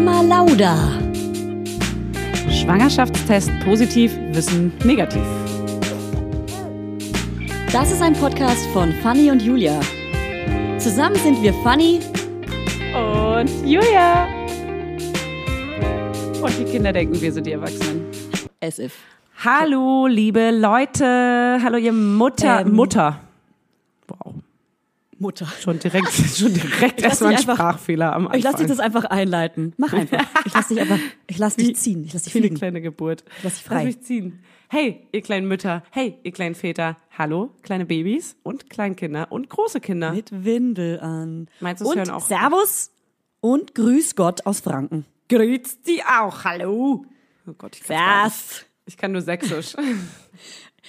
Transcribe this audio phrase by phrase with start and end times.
[0.00, 0.76] Mama Lauda.
[2.48, 5.24] Schwangerschaftstest positiv, Wissen negativ.
[7.72, 9.80] Das ist ein Podcast von Fanny und Julia.
[10.78, 11.98] Zusammen sind wir Fanny
[12.94, 14.28] Und Julia.
[16.42, 18.06] Und die Kinder denken, wir sind die Erwachsenen.
[18.62, 18.94] as if.
[19.44, 21.58] Hallo, liebe Leute.
[21.60, 22.60] Hallo, ihr Mutter.
[22.60, 22.72] Ähm.
[22.72, 23.18] Mutter.
[24.06, 24.34] Wow.
[25.20, 25.46] Mutter.
[25.60, 28.38] Schon direkt, schon direkt lass erstmal ein dich Sprachfehler am Anfang.
[28.38, 29.74] Ich lass dich das einfach einleiten.
[29.76, 30.24] Mach einfach.
[30.44, 32.04] Ich lass dich einfach, ich lass dich ziehen.
[32.04, 32.56] Ich lass dich Wie eine fliegen.
[32.58, 33.24] kleine Geburt.
[33.42, 33.84] Lass dich Lass frei.
[33.84, 34.40] mich ziehen.
[34.68, 35.82] Hey, ihr kleinen Mütter.
[35.90, 36.96] Hey, ihr kleinen Väter.
[37.16, 40.12] Hallo, kleine Babys und Kleinkinder und große Kinder.
[40.12, 41.48] Mit Windel an.
[41.60, 42.90] Meinst du, hören auch- Servus
[43.40, 45.04] und Grüß Gott aus Franken.
[45.30, 46.44] Grüß die auch.
[46.44, 47.04] Hallo.
[47.46, 47.88] Oh Gott, ich.
[47.88, 48.66] Was?
[48.86, 49.74] ich kann nur Sächsisch.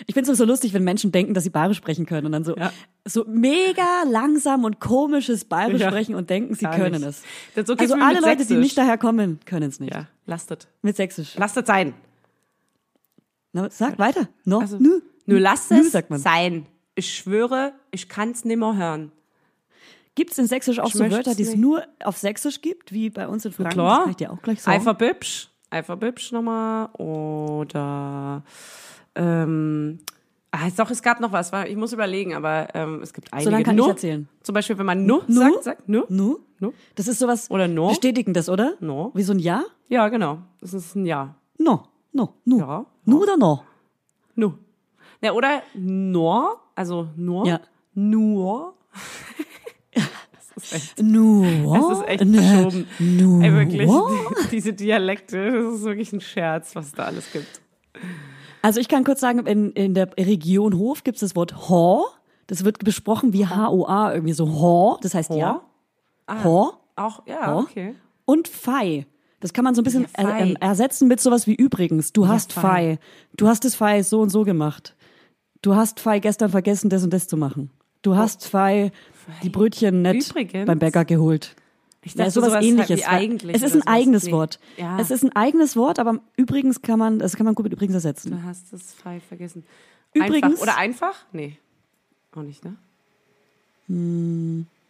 [0.07, 2.43] Ich finde es so lustig, wenn Menschen denken, dass sie Bayerisch sprechen können und dann
[2.43, 2.71] so, Ja.
[3.05, 5.89] so mega langsam und komisches Bayerisch Ja.
[5.89, 7.05] sprechen und denken, sie Gar können nicht.
[7.55, 7.65] es.
[7.67, 8.57] So also alle Leute, die Sächsisch.
[8.57, 9.93] nicht daher kommen, können es nicht.
[9.93, 10.67] Ja, lastet.
[10.81, 11.35] Mit Sächsisch.
[11.37, 11.93] Lasst es sein.
[13.53, 14.27] Na, sag weiter.
[14.45, 15.01] No, Also, nö.
[15.25, 15.91] Nur lasst Nö, es
[16.23, 16.65] sein.
[16.95, 19.11] Ich schwöre, ich kann's nimmer hören.
[20.15, 23.09] Gibt es in Sächsisch auch Ich so Wörter, die es nur auf Sächsisch gibt, wie
[23.09, 23.73] bei uns in Franken?
[23.73, 23.89] klar.
[23.97, 24.77] Das kann ich dir auch gleich sagen.
[24.81, 25.49] Eiferbübsch.
[25.69, 26.87] Eiferbübsch nochmal.
[26.93, 28.43] Oder,
[29.19, 29.99] ähm,
[30.51, 31.51] ah, doch, es gab noch was.
[31.67, 33.45] Ich muss überlegen, aber ähm, es gibt einige.
[33.45, 34.27] So lange kann Nu, ich erzählen.
[34.41, 35.39] Zum Beispiel, wenn man nu, Nu?
[35.39, 36.03] sagt, sagt nu.
[36.09, 36.39] Nu?
[36.59, 36.73] Nu?
[36.95, 37.89] Das ist sowas Oder no?
[37.89, 38.73] Bestätigendes, oder?
[38.79, 39.11] No.
[39.13, 39.63] Wie so ein Ja?
[39.87, 40.39] Ja, genau.
[40.61, 41.35] Das ist ein Ja.
[41.57, 41.83] No.
[42.11, 42.33] No.
[42.45, 42.59] Nu.
[42.59, 42.85] Ja.
[43.05, 43.63] Nu oder no?
[44.35, 44.53] Nu.
[45.21, 47.45] Ja, oder nur, also nur.
[47.45, 47.59] Ja.
[47.93, 48.73] Nur.
[49.93, 51.43] das ist echt Nu.
[51.75, 52.41] Es ist echt Ne.
[52.41, 52.87] verschoben.
[52.99, 53.41] Nu.
[53.41, 53.89] Ey, wirklich,
[54.51, 57.61] diese Dialekte, das ist wirklich ein Scherz, was es da alles gibt.
[58.61, 62.05] Also ich kann kurz sagen, in, in der Region Hof gibt es das Wort Ho.
[62.47, 64.97] Das wird besprochen wie H-O-A, irgendwie so Ho.
[65.01, 65.61] Das heißt ja.
[66.43, 66.73] Ho.
[66.95, 67.59] Auch, ja, Ho.
[67.59, 67.95] okay.
[68.25, 69.05] Und Fei.
[69.39, 72.11] Das kann man so ein bisschen Ja, äh, ähm, ersetzen mit sowas wie übrigens.
[72.11, 72.61] Du hast Fei.
[72.61, 72.99] Fei.
[73.37, 74.95] Du hast das Fei so und so gemacht.
[75.61, 77.71] Du hast Fei gestern vergessen, das und das zu machen.
[78.01, 78.91] Du hast Fei
[79.43, 80.39] die Brötchen nicht Oh.
[80.39, 80.65] Übrigens?
[80.65, 81.55] beim Bäcker geholt.
[82.01, 82.99] Ich Ja, dachte, sowas, sowas ähnliches.
[83.01, 84.31] Wie eigentlich es ist ein eigenes Nee.
[84.31, 84.59] Wort.
[84.77, 84.97] Ja.
[84.99, 87.95] Es ist ein eigenes Wort, aber übrigens kann man, das kann man gut mit übrigens
[87.95, 88.31] ersetzen.
[88.31, 89.65] Du hast das frei vergessen.
[90.13, 90.61] Übrigens- Einfach.
[90.63, 91.15] Oder einfach?
[91.33, 91.57] Nee.
[92.35, 92.75] Auch nicht, ne?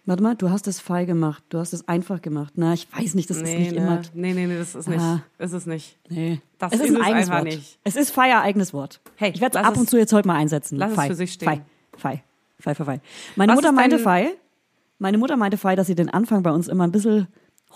[0.06, 1.44] Warte mal, du hast es Fei gemacht.
[1.50, 2.54] Du hast es einfach gemacht.
[2.56, 3.78] Na, ich weiß nicht, das ist Nee, nicht ne?
[3.78, 4.02] immer.
[4.14, 5.00] nee, nee, nee, das ist nicht.
[5.00, 5.22] Ah.
[5.38, 5.98] Das ist nicht.
[6.10, 6.42] Nee.
[6.58, 7.44] Das es ist, ist ein es eigenes Wort.
[7.44, 7.80] nicht.
[7.84, 9.00] Es ist Fei ein eigenes Wort.
[9.16, 10.78] Hey, ich werde es ab und es- zu jetzt heute mal einsetzen.
[10.78, 11.08] lass es Fei.
[11.08, 11.48] für sich stehen.
[11.48, 11.62] Fei.
[11.98, 12.24] Fei.
[12.60, 13.02] Fei, Fei, Fei.
[13.36, 14.32] Meine Was Mutter ist meinte Fei.
[15.02, 17.28] Meine Mutter meinte Fei, dass sie den Anfang bei uns immer ein bisschen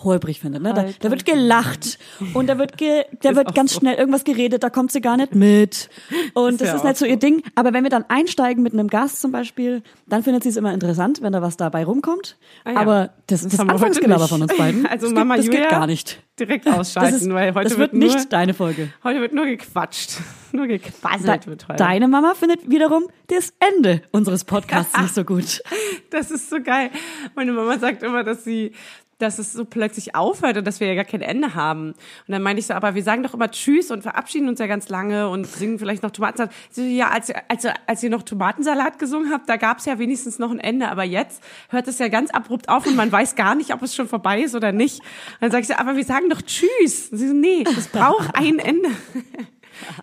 [0.02, 0.62] holprig findet.
[0.62, 0.74] Ne?
[0.74, 1.98] Da, da wird gelacht
[2.34, 3.80] und da wird, ge, da Ist wird ganz so.
[3.80, 5.88] schnell irgendwas geredet, da kommt sie gar nicht mit.
[6.34, 7.42] Und Ist das ja ist nicht so ihr Ding.
[7.54, 10.72] Aber wenn wir dann einsteigen mit einem Gast zum Beispiel, dann findet sie es immer
[10.74, 12.36] interessant, wenn da was dabei rumkommt.
[12.64, 12.76] Ah ja.
[12.78, 15.60] Aber das, das, Das heute Anfangsgelaber von uns beiden, Also das, Mama geht, das Julia,
[15.62, 16.20] geht gar nicht.
[16.40, 18.92] Direkt Das, ausschalten, ist, weil heute das wird nur, nicht deine Folge.
[19.04, 20.18] Heute wird nur gequatscht.
[20.52, 21.78] Nur De gequasselt wird heute.
[21.78, 25.62] deine Mama findet wiederum das Ende unseres Podcasts nicht so gut.
[26.10, 26.90] Das ist so geil.
[27.34, 28.70] Meine Mama sagt immer, dass sie
[29.18, 31.90] dass es so plötzlich aufhört und dass wir ja gar kein Ende haben.
[31.90, 31.96] Und
[32.28, 34.88] dann meinte ich so, aber wir sagen doch immer Tschüss und verabschieden uns ja ganz
[34.88, 36.52] lange und singen vielleicht noch Tomatensalat.
[36.70, 39.98] Sie so, ja, als, als, als ihr noch Tomatensalat gesungen habt, da gab es ja
[39.98, 40.88] wenigstens noch ein Ende.
[40.88, 43.94] Aber jetzt hört es ja ganz abrupt auf und man weiß gar nicht, ob es
[43.94, 45.00] schon vorbei ist oder nicht.
[45.00, 47.10] Und dann sage ich so, aber wir sagen doch Tschüss.
[47.10, 48.88] Und sie so, nee, es braucht ein Ende.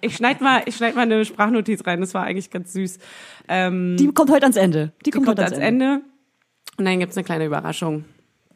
[0.01, 2.01] Ich schneid mal, ich schneid mal eine Sprachnotiz rein.
[2.01, 2.99] Das war eigentlich ganz süß.
[3.47, 4.91] Ähm, Die kommt heute ans Ende.
[4.99, 6.01] Die, die kommt, kommt heute ans Ende.
[6.77, 8.03] Und dann gibt's eine kleine Überraschung.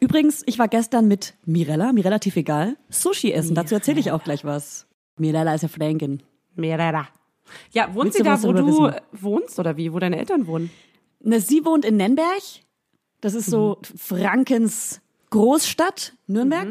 [0.00, 3.54] Übrigens, ich war gestern mit Mirella, mir relativ egal, Sushi essen.
[3.54, 4.86] Dazu erzähle ich auch gleich was.
[5.16, 6.22] Mirella ist ja Fränkin.
[6.54, 7.06] Mehrere.
[7.72, 9.00] Ja, wohnt Willst sie du da, wo du wissen?
[9.12, 10.70] wohnst oder wie, wo deine Eltern wohnen?
[11.20, 12.42] Ne, sie wohnt in Nennberg.
[13.20, 15.00] Das ist so Frankens
[15.30, 16.68] Großstadt, Nürnberg.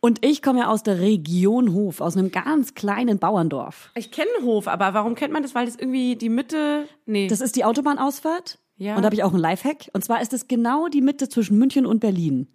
[0.00, 3.90] Und ich komme ja aus der Region Hof, aus einem ganz kleinen Bauerndorf.
[3.94, 5.54] Ich kenne Hof, aber warum kennt man das?
[5.54, 6.86] Weil das irgendwie die Mitte.
[7.06, 7.26] Nee.
[7.26, 8.58] Das ist die Autobahnausfahrt.
[8.78, 8.96] Ja.
[8.96, 9.88] Und da habe ich auch einen Lifehack.
[9.92, 12.46] Und zwar ist es genau die Mitte zwischen München und Berlin.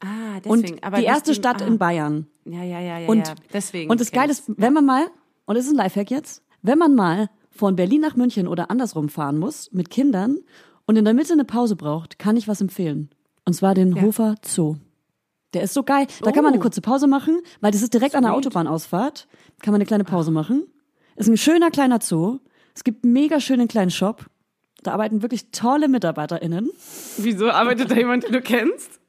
[0.00, 0.82] ah, Und deswegen.
[0.82, 1.66] aber die erste Stadt ah.
[1.66, 2.26] in Bayern.
[2.44, 3.08] Ja, ja, ja, ja.
[3.08, 3.34] Und, ja.
[3.52, 3.90] deswegen.
[3.90, 5.06] und das Geile ist, wenn man mal,
[5.46, 9.08] und das ist ein Lifehack jetzt, wenn man mal von Berlin nach München oder andersrum
[9.08, 10.38] fahren muss mit Kindern
[10.86, 13.10] und in der Mitte eine Pause braucht, kann ich was empfehlen.
[13.44, 14.76] Und zwar den Hofer Zoo.
[15.54, 16.06] Der ist so geil.
[16.22, 16.62] Da kann man eine Oh.
[16.62, 18.46] kurze Pause machen, weil das ist direkt an der Sweet.
[18.46, 19.26] Autobahnausfahrt.
[19.62, 20.64] Kann man eine kleine Pause machen.
[21.16, 22.38] Ist ein schöner kleiner Zoo.
[22.74, 24.26] Es gibt einen mega schönen kleinen Shop.
[24.82, 26.70] Da arbeiten wirklich tolle MitarbeiterInnen.
[27.16, 29.00] Wieso arbeitet da jemand, den du kennst?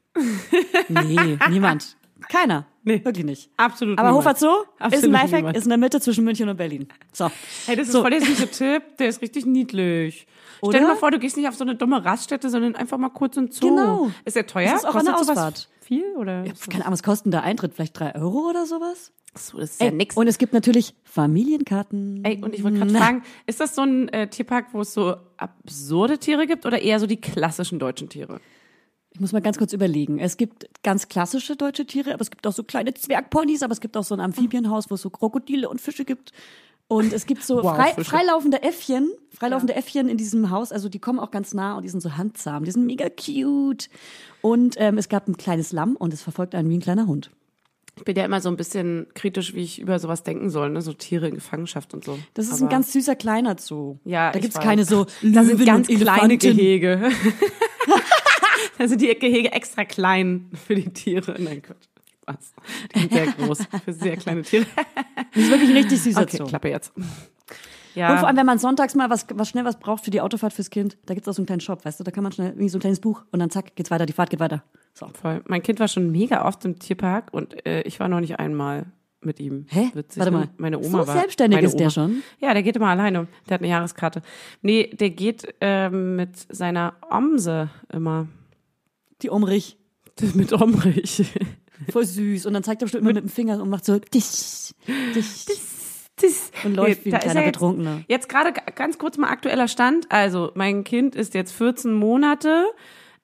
[0.88, 1.96] Nee, niemand.
[2.28, 2.66] Keiner.
[2.82, 3.04] Nee.
[3.04, 3.50] Wirklich nicht.
[3.56, 4.26] Absolut Aber niemand.
[4.26, 5.56] Hofer Zoo ist Absolut ein Lifehack, niemand.
[5.56, 6.88] ist in der Mitte zwischen München und Berlin.
[7.12, 7.30] So.
[7.66, 8.00] Hey, das ist So.
[8.02, 8.82] voll der süße Tipp.
[8.98, 10.26] Der ist richtig niedlich.
[10.60, 10.72] Oder?
[10.72, 13.08] Stell dir mal vor, du gehst nicht auf so eine dumme Raststätte, sondern einfach mal
[13.10, 13.68] kurz in den Zoo.
[13.70, 14.10] Genau.
[14.24, 14.70] Ist der teuer?
[14.72, 15.68] Das ist auch Kostet sowas Ausfahrt.
[15.90, 16.44] Viel oder?
[16.70, 17.74] Keine Ahnung, was kostet der Eintritt?
[17.74, 19.10] Vielleicht drei Euro oder sowas?
[19.34, 20.16] So, das ist ja Ey, nix.
[20.16, 22.24] Und es gibt natürlich Familienkarten.
[22.24, 25.16] Ey, und ich wollte gerade fragen, ist das so ein äh, Tierpark, wo es so
[25.36, 28.40] absurde Tiere gibt oder eher so die klassischen deutschen Tiere?
[29.10, 30.20] Ich muss mal ganz kurz überlegen.
[30.20, 33.80] Es gibt ganz klassische deutsche Tiere, aber es gibt auch so kleine Zwergponys, aber es
[33.80, 36.30] gibt auch so ein Amphibienhaus, wo es so Krokodile und Fische gibt.
[36.90, 40.72] Und es gibt so Wow, frei, freilaufende Äffchen, freilaufende Äffchen in diesem Haus.
[40.72, 42.64] Also die kommen auch ganz nah und die sind so handzahm.
[42.64, 43.88] Die sind mega cute.
[44.42, 47.30] Und ähm, es gab ein kleines Lamm und es verfolgt einen wie ein kleiner Hund.
[47.96, 50.82] Ich bin ja immer so ein bisschen kritisch, wie ich über sowas denken soll, ne?
[50.82, 52.18] so Tiere in Gefangenschaft und so.
[52.34, 53.98] Das ist Aber- ein ganz süßer kleiner Zoo.
[54.04, 54.64] Ja, da gibt's weiß.
[54.64, 56.38] keine so Da sind ganz und kleine.
[56.38, 57.12] Gehege.
[58.78, 61.36] da sind die Gehege extra klein für die Tiere.
[61.38, 61.76] Nein, Gott.
[62.32, 62.54] Spaß.
[62.94, 64.66] Die sind sehr groß für sehr kleine Tiere.
[65.32, 66.44] Das ist wirklich ein richtig süßer Okay, Zoo.
[66.46, 66.92] Klappe jetzt.
[67.94, 68.12] Ja.
[68.12, 70.52] Und vor allem, wenn man sonntags mal was, was schnell was braucht für die Autofahrt
[70.52, 72.54] fürs Kind, da gibt's auch so einen kleinen Shop, weißt du, da kann man schnell
[72.56, 74.64] wie so ein kleines Buch und dann zack, geht's weiter, die Fahrt geht weiter.
[74.94, 75.08] So.
[75.20, 75.42] Voll.
[75.46, 78.86] Mein Kind war schon mega oft im Tierpark und äh, ich war noch nicht einmal
[79.20, 79.66] mit ihm.
[79.68, 79.90] Hä?
[79.94, 80.48] Witzig, Warte mal.
[80.56, 81.16] Meine Oma So war.
[81.16, 81.90] selbstständig ist der Oma.
[81.90, 82.22] schon?
[82.40, 83.28] Ja, der geht immer alleine.
[83.48, 84.22] Der hat eine Jahreskarte.
[84.62, 88.26] Nee, der geht ähm, mit seiner Omse immer.
[89.22, 89.76] Die Umrich.
[90.34, 91.24] mit Omrich.
[91.88, 92.46] Voll süß.
[92.46, 94.74] Und dann zeigt er bestimmt immer mit dem Finger und macht so dich,
[95.14, 95.46] dich.
[96.16, 98.02] Das, Und läuft wie da ein er kleiner jetzt, Betrunkener.
[98.08, 100.06] Jetzt gerade ganz kurz mal aktueller Stand.
[100.10, 102.66] Also, mein Kind ist jetzt 14 Monate.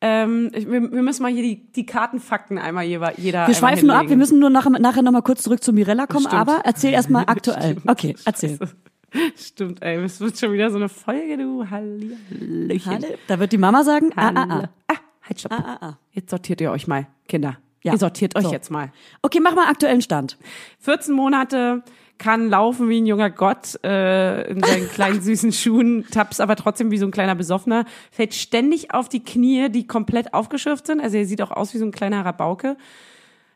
[0.01, 3.97] Ähm, wir, wir müssen mal hier die, die Kartenfakten einmal jeder, jeder Wir schweifen nur
[3.97, 6.35] ab, wir müssen nur nachher, nachher nochmal kurz zurück zu Mirella kommen, Stimmt.
[6.35, 7.77] aber erzähl erstmal aktuell.
[7.87, 8.59] Okay, erzähl.
[9.37, 12.93] Stimmt, ey, es wird schon wieder so eine Folge, du Hallöchen.
[12.93, 14.69] Halle, da wird die Mama sagen, ah, ah, ah.
[14.89, 15.53] Ah, halt stopp.
[15.53, 15.99] Ah, ah, ah.
[16.13, 17.57] Jetzt sortiert ihr euch mal, Kinder.
[17.87, 17.93] Ja.
[17.93, 18.53] Ihr sortiert euch So.
[18.53, 18.91] jetzt mal.
[19.23, 20.39] Okay, mach mal aktuellen Stand.
[20.81, 21.85] 14 Monate,
[22.19, 26.91] kann laufen wie ein junger Gott äh, in seinen kleinen süßen Schuhen, taps aber trotzdem
[26.91, 31.01] wie so ein kleiner Besoffener, fällt ständig auf die Knie, die komplett aufgeschürft sind.
[31.01, 32.77] Also er sieht auch aus wie so ein kleiner Rabauke,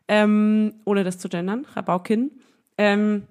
[0.07, 2.31] ähm, ohne das zu gendern, Rabaukin.
[2.77, 3.23] Ähm,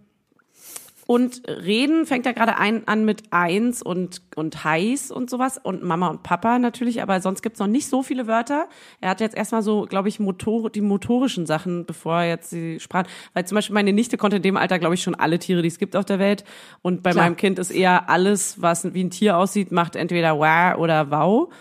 [1.11, 5.83] und reden fängt er gerade ein, an mit eins und, und heiß und sowas und
[5.83, 8.69] Mama und Papa natürlich, aber sonst gibt's noch nicht so viele Wörter.
[9.01, 12.79] Er hat jetzt erstmal so, glaube ich, Motor, die motorischen Sachen, bevor er jetzt die
[12.79, 15.63] Sprachen, weil zum Beispiel meine Nichte konnte in dem Alter, glaube ich, schon alle Tiere,
[15.63, 16.45] die es gibt auf der Welt.
[16.81, 17.25] Und bei Klar.
[17.25, 21.53] meinem Kind ist eher alles, was wie ein Tier aussieht, macht entweder wow oder wow.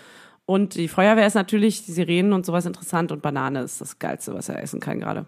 [0.50, 4.34] Und die Feuerwehr ist natürlich, die Sirenen und sowas interessant und Banane ist das Geilste,
[4.34, 5.26] was er essen kann gerade.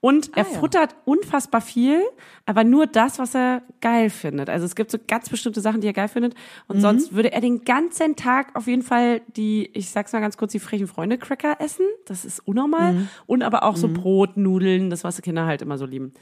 [0.00, 0.58] Und er Ah, ja.
[0.58, 2.00] futtert unfassbar viel,
[2.46, 4.50] aber nur das, was er geil findet.
[4.50, 6.34] Also es gibt so ganz bestimmte Sachen, die er geil findet.
[6.66, 10.36] Und sonst würde er den ganzen Tag auf jeden Fall die, ich sag's mal ganz
[10.36, 11.86] kurz, die frechen Freunde Cracker essen.
[12.06, 13.06] Das ist unnormal.
[13.26, 16.12] Und aber auch so Brot, Nudeln, das, was die Kinder halt immer so lieben.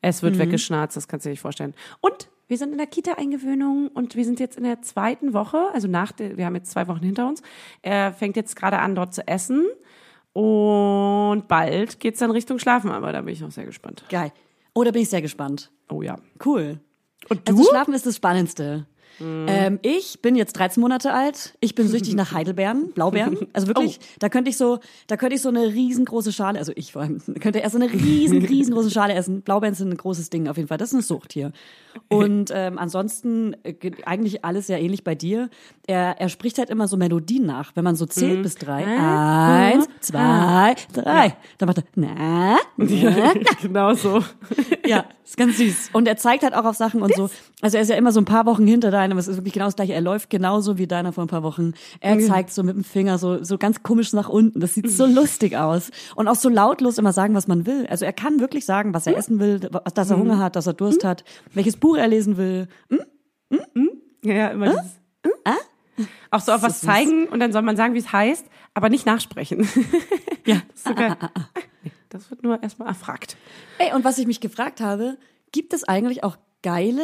[0.00, 1.74] Es wird weggeschnarzt, das kannst du dir nicht vorstellen.
[2.00, 5.88] Und wir sind in der Kita-Eingewöhnung und wir sind jetzt in der zweiten Woche, also
[5.88, 7.42] nach der, wir haben jetzt zwei Wochen hinter uns.
[7.82, 9.64] Er fängt jetzt gerade an, dort zu essen.
[10.32, 14.04] Und bald geht's dann Richtung Schlafen, aber da bin ich noch sehr gespannt.
[14.08, 14.32] Geil.
[14.74, 15.70] Oh, da bin ich sehr gespannt.
[15.88, 16.18] Oh ja.
[16.44, 16.80] Cool.
[17.28, 17.52] Und du?
[17.52, 18.86] Also Schlafen ist das Spannendste.
[19.20, 21.54] Ähm, ich bin jetzt 13 Monate alt.
[21.60, 23.38] Ich bin süchtig nach Heidelbeeren, Blaubeeren.
[23.52, 26.92] Also wirklich, da könnte ich so, da könnte ich so eine riesengroße Schale, also ich
[26.92, 29.42] vor allem, könnte erst so eine riesen, riesengroße Schale essen.
[29.42, 30.78] Blaubeeren sind ein großes Ding auf jeden Fall.
[30.78, 31.52] Das ist eine Sucht hier.
[32.08, 35.48] Und ähm, ansonsten äh, eigentlich alles sehr ähnlich bei dir.
[35.86, 38.84] Er, er spricht halt immer so Melodien nach, wenn man so zählt bis drei.
[38.84, 41.36] Eins, zwei, drei.
[41.58, 44.22] Dann macht er na, na, genau so.
[44.84, 45.90] ja, ist ganz süß.
[45.92, 47.30] Und er zeigt halt auch auf Sachen und so.
[47.60, 49.66] Also er ist ja immer so ein paar Wochen hinter deinem, es ist wirklich genau
[49.66, 49.92] das gleiche.
[49.92, 51.74] Er läuft genauso wie deiner vor ein paar Wochen.
[52.00, 54.60] Er zeigt so mit dem Finger so, so ganz komisch nach unten.
[54.60, 55.90] Das sieht so lustig aus.
[56.16, 57.86] Und auch so lautlos immer sagen, was man will.
[57.88, 60.72] Also er kann wirklich sagen, was er essen will, dass er Hunger hat, dass er
[60.74, 62.68] Durst hat, welches Buch er lesen will.
[64.22, 64.98] Ja, ja, immer dieses.
[66.30, 69.06] Auch so auf was zeigen und dann soll man sagen, wie es heißt, aber nicht
[69.06, 69.68] nachsprechen.
[70.46, 70.60] Ja.
[70.72, 71.16] Das so geil.
[71.82, 73.38] Nee, Das wird nur erstmal erfragt.
[73.78, 75.16] Ey, und was ich mich gefragt habe,
[75.52, 77.00] gibt es eigentlich auch geile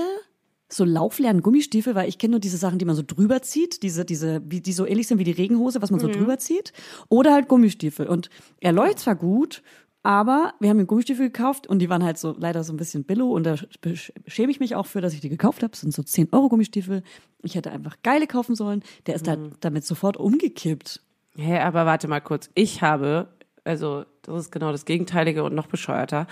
[0.72, 4.04] so lauflernen Gummistiefel, weil ich kenne nur diese Sachen, die man so drüber zieht, diese,
[4.04, 6.72] diese, wie, die so ähnlich sind wie die Regenhose, was man so drüber zieht,
[7.08, 8.06] oder halt Gummistiefel.
[8.06, 9.62] Und er läuft zwar gut,
[10.02, 13.04] aber wir haben ihm Gummistiefel gekauft und die waren halt so leider so ein bisschen
[13.04, 15.72] billo und da sch- schäme ich mich auch für, dass ich die gekauft habe.
[15.72, 17.02] Das sind so 10 Euro Gummistiefel.
[17.42, 18.82] Ich hätte einfach geile kaufen sollen.
[19.06, 21.02] Der ist halt damit sofort umgekippt.
[21.36, 22.48] Hä, aber warte mal kurz.
[22.54, 23.28] Ich habe,
[23.70, 26.26] also das ist genau das Gegenteilige und noch bescheuerter.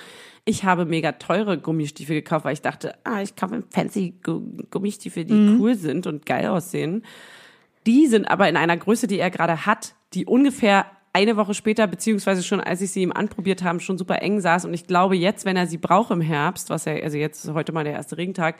[0.44, 5.24] Ich habe mega teure Gummistiefel gekauft, weil ich dachte, ah, ich kaufe fancy Gu- Gummistiefel,
[5.24, 7.04] die cool sind und geil aussehen.
[7.86, 11.86] Die sind aber in einer Größe, die er gerade hat, die ungefähr eine Woche später,
[11.86, 14.66] beziehungsweise schon als ich sie ihm anprobiert habe, schon super eng saß.
[14.66, 17.54] Und ich glaube jetzt, wenn er sie braucht im Herbst, was er, also jetzt ist
[17.54, 18.56] heute mal der erste Regentag,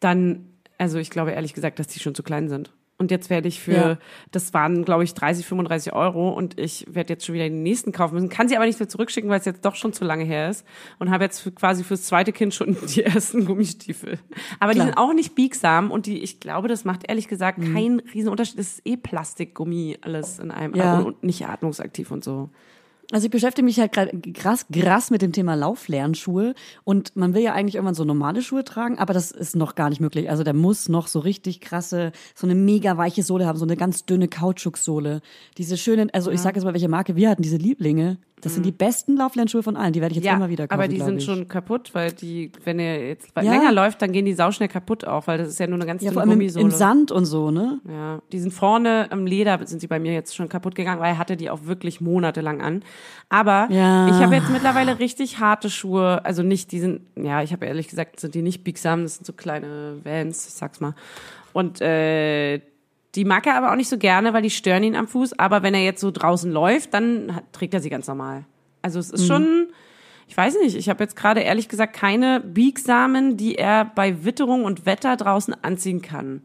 [0.00, 2.72] dann, also ich glaube ehrlich gesagt, dass die schon zu klein sind.
[2.96, 3.98] Und jetzt werde ich für, Ja.
[4.30, 7.90] das waren, glaube ich, 30, 35 Euro und ich werde jetzt schon wieder die nächsten
[7.90, 8.28] kaufen müssen.
[8.28, 10.64] Kann sie aber nicht mehr zurückschicken, weil es jetzt doch schon zu lange her ist.
[11.00, 14.20] Und habe jetzt für, quasi fürs zweite Kind schon die ersten Gummistiefel.
[14.60, 14.84] Aber Klar.
[14.86, 18.28] die sind auch nicht biegsam und die, ich glaube, das macht ehrlich gesagt keinen riesen
[18.28, 18.58] Unterschied.
[18.60, 21.00] Das ist eh Plastikgummi, alles in einem, Ja.
[21.00, 22.50] und nicht atmungsaktiv und so.
[23.12, 27.42] Also ich beschäftige mich halt gerade krass, krass mit dem Thema Lauflernschuhe und man will
[27.42, 30.30] ja eigentlich irgendwann so normale Schuhe tragen, aber das ist noch gar nicht möglich.
[30.30, 33.76] Also der muss noch so richtig krasse, so eine mega weiche Sohle haben, so eine
[33.76, 35.20] ganz dünne Kautschuksohle.
[35.58, 38.18] Diese schönen, also ich sage jetzt mal, welche Marke wir hatten, diese Lieblinge.
[38.44, 39.94] Das sind die besten Lauflernschuhe von allen.
[39.94, 40.78] Die werde ich jetzt immer wieder kaufen.
[40.78, 41.24] aber die sind ich.
[41.24, 43.42] schon kaputt, weil die, wenn er jetzt Ja.
[43.42, 46.02] länger läuft, dann gehen die sauschnell kaputt auch, weil das ist ja nur eine ganz
[46.02, 47.80] ja, dünne vor allem im, im Sand und so, ne?
[47.88, 51.12] Ja, die sind vorne am Leder, sind sie bei mir jetzt schon kaputt gegangen, weil
[51.12, 52.82] er hatte die auch wirklich monatelang an.
[53.28, 54.06] Aber Ja.
[54.08, 57.88] ich habe jetzt mittlerweile richtig harte Schuhe, also nicht, die sind, ja, ich habe ehrlich
[57.88, 60.94] gesagt, sind die nicht biegsam, das sind so kleine Vans, ich sag's mal.
[61.52, 62.60] Und äh,
[63.14, 65.38] die mag er aber auch nicht so gerne, weil die stören ihn am Fuß.
[65.38, 68.44] Aber wenn er jetzt so draußen läuft, dann hat, trägt er sie ganz normal.
[68.82, 69.26] Also es ist Mhm.
[69.26, 69.66] schon,
[70.28, 74.64] ich weiß nicht, ich habe jetzt gerade ehrlich gesagt keine biegsamen, die er bei Witterung
[74.64, 76.42] und Wetter draußen anziehen kann.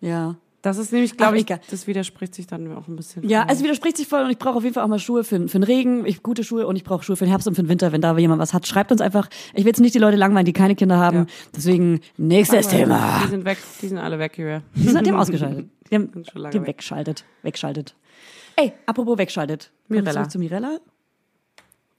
[0.00, 0.36] Ja.
[0.66, 3.22] Das ist nämlich, glaube ich, das widerspricht sich dann auch ein bisschen.
[3.28, 5.46] Ja, es widerspricht sich voll und ich brauche auf jeden Fall auch mal Schuhe für,
[5.46, 7.62] für den Regen, ich gute Schuhe und ich brauche Schuhe für den Herbst und für
[7.62, 8.66] den Winter, wenn da jemand was hat.
[8.66, 9.28] Schreibt uns einfach.
[9.54, 11.18] Ich will jetzt nicht die Leute langweilen, die keine Kinder haben.
[11.18, 11.26] Ja.
[11.54, 13.20] Deswegen nächstes Thema.
[13.22, 14.62] Die sind weg, die sind alle weg hier.
[14.74, 15.68] Die sind, haben ausgeschaltet.
[15.88, 16.68] Die haben, Sind schon lange die haben weg.
[16.70, 17.24] weggeschaltet.
[17.42, 17.94] Wegschaltet.
[18.56, 19.70] Ey, apropos wegschaltet.
[19.86, 20.28] Mirella.
[20.28, 20.78] zu Mirella.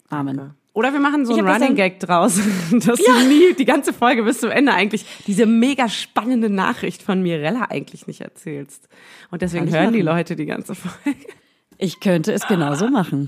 [0.09, 0.55] Amen.
[0.77, 2.35] Oder wir machen so einen Running Gag draus,
[2.71, 7.23] dass du nie die ganze Folge bis zum Ende eigentlich diese mega spannende Nachricht von
[7.23, 8.87] Mirella eigentlich nicht erzählst.
[9.31, 10.17] Und deswegen hören die machen.
[10.17, 11.17] Leute die ganze Folge.
[11.79, 13.25] Ich könnte es genauso machen.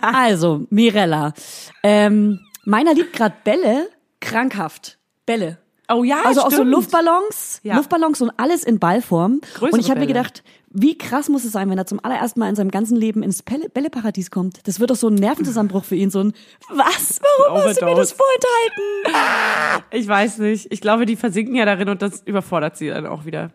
[0.00, 1.34] Also, Mirella.
[1.82, 3.90] Ähm, meiner liebt gerade Bälle
[4.20, 4.96] krankhaft.
[5.26, 5.58] Bälle.
[5.90, 6.70] Oh ja, Also auch so stimmt.
[6.70, 7.76] Luftballons, Ja.
[7.76, 9.42] Luftballons und alles in Ballform.
[9.54, 12.40] Größere und ich habe mir gedacht, wie krass muss es sein, wenn er zum allerersten
[12.40, 14.66] Mal in seinem ganzen Leben ins Bälle Bälleparadies kommt.
[14.66, 16.32] Das wird doch so ein Nervenzusammenbruch für ihn, so ein
[16.70, 17.20] Was?
[17.46, 19.84] Warum hast du mir das vorenthalten?
[19.90, 20.70] Ich weiß nicht.
[20.70, 23.50] Ich glaube, die versinken ja darin und das überfordert sie dann auch wieder.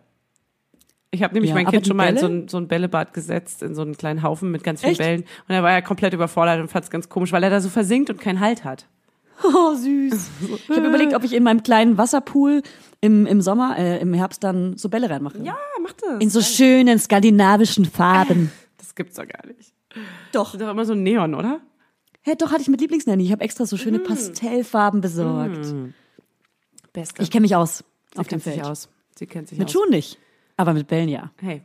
[1.10, 2.40] Ich habe nämlich Ja, mein Kind schon mal in so Bälle?
[2.42, 5.00] ein, so ein Bällebad gesetzt, in so einen kleinen Haufen mit ganz vielen Echt?
[5.00, 5.20] Bällen.
[5.48, 7.68] Und er war ja komplett überfordert und fand es ganz komisch, weil er da so
[7.68, 8.86] versinkt und keinen Halt hat.
[9.44, 10.30] Oh, süß.
[10.68, 12.62] Ich habe überlegt, ob ich in meinem kleinen Wasserpool
[13.00, 15.38] im, im Sommer, äh, im Herbst dann so Bälle reinmache.
[15.42, 16.20] Ja, mach das.
[16.20, 18.50] In so schönen skandinavischen Farben.
[18.78, 19.72] das gibt's doch gar nicht.
[20.32, 20.46] Doch.
[20.46, 21.60] Das ist doch immer so Neon, oder?
[22.22, 23.22] Hey, doch hatte ich mit Lieblingsnanny.
[23.24, 25.72] Ich habe extra so schöne Pastellfarben besorgt.
[26.92, 27.22] Beste.
[27.22, 28.66] Ich kenne mich aus Sie auf dem kennt sich Feld.
[28.66, 28.88] aus.
[29.16, 29.72] Sie kennt sich Mit aus.
[29.72, 30.18] Schuhen nicht,
[30.56, 31.30] aber mit Bällen ja.
[31.40, 31.62] Hey,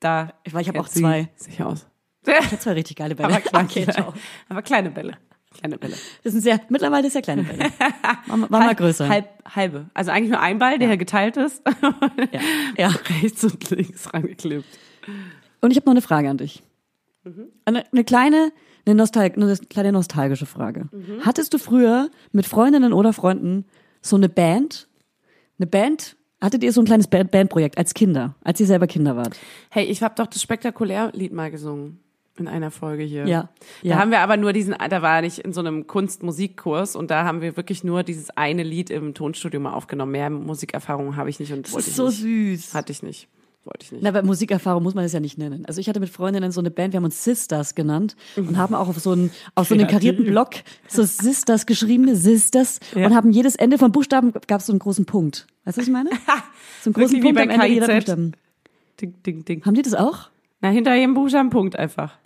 [0.00, 0.32] da.
[0.44, 1.28] Ich- ich hab kennt auch sie zwei.
[1.36, 1.86] Sich aus.
[2.26, 3.28] Ich habe zwei richtig geile Bälle.
[3.28, 4.12] Aber, klein, Okay, ciao.
[4.48, 5.16] aber kleine Bälle.
[5.58, 5.94] Kleine Bälle.
[6.24, 7.70] Das sind sehr, mittlerweile sehr kleine Bälle.
[8.26, 9.08] War, mal- war mal größer.
[9.08, 9.86] Halb, halbe.
[9.94, 11.62] Also eigentlich nur ein Ball, der geteilt ist.
[12.32, 12.40] Ja.
[12.78, 12.94] ja.
[13.22, 14.64] Rechts und links rangeklebt.
[15.60, 16.62] Und ich habe noch eine Frage an dich.
[17.64, 18.52] Eine, eine kleine,
[18.84, 20.88] eine, Nostal eine kleine nostalgische Frage.
[21.22, 23.64] Hattest du früher mit Freundinnen oder Freunden
[24.00, 24.86] so eine Band?
[25.58, 26.16] Eine Band?
[26.40, 29.36] Hattet ihr so ein kleines Band Bandprojekt als Kinder, als ihr selber Kinder wart?
[29.70, 31.98] Hey, ich habe doch das Spektakulärlied mal gesungen.
[32.38, 33.26] In einer Folge hier.
[33.26, 33.48] Ja,
[33.82, 33.96] Da ja.
[33.98, 37.40] haben wir aber nur diesen, da war ich in so einem Kunst-Musikkurs und da haben
[37.40, 40.12] wir wirklich nur dieses eine Lied im Tonstudio mal aufgenommen.
[40.12, 42.20] Mehr Musikerfahrung habe ich nicht und Das wollte ist ich so nicht.
[42.62, 42.74] süß.
[42.74, 43.28] Hatte ich nicht.
[43.64, 44.02] Wollte ich nicht.
[44.02, 45.64] Na, aber Musikerfahrung muss man das ja nicht nennen.
[45.66, 48.74] Also ich hatte mit Freundinnen so eine Band, wir haben uns Sisters genannt und haben
[48.76, 50.50] auch auf so einen, auf so einen karierten Block
[50.86, 53.06] so Sisters geschrieben, Sisters Ja.
[53.06, 55.46] und haben jedes Ende von Buchstaben gab es so einen großen Punkt.
[55.64, 56.10] Weißt du, was ich meine?
[56.82, 57.86] So einen großen Punkt am Ende jeder.
[57.88, 58.32] Buchstaben.
[59.00, 59.64] Ding, ding, ding.
[59.64, 60.28] Haben die das auch?
[60.60, 62.16] Na, hinter jedem Buchstaben Punkt einfach.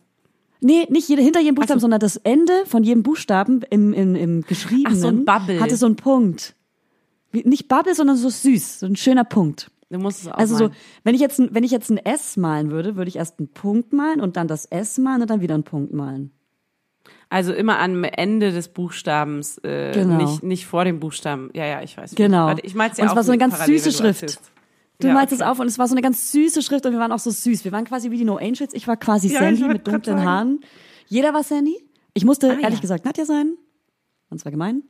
[0.61, 4.43] Nee, nicht jede, hinter jedem Buchstaben, sondern das Ende von jedem Buchstaben im, im, im
[4.43, 5.61] Geschriebenen Ach, so ein Bubble.
[5.61, 6.55] hatte so einen Punkt.
[7.33, 9.71] Wie, nicht Bubble, sondern so süß, so ein schöner Punkt.
[9.89, 10.71] Du musst es auch Also so,
[11.03, 13.49] wenn ich jetzt, ein- wenn ich jetzt ein S malen würde, würde ich erst einen
[13.49, 16.31] Punkt malen und dann das S malen und dann wieder einen Punkt malen.
[17.29, 20.17] Also immer am Ende des Buchstabens, äh, Genau.
[20.17, 21.51] nicht, nicht vor dem Buchstaben.
[21.55, 22.15] Ja, ja, ich weiß.
[22.17, 22.47] Genau.
[22.47, 24.41] Warte, ich mal's ja Und es war so eine ganz süße Schrift.
[25.01, 25.43] Du Ja, malst okay.
[25.43, 27.31] es auf und es war so eine ganz süße Schrift und wir waren auch so
[27.31, 27.65] süß.
[27.65, 28.73] Wir waren quasi wie die No Angels.
[28.75, 30.25] Ich war quasi Ja, Sandy mit dunklen sagen.
[30.29, 30.61] Haaren.
[31.09, 31.77] Jeder war Sandy.
[32.15, 32.81] Ich musste Ah, ehrlich ja.
[32.81, 33.57] gesagt Nadja sein.
[34.29, 34.83] Und zwar gemein,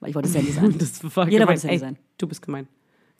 [0.00, 0.74] weil ich wollte Sandy sein.
[0.78, 1.48] Das war Jeder gemein.
[1.48, 1.98] wollte Sandy Ey, sein.
[2.18, 2.68] Du bist gemein.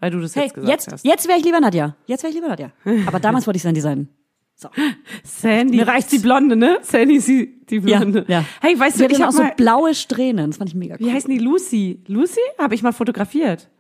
[0.00, 1.04] Weil du das Hey, jetzt gesagt jetzt, hast.
[1.06, 1.96] jetzt wäre ich lieber Nadja.
[2.06, 2.72] Jetzt wäre ich lieber Nadja.
[3.06, 4.08] Aber damals wollte ich Sandy sein.
[4.56, 4.68] So.
[5.24, 5.76] Sandy.
[5.76, 6.10] Mir reicht's.
[6.10, 6.78] Die Blonde, ne?
[6.82, 8.24] Sandy ist die, die Ja, Blonde.
[8.28, 8.44] ja.
[8.60, 10.50] Hey, weißt du, ich immer hab auch so blaue Strähnen.
[10.50, 11.06] Das fand ich mega cool.
[11.06, 11.38] wie heißen die?
[11.38, 12.02] Lucy.
[12.08, 12.40] Lucy?
[12.58, 13.70] Habe ich mal fotografiert.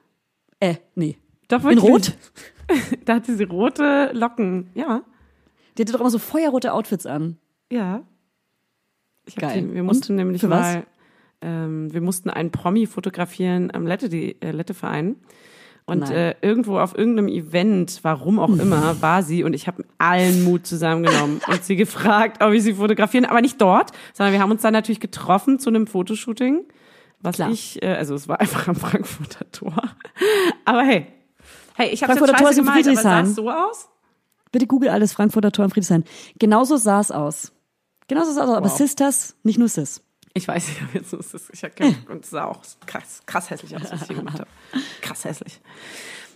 [0.60, 1.18] Äh, nee.
[1.48, 1.78] Doch, In.
[1.78, 2.12] Rot?
[3.04, 4.70] Da hatte sie rote Locken.
[4.74, 5.02] Ja.
[5.76, 7.38] Die hatte doch immer so feuerrote Outfits an.
[7.70, 8.02] Ja.
[9.26, 9.62] Ich Geil.
[9.62, 9.86] Die, wir Und?
[9.86, 10.60] mussten nämlich Für was?
[10.60, 10.86] mal,
[11.40, 15.16] ähm, wir mussten einen Promi fotografieren am Lette, die, äh, Lette-Verein.
[15.84, 16.12] Und Nein.
[16.12, 20.64] äh, irgendwo auf irgendeinem Event, warum auch immer, war sie und ich habe allen Mut
[20.64, 24.62] zusammengenommen und sie gefragt, ob ich sie fotografieren, aber nicht dort, sondern wir haben uns
[24.62, 26.60] dann natürlich getroffen zu einem Fotoshooting,
[27.20, 27.50] was Klar.
[27.50, 29.82] ich, äh, also es war einfach am Frankfurter Tor.
[30.64, 31.08] Aber hey,
[31.74, 33.26] hey, ich habe Frankfurter Tor ist aber sah Friedrichshain.
[33.26, 33.88] es so aus?
[34.50, 36.04] Bitte google alles Frankfurter Tor im Friedrichshain.
[36.38, 37.52] Genauso sah es aus.
[38.08, 38.76] Genauso sah es aus, aber Wow.
[38.76, 40.02] Sisters, nicht nur Sis.
[40.34, 43.20] Ich weiß, ich habe jetzt nur das, ich hab keinen, und es sah auch krass,
[43.26, 44.48] krass hässlich aus, was ich hier gemacht habe.
[45.02, 45.60] Krass hässlich.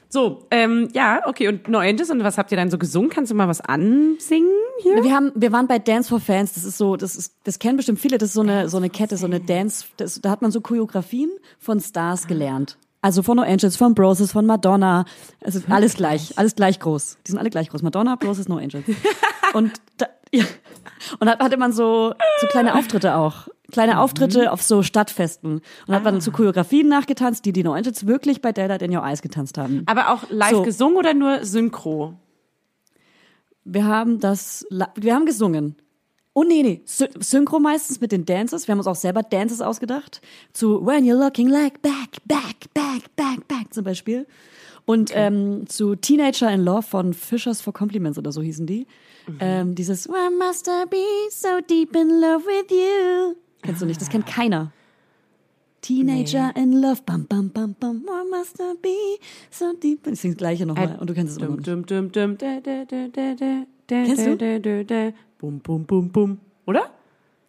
[0.09, 3.11] So, ähm, ja, okay, und No Angels, und was habt ihr dann so gesungen?
[3.11, 5.03] Kannst du mal was ansingen hier?
[5.03, 6.53] Wir haben, wir waren bei Dance for Fans.
[6.53, 8.17] Das ist so, das ist, das kennen bestimmt viele.
[8.17, 9.87] Das ist so eine, so eine Kette, so eine Dance.
[9.97, 12.79] Das, da hat man so Choreografien von Stars gelernt.
[13.03, 15.05] Also von No Angels, von Broses, von Madonna.
[15.43, 17.19] Also alles gleich, alles gleich groß.
[17.27, 17.83] Die sind alle gleich groß.
[17.83, 18.85] Madonna, Broses, No Angels.
[19.55, 20.45] Und da, ja.
[21.21, 23.49] Und da hatte man so, so kleine Auftritte auch.
[23.71, 25.55] Kleine Auftritte auf so Stadtfesten.
[25.57, 28.83] Und da hat man dann so Choreografien nachgetanzt, die die No Angels wirklich bei Daylight
[28.83, 29.83] in Your Eyes getanzt haben.
[29.87, 30.63] Aber auch live So.
[30.63, 32.15] gesungen oder nur synchro?
[33.65, 35.77] Wir haben das, wir haben gesungen.
[36.39, 38.69] Oh nee, nee, Sy Synchro meistens mit den Dances.
[38.69, 40.21] Wir haben uns auch selber Dances ausgedacht.
[40.53, 44.27] Zu When You're Looking Like Back, Back, Back, Back, Back zum Beispiel.
[44.85, 48.87] Und ähm, zu Teenager in Love von Fishers for Compliments oder so hießen die.
[49.41, 50.99] Ähm, dieses Why must I be
[51.31, 53.35] so deep in love with you?
[53.63, 54.73] Kennst du nicht, das kennt keiner.
[55.81, 59.19] Teenager in Love, bam, bam, bam, bam, why must I be
[59.51, 60.07] so deep?
[60.07, 61.91] Ich sing das gleiche nochmal und du kennst es immer Dum, nicht.
[61.91, 64.37] dum, dum, dum, da, da, da, da, da, da, Kennst du?
[64.37, 66.39] da, da, da, Bum, bum, bum, bum.
[66.67, 66.91] Oder?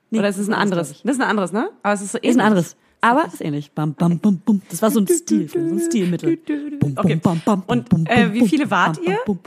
[0.09, 0.87] Nee, Oder ist es ein das anderes?
[1.03, 1.69] Das ist ein anderes, ne?
[1.83, 2.45] Aber es ist so Ist ein ähnlich.
[2.45, 2.75] anderes.
[3.01, 3.71] Aber ist ähnlich.
[3.71, 4.61] Bam, bam, bam, bum.
[4.69, 6.37] Das war so ein Stil, so ein Stilmittel.
[6.79, 7.15] Bum, Okay.
[7.15, 9.15] bam, bam, bum, Und, bum, äh, wie viele wart bam, ihr?
[9.25, 9.39] bam, bum.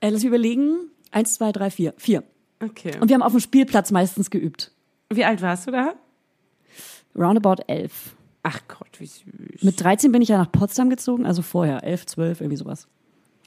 [0.00, 0.90] Äh, lass mich überlegen.
[1.10, 1.94] Eins, zwei, drei, vier.
[1.96, 2.22] Vier.
[2.62, 2.92] Okay.
[3.00, 4.72] Und wir haben auf dem Spielplatz meistens geübt.
[5.10, 5.94] Wie alt warst du da?
[7.16, 8.14] Roundabout elf.
[8.42, 9.62] Ach Gott, wie süß.
[9.62, 11.82] Mit 13 bin ich ja nach Potsdam gezogen, also vorher.
[11.84, 12.88] Elf, zwölf, irgendwie sowas.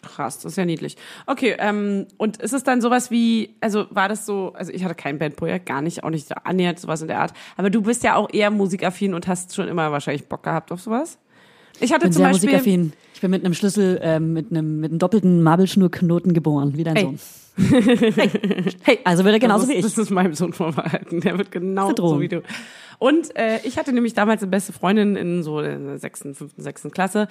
[0.02, 0.98] Krass, das ist ja niedlich.
[1.28, 4.96] Okay, ähm, und ist es dann sowas wie, also war das so, also ich hatte
[4.96, 8.16] kein Bandprojekt, gar nicht, auch nicht annähernd sowas in der Art, aber du bist ja
[8.16, 11.20] auch eher musikaffin und hast schon immer wahrscheinlich Bock gehabt auf sowas?
[11.80, 12.50] Ich hatte bin zum sehr Beispiel.
[12.50, 12.94] musikaffin.
[13.14, 16.96] Ich bin mit einem Schlüssel, ähm, mit einem, mit einem doppelten Marmelschnurknoten geboren, wie dein
[16.96, 17.04] Ey.
[17.04, 17.20] Sohn.
[18.84, 19.96] hey, also wird er genauso das wie ist, ich.
[19.96, 21.22] Das ist meinem Sohn vorbehalten.
[21.22, 22.42] Der wird genau so wie du.
[23.02, 26.92] Und äh, ich hatte nämlich damals eine beste Freundin in so der sechsten, fünften, sechsten
[26.92, 27.28] Klasse.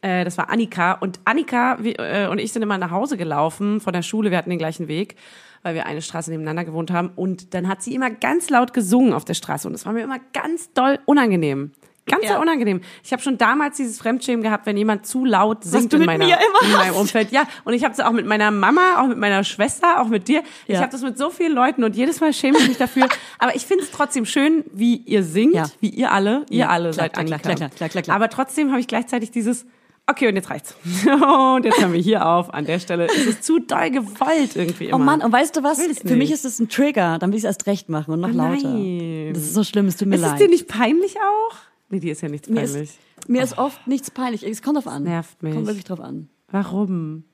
[0.00, 0.92] Äh, das war Annika.
[0.92, 4.30] Und Annika äh, und ich sind immer nach Hause gelaufen von der Schule.
[4.30, 5.16] Wir hatten den gleichen Weg,
[5.64, 7.10] weil wir eine Straße nebeneinander gewohnt haben.
[7.16, 9.66] Und dann hat sie immer ganz laut gesungen auf der Straße.
[9.66, 11.72] Und das war mir immer ganz doll unangenehm.
[12.08, 12.32] Ganz Ja.
[12.34, 12.80] doll unangenehm.
[13.04, 16.36] Ich habe schon damals dieses Fremdschämen gehabt, wenn jemand zu laut singt in, meiner, mir
[16.36, 16.94] immer in meinem.
[16.96, 17.30] Umfeld.
[17.32, 20.28] Ja, und ich habe es auch mit meiner Mama, auch mit meiner Schwester, auch mit
[20.28, 20.42] dir.
[20.66, 20.80] Ich Ja.
[20.80, 23.06] habe das mit so vielen Leuten und jedes Mal schäme ich mich dafür.
[23.38, 25.66] Aber ich finde es trotzdem schön, wie ihr singt, Ja.
[25.80, 27.38] wie ihr alle, ihr alle klar, seid klar, Annika.
[27.38, 28.16] klar, klar, klar, klar, klar.
[28.16, 29.66] Aber trotzdem habe ich gleichzeitig dieses,
[30.06, 30.74] okay, und jetzt reicht's.
[31.06, 32.52] und jetzt hören wir hier auf.
[32.54, 34.96] An der Stelle ist es zu doll gewollt irgendwie immer.
[34.96, 35.78] Oh Mann, und weißt du was?
[35.78, 38.20] Es Für mich ist es ein Trigger, dann will ich es erst recht machen und
[38.20, 39.32] noch Oh lauter.
[39.34, 40.40] Das ist so schlimm, es tut mir ist es leid.
[40.40, 41.56] dir nicht peinlich auch?
[41.90, 42.90] Nee, dir ist ja nichts mir, peinlich.
[42.90, 44.42] ist, mir ist oft nichts peinlich.
[44.46, 45.04] Es kommt drauf an.
[45.04, 45.54] nervt mich.
[45.54, 46.28] Kommt wirklich drauf an.
[46.50, 47.24] Warum?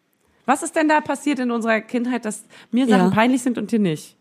[0.47, 3.11] Was ist denn da passiert in unserer Kindheit, dass mir Sachen Ja.
[3.11, 4.17] peinlich sind und dir nicht?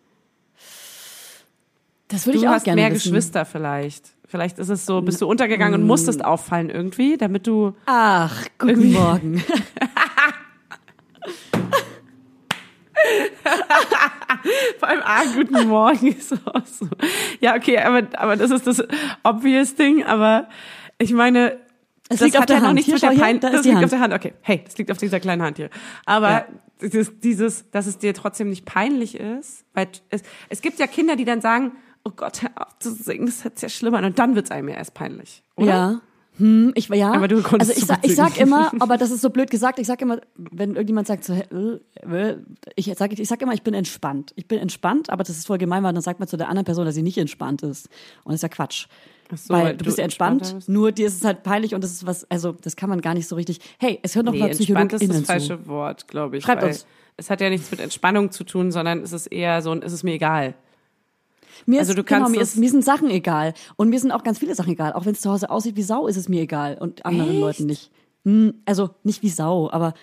[2.07, 3.11] Das würde Du ich auch hast gerne mehr wissen.
[3.11, 4.11] Geschwister vielleicht.
[4.27, 7.75] Vielleicht ist es so, bist du untergegangen und musstest auffallen irgendwie, damit du.
[7.85, 9.43] Ach, guten Morgen.
[14.79, 16.87] Vor allem, ah, guten Morgen ist auch so.
[17.39, 18.83] Ja, okay, aber, aber das ist das
[19.23, 20.47] obvious Ding, aber
[20.97, 21.59] ich meine,
[22.09, 22.79] Es das liegt auf der ja Hand.
[22.79, 23.83] Hier, der hier, da Das liegt Hand.
[23.85, 24.33] auf der Hand, okay.
[24.41, 25.69] Hey, das liegt auf dieser kleinen Hand hier.
[26.05, 26.45] Aber Ja.
[26.81, 31.15] dieses, dieses, dass es dir trotzdem nicht peinlich ist, weil es, es gibt ja Kinder,
[31.15, 34.05] die dann sagen, oh Gott, hör auf zu singen, das hört sich ja schlimmer an.
[34.05, 35.43] Und dann wird's einem ja erst peinlich.
[35.55, 35.67] Oder?
[35.67, 36.01] Ja.
[36.37, 37.11] Hm, ich, ja.
[37.11, 39.77] Aber du konntest also ich, gut ich sag immer, aber das ist so blöd gesagt,
[39.77, 41.79] ich sag immer, wenn irgendjemand sagt so, äh,
[42.11, 42.37] äh,
[42.75, 44.33] ich sag, ich sag immer, ich bin entspannt.
[44.35, 46.65] Ich bin entspannt, aber das ist voll gemein, weil dann sagt man zu der anderen
[46.65, 47.87] Person, dass sie nicht entspannt ist.
[48.23, 48.87] Und das ist ja Quatsch.
[49.31, 51.83] Ach so, weil weil du bist ja entspannt, nur dir ist es halt peinlich und
[51.83, 53.59] das ist was, also das kann man gar nicht so richtig.
[53.79, 55.25] Hey, es hört noch Nee, mal entspannt ist das zu.
[55.25, 56.43] falsche Wort, glaube ich.
[56.43, 56.85] Schreibt weil uns.
[57.15, 59.93] Es hat ja nichts mit Entspannung zu tun, sondern es ist eher so ein, es
[59.93, 60.55] ist mir egal.
[61.65, 63.53] Mir Also ist, du genau, kannst mir, das- ist, mir sind Sachen egal.
[63.75, 64.93] Und mir sind auch ganz viele Sachen egal.
[64.93, 66.77] Auch wenn es zu Hause aussieht wie Sau, ist es mir egal.
[66.79, 67.39] Und anderen Echt?
[67.39, 67.91] Leuten nicht.
[68.25, 69.93] Hm, also nicht wie Sau, aber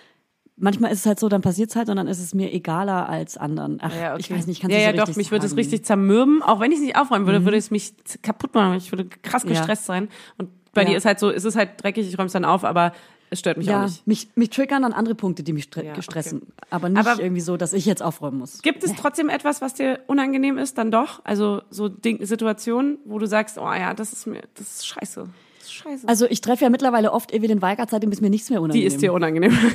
[0.57, 3.35] manchmal ist es halt so, dann passiert's halt und dann ist es mir egaler als
[3.37, 3.79] anderen.
[3.81, 4.19] Ach, Ja, okay.
[4.21, 5.53] ich weiß nicht, ich kann Ja, ja, so doch, richtig mich würde es.
[5.53, 5.57] Mhm.
[5.59, 6.43] richtig zermürben.
[6.43, 8.75] Auch wenn ich es nicht aufräumen würde, würde es mich kaputt machen.
[8.77, 9.49] Ich würde krass Ja.
[9.49, 10.07] gestresst sein.
[10.37, 10.89] Und bei Ja.
[10.89, 12.93] dir ist halt so, ist es halt dreckig, ich räume es dann auf, aber
[13.31, 14.05] es stört mich auch Ja, nicht.
[14.05, 16.01] mich, mich triggern dann andere Punkte, die mich Ja, okay.
[16.03, 16.43] stressen.
[16.69, 18.61] Aber nicht Aber- irgendwie so, dass ich jetzt aufräumen muss.
[18.61, 21.21] Gibt es trotzdem etwas, was dir unangenehm ist, dann doch?
[21.23, 25.25] Also so Ding, Situationen, wo du sagst, oh ja, das ist mir, das ist scheiße.
[25.59, 26.07] Das ist scheiße.
[26.07, 28.87] Also ich treffe ja mittlerweile oft Evelyn Weigert, seitdem ist mir nichts mehr Die unangenehm.
[28.87, 29.57] ist dir unangenehm.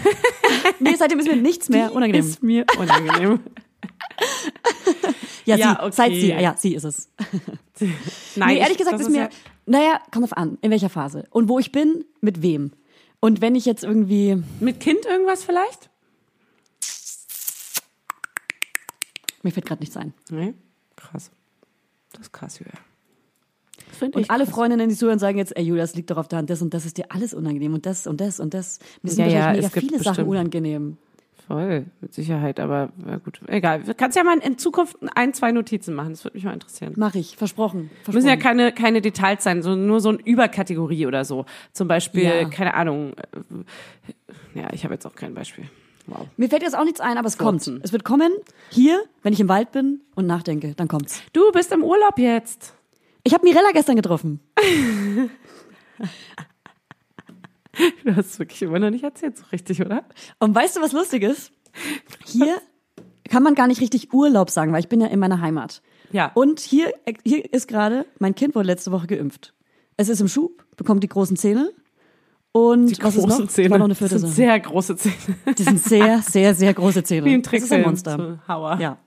[0.79, 2.25] Nee, seitdem ist mir nichts mehr unangenehm.
[2.27, 3.41] Ist mir unangenehm.
[5.45, 5.93] ja, Ja, sie, okay.
[5.93, 7.09] seit sie, ja, sie ist es.
[8.37, 9.29] Nein, nee, ehrlich ich- gesagt ist mir, ja-
[9.67, 11.25] naja, kommt drauf an, in welcher Phase.
[11.31, 12.73] Und wo ich bin, mit wem.
[13.21, 15.91] Und wenn ich jetzt irgendwie, Mit Kind irgendwas vielleicht?
[19.43, 20.13] mir fällt gerade nichts ein.
[20.31, 20.55] Nee.
[20.97, 21.31] Krass.
[22.13, 22.73] Das ist krass, Julia.
[23.93, 24.55] Find Und alle krass.
[24.55, 26.75] Freundinnen, die zuhören, sagen jetzt, ey Julia, das liegt doch auf der Hand, das und
[26.75, 28.81] das ist dir alles unangenehm und das und das und das.
[29.03, 30.29] Mir sind Ja, ja, mega viele Sachen bestimmt.
[30.29, 30.99] unangenehm.
[31.47, 33.83] Voll, mit Sicherheit, aber ja gut, egal.
[33.85, 36.95] Du kannst ja mal in Zukunft ein, zwei Notizen machen, das würde mich mal interessieren.
[36.97, 37.89] Mach ich, versprochen.
[38.03, 38.15] versprochen.
[38.17, 41.47] Müssen ja keine, keine Details sein, so, nur so eine Überkategorie oder so.
[41.73, 42.49] Zum Beispiel, Ja.
[42.49, 43.13] keine Ahnung,
[44.55, 45.67] äh, ja, ich habe jetzt auch kein Beispiel.
[46.09, 46.27] Wow.
[46.37, 47.75] Mir fällt jetzt auch nichts ein, aber es Furzen.
[47.75, 47.85] kommt.
[47.85, 48.33] Es wird kommen,
[48.71, 51.23] hier, wenn ich im Wald bin und nachdenke, dann kommt's.
[51.33, 52.75] Du bist im Urlaub jetzt.
[53.25, 54.41] Ich habe Mirella gestern getroffen.
[58.05, 60.05] Du hast es wirklich immer noch nicht erzählt, so richtig, oder?
[60.39, 61.53] Und weißt du, was lustig ist?
[62.25, 62.59] Hier
[63.29, 65.83] kann man gar nicht richtig Urlaub sagen, weil ich bin ja in meiner Heimat.
[66.13, 66.31] Ja.
[66.35, 66.93] Und hier,
[67.25, 69.53] hier ist gerade, mein Kind wurde letzte Woche geimpft.
[69.97, 71.71] Es ist im Schub, bekommt die großen Zähne.
[72.53, 73.29] Und Die was ist noch?
[73.31, 73.71] großen Zähne.
[73.71, 74.37] War noch eine das vierte sind Sache.
[74.37, 75.15] sehr große Zähne.
[75.59, 77.27] Die sind sehr, sehr, sehr große Zähne.
[77.27, 77.83] Wie im Das ist ein Trickfilm.
[77.83, 78.39] Monster.
[78.49, 78.79] Hauer.
[78.81, 78.99] Ja,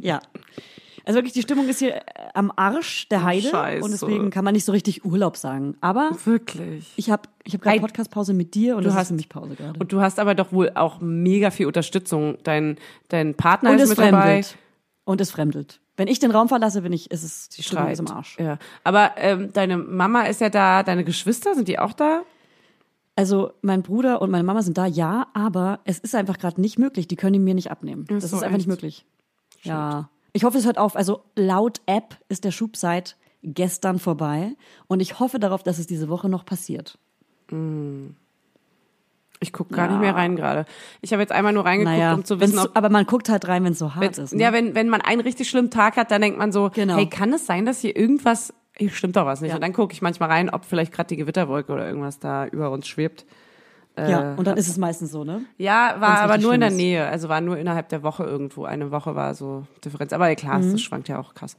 [0.00, 0.20] ja.
[1.06, 2.02] Also wirklich, die Stimmung ist hier äh,
[2.34, 3.48] am Arsch der Heide.
[3.48, 3.82] Scheiße.
[3.84, 5.76] Und deswegen kann man nicht so richtig Urlaub sagen.
[5.80, 6.92] Aber Wirklich.
[6.96, 9.78] ich habe ich hab gerade Podcast-Pause mit dir und du das hast- mich Pause gerade.
[9.78, 12.38] Und du hast aber doch wohl auch mega viel Unterstützung.
[12.42, 12.76] Dein,
[13.08, 14.10] dein Partner Und ist mit dabei.
[14.10, 14.56] fremdelt.
[15.04, 15.80] Und es fremdelt.
[15.96, 18.36] Wenn ich den Raum verlasse, bin ich, ist es, die Stimmung ist im Arsch.
[18.38, 18.58] Ja.
[18.84, 22.22] Aber ähm, deine Mama ist ja da, deine Geschwister, sind die auch da?
[23.14, 26.78] Also mein Bruder und meine Mama sind da, ja, aber es ist einfach gerade nicht
[26.78, 27.06] möglich.
[27.08, 28.04] Die können ihn mir nicht abnehmen.
[28.08, 28.68] Das so, ist einfach nicht echt?
[28.68, 29.06] möglich.
[29.62, 30.10] Ja.
[30.36, 30.96] Ich hoffe, es hört auf.
[30.96, 34.52] Also laut App ist der Schub seit gestern vorbei
[34.86, 36.98] und ich hoffe darauf, dass es diese Woche noch passiert.
[39.40, 39.92] Ich gucke gar Ja.
[39.92, 40.66] nicht mehr rein gerade.
[41.00, 43.46] Ich habe jetzt einmal nur reingeguckt, Naja, um zu wissen, ob aber man guckt halt
[43.48, 44.34] rein, wenn es so hart ist.
[44.34, 44.42] Ne?
[44.42, 46.96] Ja, wenn, wenn man einen richtig schlimmen Tag hat, dann denkt man so, Genau.
[46.96, 49.50] hey, kann es sein, dass hier irgendwas hier stimmt doch was nicht.
[49.50, 49.54] Ja.
[49.54, 52.70] Und dann gucke ich manchmal rein, ob vielleicht gerade die Gewitterwolke oder irgendwas da über
[52.70, 53.24] uns schwebt.
[53.98, 55.42] Ja, und dann ist es meistens so, ne?
[55.58, 56.70] Ja, war aber nur in der.
[56.70, 57.06] Nähe.
[57.06, 58.64] Also war nur innerhalb der Woche irgendwo.
[58.64, 60.12] Eine Woche war so Differenz.
[60.12, 60.72] Aber klar, Mhm.
[60.72, 61.56] das schwankt ja auch krass.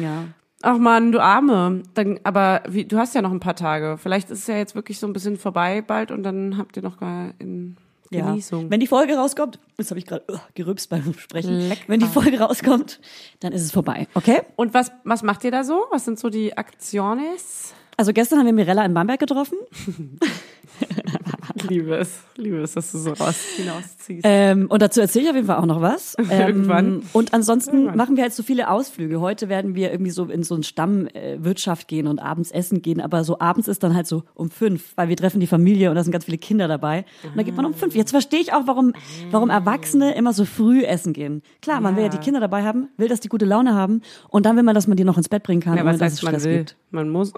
[0.00, 0.24] Ja.
[0.62, 1.82] Ach man, du Arme.
[1.94, 3.96] Dann, aber wie, du hast ja noch ein paar Tage.
[3.98, 6.82] Vielleicht ist es ja jetzt wirklich so ein bisschen vorbei bald und dann habt ihr
[6.82, 7.76] noch mal in
[8.10, 8.26] Ja.
[8.26, 8.70] Genießung.
[8.70, 11.68] Wenn die Folge rauskommt, jetzt habe ich gerade uh, gerübst beim Sprechen.
[11.68, 11.82] Lecker.
[11.86, 13.00] Wenn die Folge rauskommt,
[13.40, 14.42] dann ist es vorbei, okay?
[14.56, 15.84] Und was, was macht ihr da so?
[15.90, 17.72] Was sind so die Aktiones?
[17.96, 19.56] Also gestern haben wir Mirella in Bamberg getroffen.
[21.68, 24.22] Liebe es, liebe es, dass du so raus hinausziehst.
[24.24, 26.16] Ähm, und dazu erzähle ich auf jeden Fall auch noch was.
[26.30, 27.02] Ähm, Irgendwann.
[27.12, 27.96] Und ansonsten Irgendwann.
[27.96, 29.20] machen wir halt so viele Ausflüge.
[29.20, 33.00] Heute werden wir irgendwie so in so eine Stammwirtschaft gehen und abends essen gehen.
[33.00, 35.96] Aber so abends ist dann halt so um fünf, weil wir treffen die Familie und
[35.96, 37.04] da sind ganz viele Kinder dabei.
[37.24, 37.96] Und dann geht man um fünf.
[37.96, 38.92] Jetzt verstehe ich auch, warum,
[39.30, 41.42] warum Erwachsene immer so früh essen gehen.
[41.62, 44.02] Klar, man will ja die Kinder dabei haben, will, dass die gute Laune haben.
[44.28, 46.12] Und dann will man, dass man die noch ins Bett bringen kann, ja, was dass
[46.12, 46.58] heißt, es man Stress will?
[46.58, 46.76] gibt.
[46.90, 47.32] Man muss.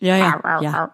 [0.00, 0.90] Ja, ja, ja.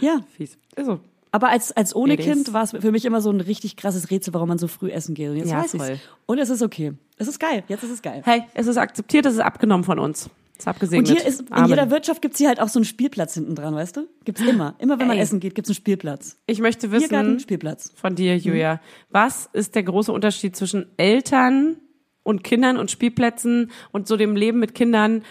[0.00, 0.58] Ja, Fies.
[0.76, 1.00] Ist so.
[1.30, 2.20] Aber als, als ohne It.
[2.20, 4.90] Kind war es für mich immer so ein richtig krasses Rätsel, warum man so früh
[4.90, 5.28] essen geht.
[5.30, 5.84] Und jetzt Ja, weiß ich's.
[5.86, 5.98] voll.
[6.26, 6.92] Und es ist okay.
[7.18, 7.64] Es ist geil.
[7.68, 8.22] Jetzt ist es geil.
[8.24, 10.30] Hey, es ist akzeptiert, es ist abgenommen von uns.
[10.56, 11.08] Es ist Und abgesegnet.
[11.18, 11.68] hier ist, in Amen.
[11.68, 14.08] jeder Wirtschaft gibt's hier halt auch so einen Spielplatz hinten dran, weißt du?
[14.24, 14.74] Gibt's immer.
[14.78, 15.22] Immer wenn man Ey.
[15.22, 16.38] essen geht, gibt's einen Spielplatz.
[16.46, 17.92] Ich möchte Biergarten, wissen Spielplatz.
[17.94, 18.80] von dir, Julia,
[19.10, 21.76] was ist der große Unterschied zwischen Eltern
[22.24, 25.22] und Kindern und Spielplätzen und so dem Leben mit Kindern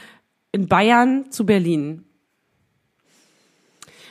[0.51, 2.03] in Bayern zu Berlin?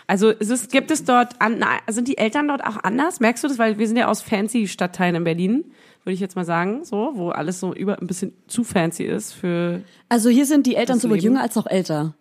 [0.06, 3.20] Also ist es, gibt es dort, an, sind die Eltern dort auch anders?
[3.20, 3.58] Merkst du das?
[3.58, 5.64] Weil wir sind ja aus fancy Stadtteilen in Berlin,
[6.04, 9.32] würde ich jetzt mal sagen, so, wo alles so über ein bisschen zu fancy ist
[9.32, 9.82] für.
[10.08, 12.14] Also hier sind die Eltern sowohl jünger als auch älter.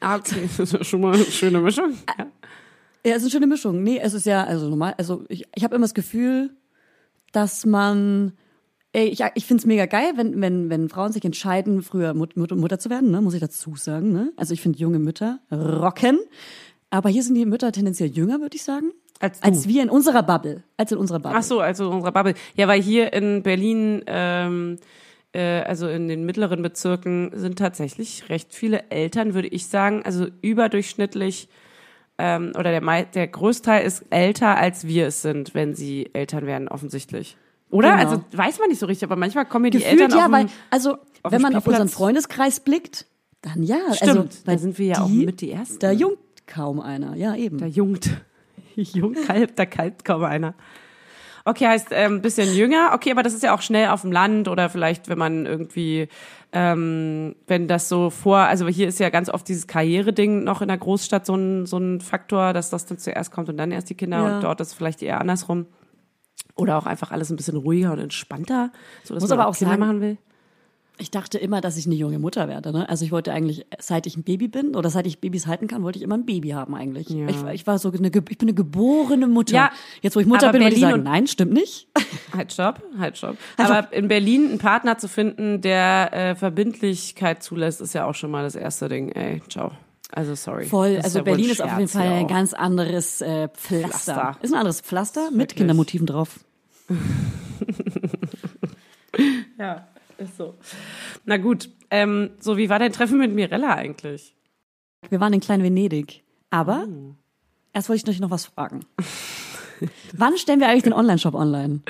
[0.00, 1.96] Ah, okay, das ist ja schon mal eine schöne Mischung.
[2.18, 2.26] Ja.
[3.04, 3.82] Ja, es ist eine schöne Mischung.
[3.82, 6.50] Nee, es ist ja, also normal, also ich, ich habe immer das Gefühl,
[7.32, 8.32] dass man,
[8.92, 12.52] ey, ich, ich find's mega geil, wenn, wenn, wenn Frauen sich entscheiden, früher Mut, Mut,
[12.52, 14.12] Mutter zu werden, ne, muss ich dazu sagen.
[14.12, 14.32] Ne?
[14.36, 16.20] Also ich finde junge Mütter rocken.
[16.92, 18.92] Aber hier sind die Mütter tendenziell jünger, würde ich sagen.
[19.18, 19.46] Als du.
[19.48, 20.62] Als wir in unserer Bubble.
[20.76, 21.38] Als in unserer Bubble.
[21.38, 22.34] Ach so, also unserer Bubble.
[22.54, 24.76] Ja, weil hier in Berlin, ähm,
[25.32, 30.26] äh, also in den mittleren Bezirken, sind tatsächlich recht viele Eltern, würde ich sagen, also
[30.42, 31.48] überdurchschnittlich
[32.18, 36.68] ähm, oder der, der Großteil ist älter, als wir es sind, wenn sie Eltern werden,
[36.68, 37.38] offensichtlich.
[37.70, 37.96] Oder?
[37.96, 38.10] Genau.
[38.10, 40.32] Also weiß man nicht so richtig, aber manchmal kommen mir die Gefühlt Eltern ja, auf
[40.32, 41.94] weil, den- also, auf wenn man auf unseren Spielplatz.
[41.94, 43.06] Freundeskreis blickt,
[43.40, 43.78] dann ja.
[43.94, 45.78] Stimmt, also, da sind wir ja auch mit die Ersten.
[45.78, 46.18] Da jungt
[46.52, 47.14] kaum einer.
[47.16, 47.58] Ja, eben.
[47.62, 48.10] Da jungt.
[48.74, 50.54] Jung, kalt, da kalt kaum einer.
[51.44, 52.92] Okay, heißt ähm, ein bisschen jünger.
[52.94, 56.08] Okay, aber das ist ja auch schnell auf dem Land oder vielleicht, wenn man irgendwie,
[56.52, 60.68] ähm, wenn das so vor, also hier ist ja ganz oft dieses Karriereding noch in
[60.68, 63.90] der Großstadt so ein, so ein Faktor, dass das dann zuerst kommt und dann erst
[63.90, 64.34] die Kinder Ja.
[64.36, 65.66] und dort ist vielleicht eher andersrum.
[66.54, 68.70] Oder auch einfach alles ein bisschen ruhiger und entspannter,
[69.02, 70.18] so dass Muss man aber auch Kinder sagen- machen will.
[70.98, 72.70] Ich dachte immer, dass ich eine junge Mutter werde.
[72.70, 72.88] Ne?
[72.88, 75.82] Also ich wollte eigentlich, seit ich ein Baby bin oder seit ich Babys halten kann,
[75.82, 77.08] wollte ich immer ein Baby haben eigentlich.
[77.08, 77.28] Ja.
[77.28, 79.54] Ich, ich war so eine, ich bin eine geborene Mutter.
[79.54, 79.70] Ja,
[80.02, 81.88] Jetzt, wo ich Mutter bin, würde ich Berlin sagen, nein, stimmt nicht.
[82.36, 83.36] Halt stopp, halt stopp.
[83.58, 88.14] Halt Aber in Berlin einen Partner zu finden, der äh, Verbindlichkeit zulässt, ist ja auch
[88.14, 89.10] schon mal das erste Ding.
[89.10, 89.72] Ey, ciao.
[90.10, 90.64] Also sorry.
[90.64, 90.98] Voll.
[91.02, 93.88] Also ja Berlin ist auf jeden Fall ein ganz anderes äh, Pflaster.
[93.88, 94.36] Pflaster.
[94.40, 95.56] Ist ein anderes Pflaster mit.
[95.56, 96.40] Kindermotiven drauf.
[99.58, 99.86] Ja,
[100.22, 100.54] ist so.
[101.24, 104.34] Na gut, ähm, so wie war dein Treffen mit Mirella eigentlich?
[105.10, 106.22] Wir waren in Klein Venedig.
[106.50, 107.14] Aber Oh.
[107.72, 108.80] erst wollte ich euch noch was fragen.
[110.12, 111.80] Wann stellen wir eigentlich den Online-Shop online?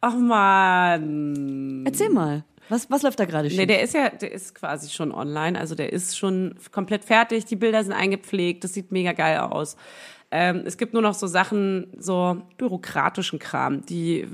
[0.00, 1.84] Ach man.
[1.86, 2.44] Erzähl mal.
[2.68, 3.58] Was, was läuft da gerade schief?
[3.58, 7.44] Nee, der ist ja, der ist quasi schon online, also der ist schon komplett fertig,
[7.44, 9.76] die Bilder sind eingepflegt, das sieht mega geil aus.
[10.34, 14.26] Ähm, es gibt nur noch so Sachen, so bürokratischen Kram, die,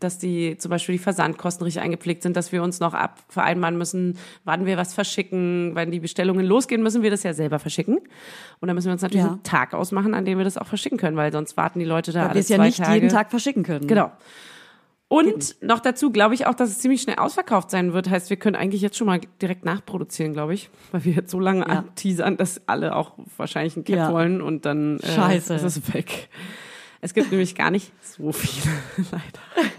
[0.00, 3.78] dass die zum Beispiel die Versandkosten richtig eingepflegt sind, dass wir uns noch ab vereinbaren
[3.78, 7.96] müssen, wann wir was verschicken, wenn die Bestellungen losgehen, müssen wir das ja selber verschicken.
[8.60, 9.30] Und dann müssen wir uns natürlich Ja.
[9.32, 12.12] einen Tag ausmachen, an dem wir das auch verschicken können, weil sonst warten die Leute
[12.12, 12.92] da Weil wir alle es ja nicht Tage.
[12.94, 13.86] jeden Tag verschicken können.
[13.86, 14.12] Genau.
[15.08, 18.10] Und noch dazu glaube ich auch, dass es ziemlich schnell ausverkauft sein wird.
[18.10, 21.38] Heißt, wir können eigentlich jetzt schon mal direkt nachproduzieren, glaube ich, weil wir jetzt so
[21.38, 21.66] lange Ja.
[21.66, 24.12] anteasern, dass alle auch wahrscheinlich ein Cap Ja.
[24.12, 25.54] wollen und dann äh, Scheiße.
[25.54, 26.28] ist es weg.
[27.00, 28.74] Es gibt nämlich gar nicht so viele,
[29.12, 29.70] leider.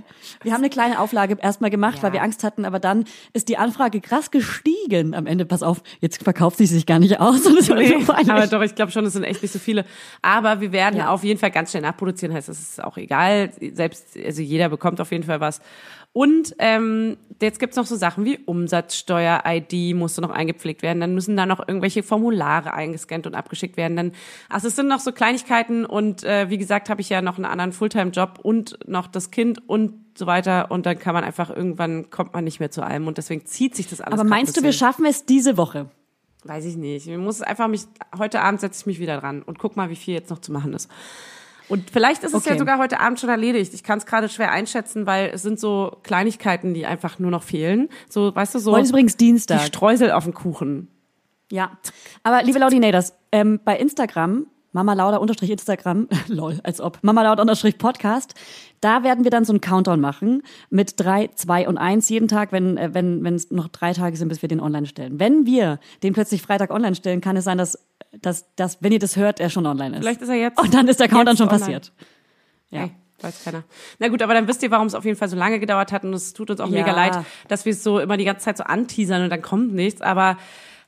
[0.44, 2.04] Wir haben eine kleine Auflage erstmal gemacht, Ja.
[2.04, 5.14] weil wir Angst hatten, aber dann ist die Anfrage krass gestiegen.
[5.16, 7.46] Am Ende, pass auf, jetzt verkauft sie sich gar nicht aus.
[7.46, 7.78] Und das war
[8.26, 8.32] so.
[8.32, 9.86] Aber doch, ich glaube schon, es sind echt nicht so viele.
[10.22, 11.10] Aber wir werden Ja.
[11.10, 13.52] auf jeden Fall ganz schnell nachproduzieren, heißt, das ist auch egal.
[13.74, 15.62] Selbst, also jeder bekommt auf jeden Fall was.
[16.14, 21.00] Und ähm, jetzt gibt's noch so Sachen wie Umsatzsteuer-ID musste noch eingepflegt werden.
[21.00, 23.96] Dann müssen da noch irgendwelche Formulare eingescannt und abgeschickt werden.
[23.98, 24.12] Dann,
[24.50, 27.46] also es sind noch so Kleinigkeiten und äh, wie gesagt, habe ich ja noch einen
[27.46, 30.72] anderen Fulltime-Job und noch das Kind und so weiter.
[30.72, 33.76] Und dann kann man einfach irgendwann kommt man nicht mehr zu allem und deswegen zieht
[33.76, 34.20] sich das alles.
[34.20, 35.90] aber meinst du, wir schaffen es diese Woche?
[36.44, 37.08] weiß ich nicht.
[37.08, 37.82] Ich muss einfach mich,
[38.18, 40.54] heute Abend setze ich mich wieder dran und guck mal, wie viel jetzt noch zu
[40.54, 40.90] machen ist.
[41.68, 42.52] Und vielleicht ist es Okay.
[42.54, 43.74] ja sogar heute Abend schon erledigt.
[43.74, 47.44] Ich kann es gerade schwer einschätzen, weil es sind so Kleinigkeiten, die einfach nur noch
[47.44, 47.90] fehlen.
[48.08, 49.62] So, weißt du, so Heute ist übrigens die Dienstag.
[49.64, 50.88] Streusel auf dem Kuchen.
[51.52, 51.72] Ja,
[52.24, 57.42] aber liebe Laudinators, ähm, bei Instagram, Mama Lauda unterstrich Instagram, lol, als ob, Mama Lauda
[57.42, 58.36] unterstrich Podcast,
[58.80, 62.52] da werden wir dann so einen Countdown machen mit drei, zwei und eins jeden Tag,
[62.52, 65.20] wenn äh, wenn wenn es noch drei Tage sind, bis wir den online stellen.
[65.20, 67.80] Wenn wir den plötzlich Freitag online stellen, kann es sein, dass,
[68.22, 70.04] dass, dass wenn ihr das hört, er schon online ist.
[70.04, 70.62] Vielleicht ist er jetzt.
[70.62, 71.60] und dann ist der Countdown schon online.
[71.60, 71.92] passiert.
[72.70, 72.84] Ja.
[72.84, 73.64] Ey, weiß keiner.
[73.98, 76.04] Na gut, aber dann wisst ihr, warum es auf jeden Fall so lange gedauert hat
[76.04, 76.82] und es tut uns auch Ja.
[76.84, 79.74] mega leid, dass wir es so immer die ganze Zeit so anteasern und dann kommt
[79.74, 80.02] nichts.
[80.02, 80.38] Aber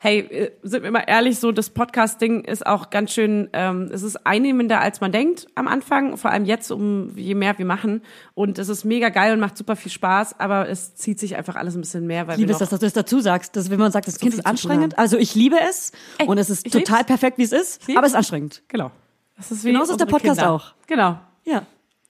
[0.01, 4.01] hey, äh, sind wir mal ehrlich, so das Podcast-Ding ist auch ganz schön, ähm, es
[4.01, 8.01] ist einnehmender, als man denkt am Anfang, vor allem jetzt, um je mehr wir machen.
[8.33, 11.55] Und es ist mega geil und macht super viel Spaß, aber es zieht sich einfach
[11.55, 13.79] alles ein bisschen mehr, weil wir es, noch dass du das dazu sagst, dass wenn
[13.79, 14.97] man sagt, das Kind viel ist anstrengend.
[14.97, 17.07] Also ich liebe es Ey, und es ist total lieb's.
[17.07, 18.63] perfekt, wie es ist, aber es ist anstrengend.
[18.69, 18.91] Genau.
[19.35, 20.51] Das ist wie Genauso ist der Podcast Kinder.
[20.51, 20.73] auch.
[20.87, 21.19] Genau.
[21.45, 21.65] Ja,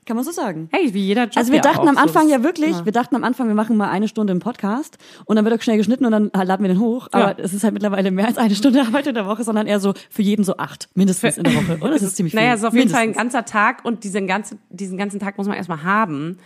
[0.09, 0.67] kann man so sagen.
[0.71, 2.01] Hey, wie jeder Job Also wir ja dachten auch am so.
[2.01, 4.97] Anfang Das- ja wirklich, wir dachten am Anfang, wir machen mal eine Stunde im Podcast
[5.25, 7.07] und dann wird er schnell geschnitten und dann laden wir den hoch.
[7.11, 7.43] Aber Ja.
[7.43, 9.93] es ist halt mittlerweile mehr als eine Stunde Arbeit in der Woche, sondern eher so
[10.09, 11.77] für jeden so acht, mindestens in der Woche.
[11.81, 11.91] Oder?
[11.91, 12.39] Das ist ziemlich viel.
[12.41, 15.37] Naja, es ist auf jeden Fall ein ganzer Tag und diesen ganzen, diesen ganzen Tag
[15.37, 16.39] muss man erstmal haben.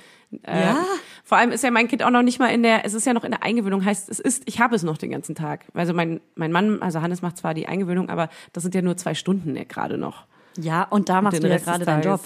[0.44, 0.78] Äh, Ja.
[1.24, 3.14] Vor allem ist ja mein Kind auch noch nicht mal in der, es ist ja
[3.14, 5.64] noch in der Eingewöhnung, heißt, es ist, ich habe es noch den ganzen Tag.
[5.74, 8.98] Also mein, mein Mann, also Hannes macht zwar die Eingewöhnung, aber das sind ja nur
[8.98, 10.26] zwei Stunden ja, gerade noch.
[10.58, 12.22] Ja, und da machst Den du ja gerade deinen Job.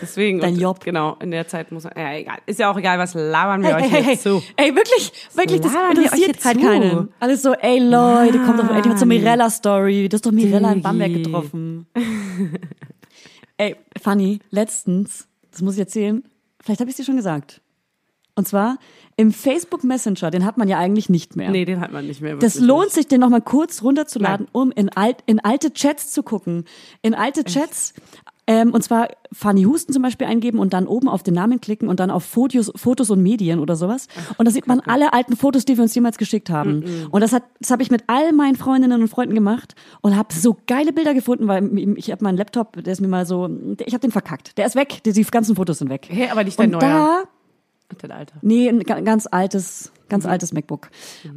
[0.00, 0.40] Deswegen.
[0.40, 0.84] Dein und, Job.
[0.84, 2.38] Genau, in der Zeit muss man, ja, egal.
[2.46, 4.12] Ist ja auch egal, was labern wir Hey, euch hey, hey, hey.
[4.12, 4.42] jetzt zu.
[4.56, 7.08] Ey, wirklich, wirklich, das labern interessiert jetzt halt keinen.
[7.18, 9.18] Alles so, ey Leute, kommt doch endlich mal zur Mann.
[9.18, 10.08] Mirella-Story.
[10.08, 11.86] Du hast doch Mirella in Bamberg getroffen.
[13.56, 16.22] ey, Fanny, letztens, das muss ich erzählen,
[16.60, 17.61] vielleicht habe ich dir schon gesagt.
[18.34, 18.78] Und zwar
[19.16, 21.50] im Facebook Messenger, den hat man ja eigentlich nicht mehr.
[21.50, 22.36] Nee, den hat man nicht mehr.
[22.36, 22.94] Das lohnt nicht.
[22.94, 26.64] sich, den nochmal kurz runterzuladen, um in, alt, in alte Chats zu gucken.
[27.02, 27.92] In alte Chats.
[28.46, 31.88] Ähm, und zwar Fanny Husten zum Beispiel eingeben und dann oben auf den Namen klicken
[31.88, 34.08] und dann auf Fotos, Fotos und Medien oder sowas.
[34.36, 37.06] Und da sieht man alle alten Fotos, die wir uns jemals geschickt haben.
[37.10, 40.34] Und das hat, das habe ich mit all meinen Freundinnen und Freunden gemacht und habe
[40.34, 43.94] so geile Bilder gefunden, weil ich habe meinen Laptop, der ist mir mal so, ich
[43.94, 44.58] habe den verkackt.
[44.58, 46.08] Der ist weg, die, die ganzen Fotos sind weg.
[46.10, 46.90] Hey, aber nicht dein und neuer.
[46.90, 47.22] da
[48.10, 48.34] Alter.
[48.42, 50.88] Nee, ein ga- ganz altes, ganz altes MacBook.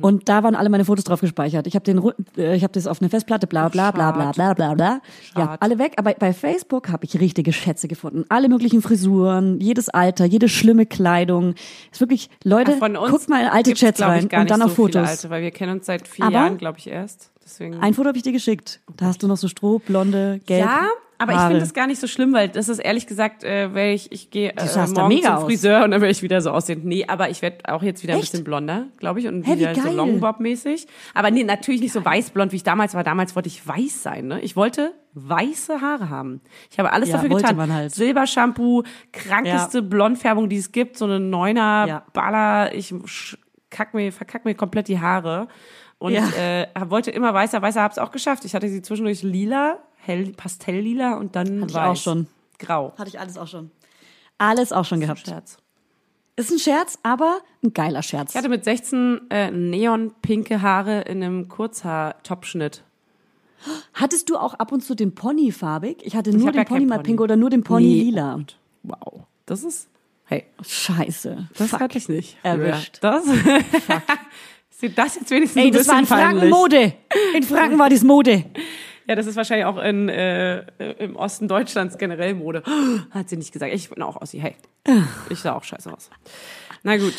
[0.01, 1.67] Und da waren alle meine Fotos drauf gespeichert.
[1.67, 2.01] Ich habe den,
[2.37, 5.01] äh, ich habe das auf eine Festplatte, bla bla bla bla bla bla bla.
[5.35, 5.93] Ja, alle weg.
[5.97, 8.25] Aber bei Facebook habe ich richtige Schätze gefunden.
[8.29, 11.55] Alle möglichen Frisuren, jedes Alter, jede schlimme Kleidung.
[11.91, 15.07] Ist wirklich, Leute, uns guckt mal in alte Chats rein und dann auf so Fotos.
[15.07, 17.31] Alte, weil wir kennen uns seit vier Aber- Jahren, glaube ich, erst.
[17.45, 17.79] Deswegen.
[17.79, 18.79] Ein Foto habe ich dir geschickt.
[18.97, 20.65] Da hast du noch so strohblonde, gelb.
[20.65, 21.47] Ja, aber ich Haare.
[21.49, 24.31] finde das gar nicht so schlimm, weil das ist ehrlich gesagt, äh, weil ich, ich
[24.31, 25.43] gehe äh, morgen mega zum aus.
[25.43, 26.81] Friseur und dann werde ich wieder so aussehen.
[26.83, 28.31] Nee, aber ich werde auch jetzt wieder ein Echt?
[28.31, 29.89] bisschen blonder, glaube ich, und Hä, wie wieder so.
[29.91, 30.87] Longbob-mäßig.
[31.13, 33.03] Aber nee, natürlich nicht so weißblond, wie ich damals war.
[33.03, 34.41] Damals wollte ich weiß sein, ne?
[34.41, 36.41] Ich wollte weiße Haare haben.
[36.71, 37.73] Ich habe alles Ja, dafür getan.
[37.73, 37.93] halt.
[37.93, 42.05] Silbershampoo, krankeste Blondfärbung, die es gibt, so eine Neuner Ja.
[42.11, 42.93] Baller, ich
[43.69, 45.47] kack mir, verkack mir komplett die Haare.
[45.97, 46.27] Und Ja.
[46.29, 48.45] äh, wollte immer weißer, weißer, hab's auch geschafft.
[48.45, 51.89] Ich hatte sie zwischendurch lila, hell, pastelllila und dann Hatte ich weiß.
[51.89, 52.27] auch schon.
[52.59, 52.93] Grau.
[52.97, 53.71] Hatte ich alles auch schon.
[54.37, 55.21] Alles auch schon gehabt.
[55.25, 55.57] Scherz.
[56.37, 58.31] Ist ein Scherz, aber ein geiler Scherz.
[58.31, 62.83] Ich hatte mit 16 äh, neonpinke Haare in einem Kurzhaar-Topschnitt.
[63.93, 66.01] Hattest du auch ab und zu den Pony farbig?
[66.05, 67.03] Ich hatte nur hab den ja kein Pony mal Pony.
[67.05, 68.01] pink oder nur den Pony Nee.
[68.03, 68.39] lila.
[68.83, 69.23] Wow.
[69.45, 69.87] Das ist,
[70.25, 71.47] hey, Scheiße.
[71.57, 71.79] das Fuck.
[71.79, 72.37] hatte ich nicht.
[72.43, 72.97] Erwischt.
[73.01, 73.23] Das,
[74.77, 76.49] sieht das jetzt wenigstens Ey, das war in Franken peinlich.
[76.49, 76.93] Mode.
[77.35, 78.45] In Franken war das Mode.
[79.07, 80.65] Ja, das ist wahrscheinlich auch in, äh,
[81.03, 82.63] im Osten Deutschlands generell Mode.
[83.11, 83.73] Hat sie nicht gesagt.
[83.73, 84.39] Ich bin auch Ossi.
[84.39, 84.55] Hey,
[85.29, 86.09] ich sah auch scheiße aus.
[86.83, 87.13] Na gut.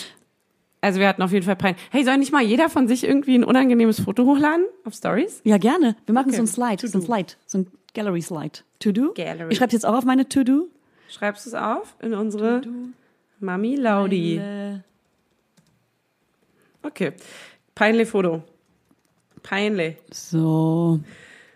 [0.81, 1.75] Also wir hatten auf jeden Fall Pein.
[1.91, 5.41] Hey, soll nicht mal jeder von sich irgendwie ein unangenehmes Foto hochladen auf Stories?
[5.45, 5.97] Ja, gerne.
[6.07, 6.37] Wir machen Okay.
[6.37, 8.59] so ein Slide, so ein Slide, so ein Gallery Slide.
[8.81, 9.13] To do?
[9.15, 9.51] Gallery.
[9.53, 10.69] Ich schreibe jetzt auch auf meine To do.
[11.09, 12.61] Schreibst du es auf in unsere
[13.41, 14.41] Mami Laudi?
[16.87, 17.13] Okay.
[17.75, 18.43] Peinlich Foto.
[19.43, 19.97] Peinlich.
[20.13, 21.01] So.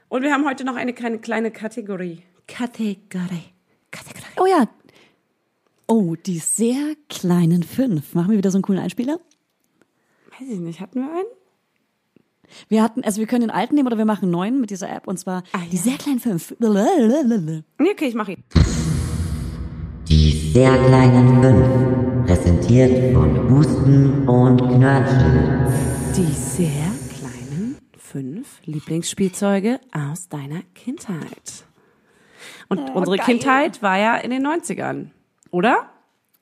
[0.09, 2.23] Und wir haben heute noch eine kleine, kleine Kategorie.
[2.47, 3.53] Kategorie.
[3.91, 4.25] Kategorie.
[4.41, 4.67] Oh ja.
[5.87, 8.15] Oh, die sehr kleinen fünf.
[8.15, 9.19] Machen wir wieder so einen coolen Einspieler?
[10.39, 11.27] Weiß ich nicht, hatten wir einen?
[12.69, 14.91] Wir hatten, also wir können den alten nehmen oder wir machen einen neuen mit dieser
[14.91, 15.83] App und zwar Ah, die ja.
[15.83, 16.55] sehr kleinen fünf.
[16.59, 18.43] Nee, okay, ich mache ihn.
[20.09, 25.67] Die sehr kleinen fünf, präsentiert von Husten und Knörnchen.
[26.17, 26.69] Die sehr
[27.19, 31.65] kleinen fünf Lieblingsspielzeuge aus deiner Kindheit.
[32.69, 33.27] Und unsere geil.
[33.27, 35.09] Kindheit war ja in den 90ern,
[35.51, 35.91] oder?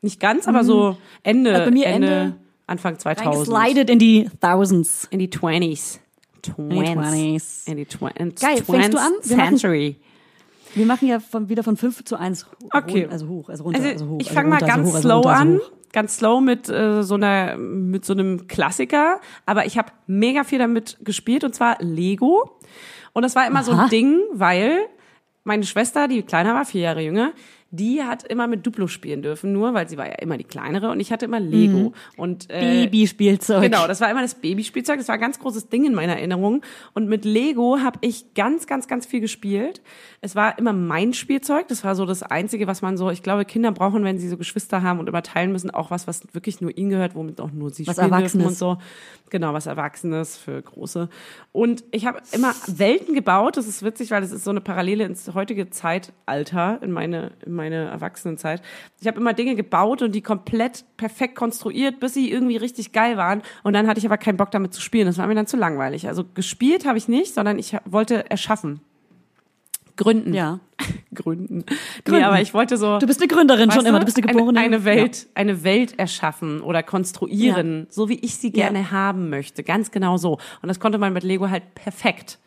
[0.01, 2.35] Nicht ganz, aber so Ende, Also bei mir Ende, Ende-
[2.66, 3.47] Anfang 2000.
[3.49, 5.09] Geslidet in die Thousands.
[5.11, 5.99] In die 20s.
[6.43, 7.66] 20s.
[7.68, 8.41] In die 20s.
[8.41, 9.12] Geil, fängst du an?
[9.22, 9.97] Century.
[10.75, 13.09] Wir machen ja von, wieder von 5 zu 1 Okay.
[13.11, 14.19] also hoch, also runter, Also, also, hoch.
[14.21, 15.61] ich also fange mal runter, also ganz hoch, also slow runter, also an,
[15.93, 20.59] ganz slow mit äh, so einer mit so einem Klassiker, aber ich habe mega viel
[20.59, 22.59] damit gespielt und zwar Lego.
[23.12, 23.85] Und das war immer so Aha.
[23.85, 24.81] ein Ding, weil
[25.45, 27.33] meine Schwester, die kleiner war, vier Jahre jünger,
[27.71, 30.91] die hat immer mit Duplo spielen dürfen, nur weil sie war ja immer die kleinere
[30.91, 33.62] und ich hatte immer Lego und äh, Babyspielzeug.
[33.62, 34.97] Genau, das war immer das Babyspielzeug.
[34.97, 36.62] Das war ein ganz großes Ding in meiner Erinnerung.
[36.95, 39.83] Und mit Lego habe ich ganz, ganz, ganz viel gespielt.
[40.23, 41.69] Es war immer mein Spielzeug.
[41.69, 44.39] Das war so das Einzige, was man so, ich glaube, Kinder brauchen, wenn sie so
[44.39, 47.53] Geschwister haben und immer teilen müssen, auch was, was wirklich nur ihnen gehört, womit auch
[47.53, 48.79] nur sie Was spielen dürfen und so.
[49.31, 51.11] Genau, was Erwachsenes für Große.
[51.53, 53.59] Und ich habe immer Welten gebaut.
[53.59, 57.53] Das ist witzig, weil es ist so eine Parallele ins heutige Zeitalter, in meine, in
[57.59, 58.63] meine Erwachsenenzeit.
[59.01, 63.19] Ich habe immer Dinge gebaut und die komplett perfekt konstruiert, bis sie irgendwie richtig geil
[63.19, 63.43] waren.
[63.63, 65.07] Und dann hatte ich aber keinen Bock damit zu spielen.
[65.07, 66.09] Das war mir dann zu langweilig.
[66.09, 68.81] Also gespielt habe ich nicht, sondern ich wollte erschaffen.
[69.97, 70.33] Gründen.
[70.33, 70.61] Ja.
[71.15, 71.65] Gründen.
[71.69, 72.25] Nee, Gründen.
[72.25, 72.99] aber ich wollte so.
[72.99, 74.59] Du bist eine Gründerin schon Weißt immer, du bist eine geborene.
[74.61, 78.69] Eine, eine Welt, eine Welt erschaffen oder konstruieren, so wie ich sie Ja.
[78.69, 79.65] gerne haben möchte.
[79.65, 80.39] Ganz genau so.
[80.63, 82.39] Und das konnte man mit Lego halt perfekt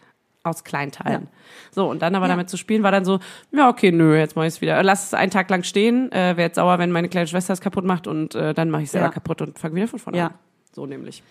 [0.44, 1.24] aus Kleinteilen.
[1.24, 1.28] Ja.
[1.72, 2.32] So, und dann aber Ja.
[2.34, 3.20] damit zu spielen, war dann so,
[3.52, 4.82] ja, okay, nö, jetzt mach ich es wieder.
[4.84, 7.62] Lass es einen Tag lang stehen, äh, wäre jetzt sauer, wenn meine kleine Schwester es
[7.62, 9.12] kaputt macht und äh, dann mache ich es selber Ja.
[9.14, 10.28] kaputt und fange wieder von vorne Ja.
[10.28, 10.34] an.
[10.74, 11.22] So nämlich.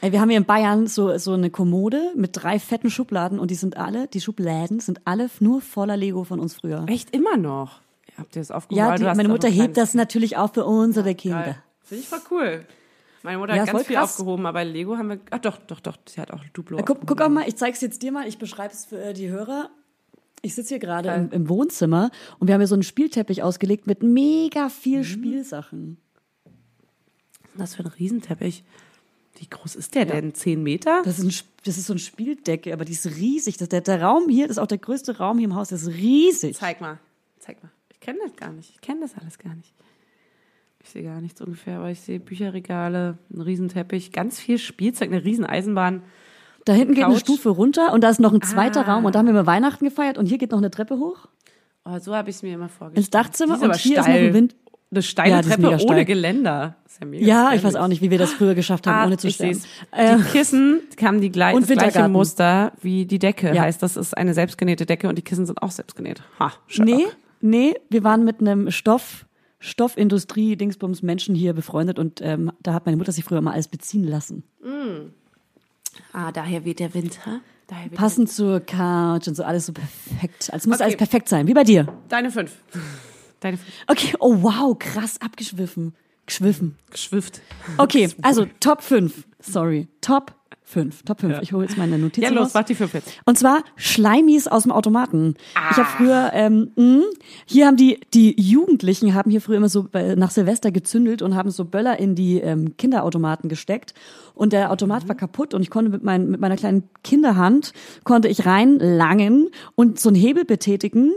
[0.00, 3.52] Ey, wir haben hier in Bayern so, so eine Kommode mit drei fetten Schubladen und
[3.52, 6.84] die sind alle, die Schubladen sind alle nur voller Lego von uns früher.
[6.88, 7.80] Echt immer noch.
[8.18, 8.84] Habt ihr das aufgehoben?
[8.88, 11.42] Ja, die, meine Mutter hebt das natürlich auch für unsere Kinder.
[11.44, 11.56] Geil.
[11.84, 12.66] Finde ich voll cool.
[13.22, 14.18] Meine Mutter Ja, hat ganz viel krass.
[14.18, 16.78] aufgehoben, aber Lego haben wir, ach doch, doch, doch, sie hat auch Duplo.
[16.84, 19.28] Guck, guck auch mal, ich zeig's jetzt dir mal, ich beschreibe es für äh, die
[19.28, 19.70] Hörer.
[20.44, 22.10] Ich sitze hier gerade im, im Wohnzimmer
[22.40, 25.04] und wir haben hier so einen Spielteppich ausgelegt mit mega viel Mhm.
[25.04, 25.96] Spielsachen.
[27.54, 28.64] Was für ein Riesenteppich.
[29.38, 30.34] Wie groß ist der denn?
[30.34, 31.02] Zehn Meter?
[31.04, 33.56] Das ist, ein, das ist so eine Spieldecke, aber die ist riesig.
[33.56, 35.82] Das, der, der Raum hier, das ist auch der größte Raum hier im Haus, das
[35.82, 36.56] ist riesig.
[36.56, 36.98] Zeig mal.
[37.38, 37.70] Zeig mal.
[37.92, 38.70] Ich kenne das gar nicht.
[38.70, 39.72] Ich kenne das alles gar nicht.
[40.84, 45.24] Ich sehe gar nichts ungefähr, aber ich sehe Bücherregale, einen Riesenteppich, ganz viel Spielzeug, eine
[45.24, 46.02] Rieseneisenbahn.
[46.64, 47.22] Da hinten geht eine Couch.
[47.22, 48.94] Stufe runter und da ist noch ein zweiter Ah.
[48.94, 51.28] Raum und da haben wir mal Weihnachten gefeiert und hier geht noch eine Treppe hoch
[51.84, 52.98] Oh, so habe ich es mir immer vorgestellt.
[52.98, 54.28] ins Dachzimmer Die und hier ist noch steil.
[54.28, 54.54] ein Wind.
[54.92, 56.04] Eine steile Ja, die Treppe ohne steil.
[56.04, 56.76] Geländer.
[57.00, 59.30] Ja Ja, ich weiß auch nicht, wie wir das früher geschafft haben, Ah, ohne zu
[59.30, 59.54] sterben.
[59.54, 59.66] seh's.
[59.90, 62.08] Äh, Die Kissen haben die gleich, Und das gleiche.
[62.08, 63.52] Muster wie die Decke.
[63.54, 63.62] Ja.
[63.62, 66.22] Heißt, das ist eine selbstgenähte Decke und die Kissen sind auch selbstgenäht.
[66.38, 66.94] Ha, Sherlock.
[66.94, 67.06] nee,
[67.40, 69.24] nee, wir waren mit einem Stoff,
[69.62, 73.68] Stoffindustrie, Dingsbums Menschen hier befreundet und ähm, da hat meine Mutter sich früher mal alles
[73.68, 74.42] beziehen lassen.
[76.12, 77.40] Ah, daher weht der Winter.
[77.84, 80.52] Weht Passend zur Couch und so alles so perfekt.
[80.52, 80.84] Also muss Okay.
[80.84, 81.84] alles perfekt sein, wie bei dir.
[81.84, 82.56] der, deine fünf.
[83.40, 83.72] Deine fünf.
[83.86, 85.94] Okay, oh wow, krass abgeschwiffen.
[86.26, 86.76] Geschwiffen.
[86.90, 87.40] Geschwifft.
[87.78, 89.26] Okay, also Top 5.
[89.40, 91.02] Sorry, Top 5.
[91.04, 91.38] Top 5.
[91.42, 93.10] Ich hole jetzt meine Notizen Ja, los, mach die fünf jetzt.
[93.24, 95.34] Und zwar Schleimis aus dem Automaten.
[95.70, 95.96] Ich habe Ah.
[95.96, 97.02] früher, ähm, mh,
[97.46, 101.34] hier haben die, die Jugendlichen haben hier früher immer so bei, nach Silvester gezündelt und
[101.34, 103.94] haben so Böller in die ähm, Kinderautomaten gesteckt.
[104.34, 105.08] Und der Automat Mhm.
[105.08, 107.72] war kaputt und ich konnte mit, mein, mit meiner kleinen Kinderhand,
[108.04, 111.12] konnte ich reinlangen und so einen Hebel betätigen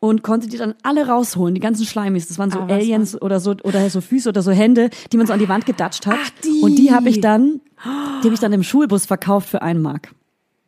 [0.00, 2.28] und konnte die dann alle rausholen, die ganzen Schleimis.
[2.28, 5.26] Das waren so Ah, Aliens oder so, oder so Füße oder so Hände, die man
[5.26, 6.16] so an die Wand gedatscht hat.
[6.22, 6.60] Ach, die.
[6.62, 7.60] Und die habe ich dann,
[8.22, 10.10] die habe ich dann im Schulbus verkauft für einen Mark.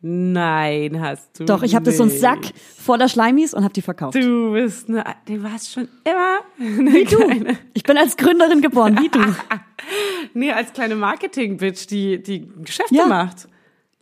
[0.03, 2.11] Nein, hast du Doch, ich habe das so einen.
[2.11, 2.39] Sack
[2.77, 4.15] voller Schleimis und habe die verkauft.
[4.15, 6.39] Du bist eine, du warst schon immer
[6.89, 9.19] eine kleine, Ich bin als Gründerin geboren, wie du.
[10.33, 13.05] nee, als kleine Marketing-Bitch, die, die Geschäfte Ja.
[13.05, 13.47] macht.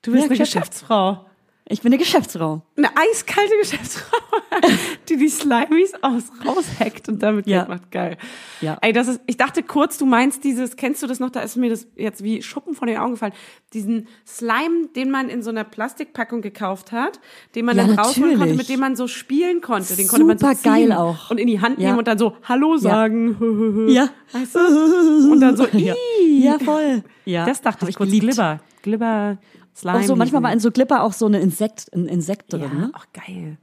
[0.02, 0.38] Du bist Ja, eine.
[0.40, 1.26] Geschäftsfrau.
[1.72, 2.64] Ich bin eine Geschäftsfrau.
[2.78, 4.18] Eine eiskalte Geschäftsfrau,
[5.08, 7.60] die die Slimies aus raushackt und damit Ja.
[7.60, 7.92] Geld macht.
[7.92, 8.18] Geil.
[8.60, 8.78] Ja.
[8.82, 11.30] Ey, das ist, ich dachte kurz, du meinst dieses, kennst du das noch?
[11.30, 13.34] Da ist mir das jetzt wie Schuppen von den Augen gefallen.
[13.74, 17.20] Diesen Slime, den man in so einer Plastikpackung gekauft hat,
[17.54, 19.96] den man Ja, dann rausholen konnte, mit dem man so spielen konnte.
[19.96, 21.30] Den konnte man so Super geil auch.
[21.30, 21.90] Und in die Hand Ja.
[21.90, 23.38] nehmen und dann so Hallo sagen.
[23.90, 24.10] Ja.
[24.32, 25.32] Weißt du?
[25.32, 25.94] Und dann so, Ja,
[26.28, 27.04] ja voll.
[27.26, 27.46] Ja.
[27.46, 28.10] Das dachte Hab ich kurz.
[28.10, 28.26] geliebt.
[28.26, 28.60] Glibber.
[28.82, 29.38] Glibber,
[29.80, 30.00] Slime.
[30.00, 32.78] Auch so, manchmal war in so Glipper auch so eine Insekt, ein Insekt Ja, drin.
[32.80, 32.92] Ne?
[32.94, 33.58] ach geil.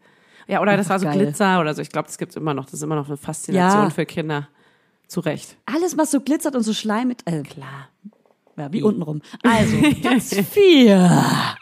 [0.49, 1.19] Ja, oder das war so geil.
[1.19, 1.83] Glitzer oder so.
[1.83, 2.65] Ich glaube, das gibt's immer noch.
[2.67, 3.91] Das ist immer noch eine Faszination Ja.
[3.91, 4.49] für Kinder.
[5.09, 5.57] Zu Recht.
[5.67, 7.89] Alles, was so glitzert und so schleimig, äh, Klar.
[8.57, 9.23] ja, wie untenrum.
[9.45, 11.57] Also, Platz vier.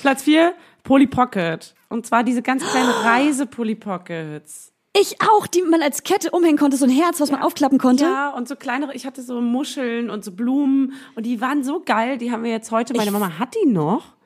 [0.00, 0.54] Platz vier
[0.84, 1.74] Polly Pocket.
[1.88, 4.72] Und zwar diese ganz kleinen Reise-Polly Pockets.
[4.98, 8.04] Ich auch, die man als Kette umhängen konnte, so ein Herz, was man aufklappen konnte.
[8.04, 11.82] Ja, und so kleinere, ich hatte so Muscheln und so Blumen und die waren so
[11.84, 14.16] geil, die haben wir jetzt heute, meine Mama hat die noch.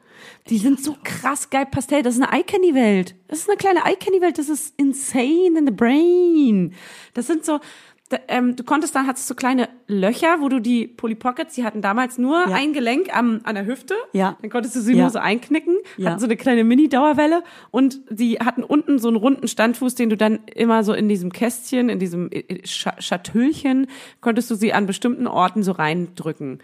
[0.49, 3.15] Die sind so krass geil Pastell, das ist eine Eye-Candy-Welt.
[3.29, 6.75] Das ist eine kleine Eye-Candy-Welt, das ist insane in the brain.
[7.15, 7.61] Das sind so,
[8.29, 11.81] ähm, du konntest dann, hattest so kleine Löcher, wo du die Polly Pockets, die hatten
[11.83, 12.55] damals nur Ja.
[12.57, 13.95] ein Gelenk am, an der Hüfte.
[14.13, 14.37] Ja.
[14.41, 15.03] Dann konntest du sie Ja.
[15.03, 16.11] nur so einknicken, Ja.
[16.11, 20.17] hatten so eine kleine Mini-Dauerwelle und die hatten unten so einen runden Standfuß, den du
[20.17, 23.87] dann immer so in diesem Kästchen, in diesem äh, Scha- Schatüllchen,
[24.21, 26.59] konntest du sie an bestimmten Orten so reindrücken.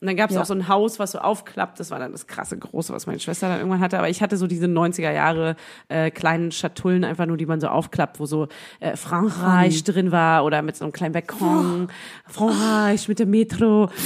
[0.00, 0.42] Und dann gab es Ja.
[0.42, 1.80] auch so ein Haus, was so aufklappt.
[1.80, 3.98] Das war dann das krasse Große, was meine Schwester dann irgendwann hatte.
[3.98, 5.56] Aber ich hatte so diese 90er Jahre
[5.88, 8.46] äh, kleinen Schatullen einfach nur, die man so aufklappt, wo so
[8.78, 11.88] äh, Frankreich drin war oder mit so einem kleinen Balkon.
[12.28, 13.90] Frankreich mit dem Metro.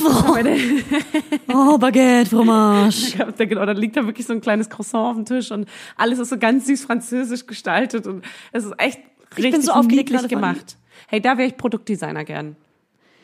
[1.54, 3.12] Oh, Baguette, Fromage.
[3.18, 5.68] Ja, da- genau, dann liegt da wirklich so ein kleines Croissant auf dem Tisch und
[5.96, 9.00] alles ist so ganz süß französisch gestaltet und es ist echt
[9.34, 10.76] bin richtig so niedlich gemacht.
[11.08, 12.56] Hey, da wäre ich Produktdesigner gern.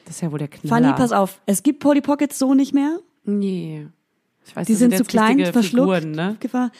[0.08, 0.86] Das ist ja wohl der Knaller.
[0.86, 1.38] Fanny, pass auf.
[1.44, 2.98] Es gibt Polly Pockets so nicht mehr.
[3.24, 3.88] Nee.
[4.48, 5.94] Ich weiß, Die das sind zu klein, verschluckt.
[6.02, 6.36] Figuren, ne?
[6.40, 6.70] Gefahr.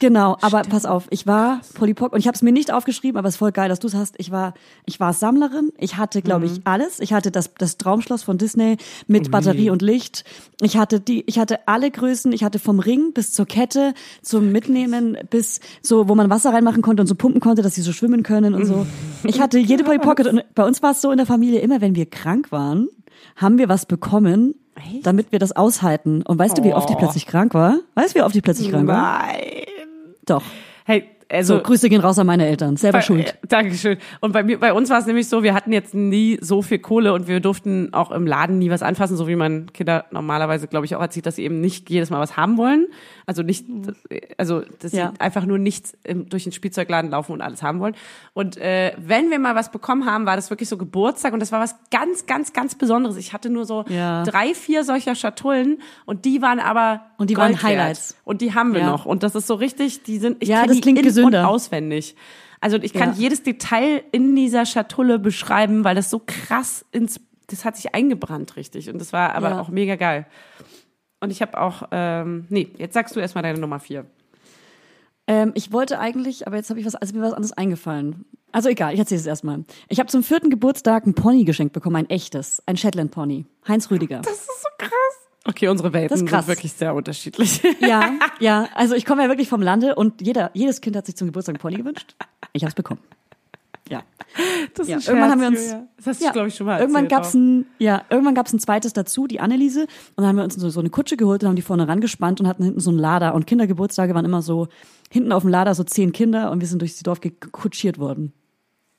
[0.00, 3.18] Genau, aber pass auf, ich war Polly Pocket und ich habe es mir nicht aufgeschrieben,
[3.18, 4.14] aber es ist voll geil, dass du es hast.
[4.18, 4.54] Ich war,
[4.86, 5.72] ich war Sammlerin.
[5.78, 6.52] Ich hatte, glaube Mhm.
[6.52, 7.00] ich, alles.
[7.00, 8.76] Ich hatte das, das Traumschloss von Disney
[9.08, 10.24] mit Batterie und Licht.
[10.60, 12.32] Ich hatte die, ich hatte alle Größen.
[12.32, 16.82] Ich hatte vom Ring bis zur Kette, zum Mitnehmen bis so, wo man Wasser reinmachen
[16.82, 18.86] konnte und so pumpen konnte, dass sie so schwimmen können und so.
[19.24, 21.80] Ich hatte jede Polly Pocket und bei uns war es so in der Familie immer,
[21.80, 22.88] wenn wir krank waren,
[23.36, 24.54] haben wir was bekommen.
[25.02, 26.22] Damit wir das aushalten.
[26.22, 27.78] Und weißt du, wie oft ich plötzlich krank war?
[27.94, 29.26] Weißt du, wie oft ich plötzlich krank war?
[29.26, 29.64] Nein.
[30.26, 30.42] Doch.
[31.30, 32.76] Also So, Grüße gehen raus an meine Eltern.
[32.76, 33.28] Selber bei, schuld.
[33.28, 33.98] äh, Dankeschön.
[34.20, 36.78] Und bei mir, bei uns war es nämlich so, wir hatten jetzt nie so viel
[36.78, 40.68] Kohle und wir durften auch im Laden nie was anfassen, so wie man Kinder normalerweise,
[40.68, 42.86] glaube ich, auch erzieht, dass sie eben nicht jedes Mal was haben wollen.
[43.26, 43.66] Also nicht,
[44.38, 45.12] also dass Ja.
[45.14, 47.94] sie einfach nur nichts im, durch den Spielzeugladen laufen und alles haben wollen.
[48.32, 51.52] Und äh, wenn wir mal was bekommen haben, war das wirklich so Geburtstag und das
[51.52, 53.16] war was ganz, ganz, ganz Besonderes.
[53.18, 54.22] Ich hatte nur so Ja.
[54.24, 57.70] drei, vier solcher Schatullen und die waren aber Und die waren Gold wert.
[57.78, 58.16] Highlights.
[58.24, 58.90] Und die haben wir Ja.
[58.90, 59.04] noch.
[59.04, 61.40] Und das ist so richtig, die sind, ich Ja, das klingt in gesünder.
[61.40, 62.16] und auswendig.
[62.60, 63.14] Also ich kann Ja.
[63.16, 68.56] jedes Detail in dieser Schatulle beschreiben, weil das so krass ins, das hat sich eingebrannt
[68.56, 68.90] richtig.
[68.90, 69.60] Und das war aber Ja.
[69.60, 70.26] auch mega geil.
[71.20, 74.06] Und ich habe auch, ähm, nee, jetzt sagst du erstmal deine Nummer vier.
[75.26, 78.24] Ähm, ich wollte eigentlich, aber jetzt habe ich was, also mir was anderes eingefallen.
[78.50, 79.64] Also egal, ich erzähle es erstmal.
[79.88, 83.44] Ich habe zum vierten Geburtstag ein Pony geschenkt bekommen, ein echtes, ein Shetland Pony.
[83.66, 84.20] Heinz Rüdiger.
[84.20, 85.27] Das ist so krass.
[85.48, 87.62] Okay, unsere Welten sind wirklich sehr unterschiedlich.
[87.80, 91.16] Ja, ja, also ich komme ja wirklich vom Lande und jeder, jedes Kind hat sich
[91.16, 92.14] zum Geburtstag ein Pony gewünscht.
[92.52, 93.00] Ich habe es bekommen.
[93.88, 94.02] Ja.
[94.74, 95.86] Das ist Ja, Scherz, irgendwann haben wir uns, Julia.
[95.96, 97.34] Das hast du, ja, glaube ich, schon mal irgendwann gab's auch.
[97.34, 99.88] ein, ja, irgendwann gab's ein zweites dazu, die Anneliese, und
[100.18, 102.46] dann haben wir uns so, so eine Kutsche geholt und haben die vorne rangespannt und
[102.46, 104.68] hatten hinten so einen Lader und Kindergeburtstage waren immer so,
[105.10, 108.34] hinten auf dem Lader so zehn Kinder und wir sind durchs Dorf gekutschiert worden.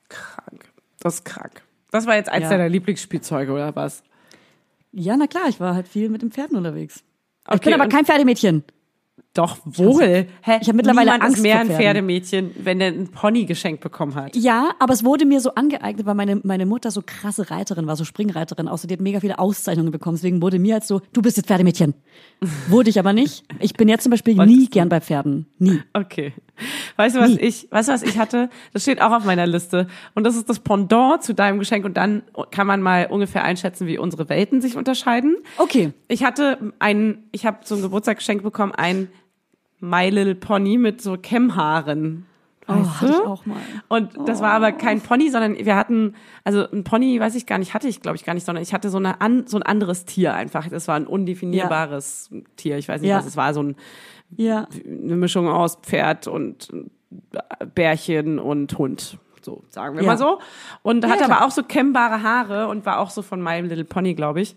[0.08, 0.72] Krank.
[0.98, 1.62] Das ist krank.
[1.92, 2.50] Das war jetzt eins Ja.
[2.50, 4.02] deiner Lieblingsspielzeuge, oder was?
[4.92, 7.04] Ja, na klar, ich war halt viel mit den Pferden unterwegs.
[7.46, 8.64] ich Okay, bin aber kein Pferdemädchen.
[9.32, 10.26] Doch, wohl.
[10.42, 10.58] Hä?
[10.60, 11.68] Ich hab mittlerweile Niemand Angst ist mehr ein.
[11.68, 14.34] Pferdemädchen, wenn der ein Pony geschenkt bekommen hat.
[14.34, 17.94] Ja, aber es wurde mir so angeeignet, weil meine, meine Mutter so krasse Reiterin war,
[17.94, 18.66] so Springreiterin.
[18.66, 20.16] Außer die hat mega viele Auszeichnungen bekommen.
[20.16, 21.94] Deswegen wurde mir halt so, du bist jetzt Pferdemädchen.
[22.68, 23.44] Wurde ich aber nicht.
[23.60, 25.46] Ich bin jetzt zum Beispiel Wolltest nie gern bei Pferden.
[25.58, 25.80] Nie.
[25.92, 26.32] Okay.
[26.96, 27.40] Weißt du, was Nie.
[27.40, 28.48] ich, weißt du, was ich hatte?
[28.72, 29.86] Das steht auch auf meiner Liste.
[30.14, 31.84] Und das ist das Pendant zu deinem Geschenk.
[31.84, 35.36] Und dann kann man mal ungefähr einschätzen, wie unsere Welten sich unterscheiden.
[35.58, 35.92] Okay.
[36.08, 39.08] Ich hatte einen, ich habe zum Geburtstag geschenkt bekommen, ein
[39.80, 42.26] My Little Pony mit so Kämmhaaren.
[42.68, 43.56] Oh, Weißt hatte ich auch mal.
[43.88, 46.14] Und das war aber kein Pony, sondern wir hatten,
[46.44, 48.72] also ein Pony, weiß ich gar nicht, hatte ich glaube ich gar nicht, sondern ich
[48.72, 50.68] hatte so, eine an, so ein anderes Tier einfach.
[50.68, 52.78] Das war ein undefinierbares Tier.
[52.78, 53.18] Ich weiß nicht, Ja.
[53.18, 53.76] was es war, so ein,
[54.36, 54.68] Ja.
[54.86, 56.68] eine Mischung aus Pferd und
[57.74, 59.18] Bärchen und Hund.
[59.42, 60.10] So, sagen wir Ja.
[60.10, 60.38] mal so.
[60.82, 63.84] Und Ja, hatte aber auch so kämmbare Haare und war auch so von My Little
[63.84, 64.54] Pony, glaube ich.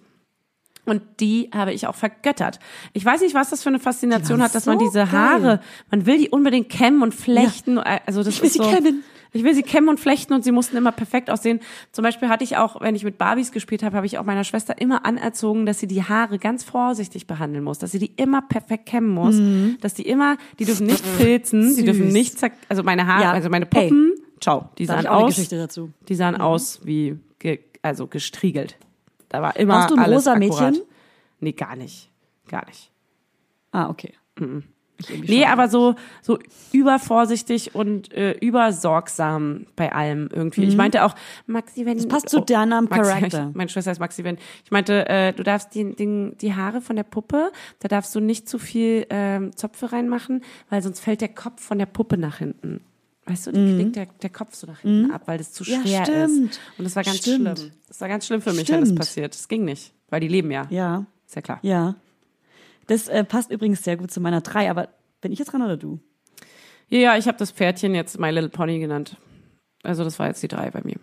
[0.85, 2.59] Und die habe ich auch vergöttert.
[2.91, 5.11] Ich weiß nicht, was das für eine Faszination hat, dass man so diese geil.
[5.11, 5.59] Haare,
[5.89, 7.77] man will die unbedingt kämmen und flechten.
[7.77, 9.03] Also das Ich will ist sie so, kämmen.
[9.35, 11.59] Ich will sie kämmen und flechten und sie mussten immer perfekt aussehen.
[11.91, 14.43] Zum Beispiel hatte ich auch, wenn ich mit Barbies gespielt habe, habe ich auch meiner
[14.43, 18.41] Schwester immer anerzogen, dass sie die Haare ganz vorsichtig behandeln muss, dass sie die immer
[18.43, 19.35] perfekt kämmen muss,
[19.81, 22.13] dass die immer, die dürfen nicht filzen, die dürfen Süß.
[22.13, 23.31] nicht, zack, also meine Haare, Ja.
[23.31, 25.49] also meine Puppen, ciao, die sahen aus,
[26.09, 28.75] die sahen aus wie, ge, also gestriegelt.
[29.33, 30.71] Da war immer Warst du ein rosa akkurat.
[30.71, 30.85] Mädchen?
[31.39, 32.11] Nee, gar nicht,
[32.47, 32.91] gar nicht.
[33.71, 34.13] Ah, okay.
[34.39, 34.63] Mhm.
[35.27, 36.37] Nee, aber so, so
[36.71, 40.65] übervorsichtig und äh, übersorgsam bei allem irgendwie.
[40.65, 41.15] Ich meinte auch,
[41.47, 41.93] Maxi, wenn...
[41.93, 42.01] Mhm.
[42.01, 43.47] Das passt zu deinem Maxi, Charakter.
[43.49, 44.37] Ich, meine Schwester ist Maxi, wenn...
[44.63, 48.19] Ich meinte, äh, du darfst die, die, die Haare von der Puppe, da darfst du
[48.19, 52.37] nicht zu viel ähm, Zöpfe reinmachen, weil sonst fällt der Kopf von der Puppe nach
[52.37, 52.81] hinten.
[53.25, 55.69] Weißt du, die knickt der, der Kopf so nach hinten ab, weil das zu Mhm.
[55.69, 56.51] Ja, schwer stimmt.
[56.51, 56.59] ist.
[56.77, 57.57] Und das war ganz Stimmt.
[57.59, 57.71] schlimm.
[57.87, 58.99] Das war ganz schlimm für mich, wenn das Stimmt.
[58.99, 59.33] passiert.
[59.33, 60.67] Das ging nicht, weil die leben ja.
[60.69, 61.59] Ja, Ist ja klar.
[61.61, 61.95] ja.
[62.87, 64.89] Das äh, passt übrigens sehr gut zu meiner drei, aber
[65.21, 65.99] bin ich jetzt dran oder du?
[66.89, 69.15] Ja, ja, ich habe das Pferdchen jetzt My Little Pony genannt.
[69.83, 70.97] Also das war jetzt die drei bei mir.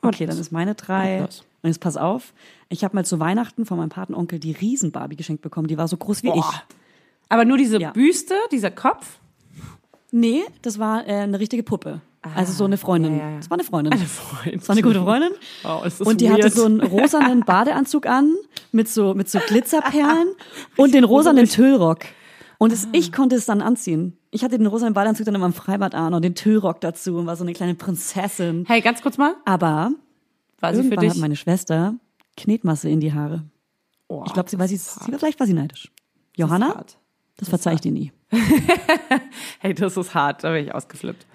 [0.00, 1.20] Okay, dann ist meine drei.
[1.22, 2.32] Und jetzt pass auf,
[2.70, 5.68] ich habe mal zu Weihnachten von meinem Patenonkel die Riesen-Barbie geschenkt bekommen.
[5.68, 6.38] Die war so groß wie Boah.
[6.38, 6.76] ich.
[7.28, 7.90] Aber nur diese Ja.
[7.92, 9.18] Büste, dieser Kopf.
[10.12, 12.00] Nee, das war äh, eine richtige Puppe.
[12.36, 13.14] Also so eine Freundin.
[13.14, 13.36] Ah, ja, ja.
[13.38, 13.92] Das war eine Freundin.
[13.94, 14.60] Eine Freundin.
[14.60, 15.30] Das war eine gute Freundin.
[15.64, 16.44] Oh, ist das und die weird.
[16.44, 18.32] hatte so einen rosanen Badeanzug an
[18.70, 20.28] mit so mit so Glitzerperlen
[20.76, 22.00] und den rosanen Tüllrock.
[22.58, 24.16] Und es, ich konnte es dann anziehen.
[24.30, 27.26] Ich hatte den rosanen Badeanzug dann immer im Freibad an und den Tüllrock dazu und
[27.26, 28.64] war so eine kleine Prinzessin.
[28.68, 29.34] Hey, ganz kurz mal.
[29.44, 29.90] Aber
[30.60, 31.20] War sie für irgendwann hat dich?
[31.22, 31.96] meine Schwester
[32.36, 33.42] Knetmasse in die Haare.
[34.06, 35.90] Oh, Ich glaube, sie war sie, sie war vielleicht war sie neidisch.
[36.36, 36.84] Johanna,
[37.32, 37.40] hart.
[37.40, 38.12] das verzeih ich dir nie.
[39.60, 40.42] Hey, das ist hart.
[40.44, 41.26] Da bin ich ausgeflippt.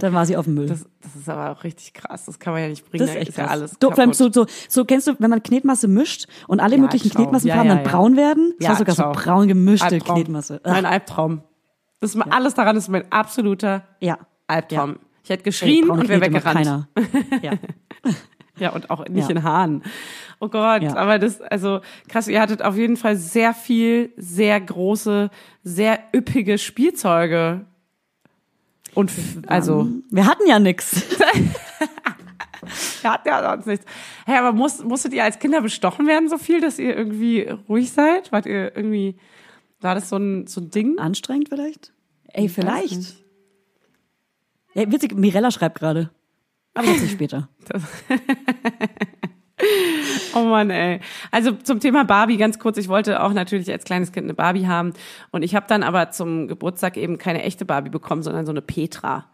[0.00, 0.66] Dann war sie auf dem Müll.
[0.66, 2.26] Das, das ist aber auch richtig krass.
[2.26, 3.06] Das kann man ja nicht bringen.
[3.06, 3.50] Das ist echt ja krass.
[3.52, 4.14] alles kaputt.
[4.14, 7.22] so, so, so kennst du, wenn man Knetmasse mischt und alle Ja, möglichen ciao.
[7.22, 7.90] Knetmassenfarben Ja, ja, dann ja.
[7.96, 8.52] braun werden?
[8.58, 9.14] Das Ja, war sogar ciao.
[9.14, 10.16] so braun gemischte Albtraum.
[10.16, 10.54] Knetmasse.
[10.62, 10.70] Ugh.
[10.70, 11.42] Mein Albtraum.
[12.00, 14.18] Das ist alles daran ist mein absoluter Ja.
[14.46, 14.96] Albtraum.
[15.24, 16.56] Ich hätte Ey, geschrien braune und wäre weggerannt.
[16.56, 16.88] Keiner.
[17.42, 17.52] Ja.
[18.58, 19.36] Ja, und auch nicht Ja.
[19.36, 19.82] in Haaren.
[20.40, 20.96] Oh Gott, Ja.
[20.96, 25.30] aber das, also krass, ihr hattet auf jeden Fall sehr viel, sehr große,
[25.62, 27.66] sehr üppige Spielzeuge.
[28.94, 29.12] Und
[29.46, 31.04] also, Wir hatten ja nix.
[33.02, 33.84] ja, ja, sonst nichts.
[34.26, 37.92] Hey, aber muss, musstet ihr als Kinder bestochen werden so viel, dass ihr irgendwie ruhig
[37.92, 38.32] seid?
[38.32, 39.16] Wart ihr irgendwie,
[39.80, 40.98] war das so ein, so ein Ding?
[40.98, 41.92] Anstrengend vielleicht?
[42.32, 43.16] Ey, vielleicht.
[44.74, 46.10] Ja, witzig, Mirella schreibt gerade.
[46.74, 47.48] Aber das ist später.
[50.34, 51.00] Oh Mann, ey.
[51.30, 52.76] Also zum Thema Barbie ganz kurz.
[52.78, 54.92] Ich wollte auch natürlich als kleines Kind eine Barbie haben.
[55.32, 58.62] Und ich habe dann aber zum Geburtstag eben keine echte Barbie bekommen, sondern so eine
[58.62, 59.26] Petra.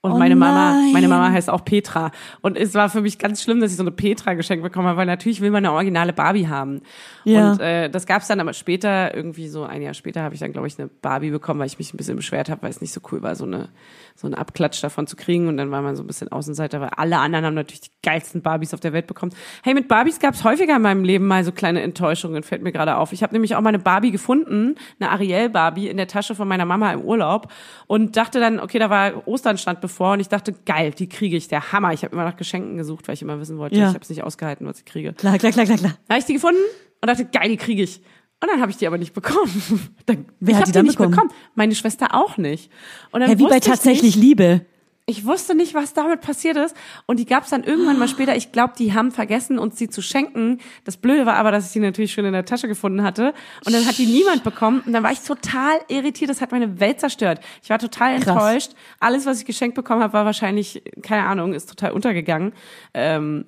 [0.00, 0.92] Und Oh meine Mama, nein.
[0.92, 2.10] meine Mama heißt auch Petra.
[2.42, 4.98] Und es war für mich ganz schlimm, dass ich so eine Petra geschenkt bekommen habe,
[4.98, 6.82] weil natürlich will man eine originale Barbie haben.
[7.24, 7.52] Ja.
[7.52, 10.52] Und äh, das gab's dann aber später, irgendwie so ein Jahr später, habe ich dann,
[10.52, 12.92] glaube ich, eine Barbie bekommen, weil ich mich ein bisschen beschwert habe, weil es nicht
[12.92, 13.70] so cool war, so eine
[14.16, 15.48] so einen Abklatsch davon zu kriegen.
[15.48, 18.42] Und dann war man so ein bisschen Außenseiter, weil alle anderen haben natürlich die geilsten
[18.42, 19.32] Barbies auf der Welt bekommen.
[19.64, 22.96] Hey, mit Barbies gab's häufiger in meinem Leben mal so kleine Enttäuschungen, fällt mir gerade
[22.96, 23.12] auf.
[23.12, 26.64] Ich habe nämlich auch mal eine Barbie gefunden, eine Ariel-Barbie in der Tasche von meiner
[26.64, 27.52] Mama im Urlaub
[27.88, 31.36] und dachte dann, okay, da war Ostern stand bevor und ich dachte, geil, die kriege
[31.36, 31.92] ich, der Hammer.
[31.92, 33.88] Ich habe immer nach Geschenken gesucht, weil ich immer wissen wollte, Ja.
[33.88, 35.12] ich habe es nicht ausgehalten, was ich kriege.
[35.14, 35.92] Klar, klar, klar, klar, klar.
[36.08, 36.60] Habe ich die gefunden
[37.00, 38.00] und dachte, geil, die kriege ich.
[38.44, 39.50] Und dann habe ich die aber nicht bekommen.
[40.06, 41.30] Dann, Wer hat die dann nicht bekommen?
[41.54, 42.70] Meine Schwester auch nicht.
[43.10, 44.66] Und dann Ja, wie bei tatsächlich Nicht, Liebe.
[45.06, 46.76] ich wusste nicht, was damit passiert ist.
[47.06, 48.36] Und die gab es dann irgendwann mal später.
[48.36, 50.58] Ich glaube, die haben vergessen, uns die zu schenken.
[50.84, 53.32] Das Blöde war aber, dass ich die natürlich schon in der Tasche gefunden hatte.
[53.64, 54.82] Und dann hat die niemand bekommen.
[54.84, 56.28] Und dann war ich total irritiert.
[56.28, 57.40] Das hat meine Welt zerstört.
[57.62, 58.26] Ich war total Krass.
[58.28, 58.70] enttäuscht.
[59.00, 62.52] Alles, was ich geschenkt bekommen habe, war wahrscheinlich, keine Ahnung, ist total untergegangen.
[62.92, 63.46] Ähm,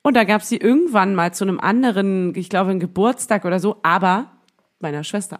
[0.00, 3.60] und da gab es sie irgendwann mal zu einem anderen, ich glaube, einen Geburtstag oder
[3.60, 4.30] so, aber
[4.80, 5.38] meiner Schwester.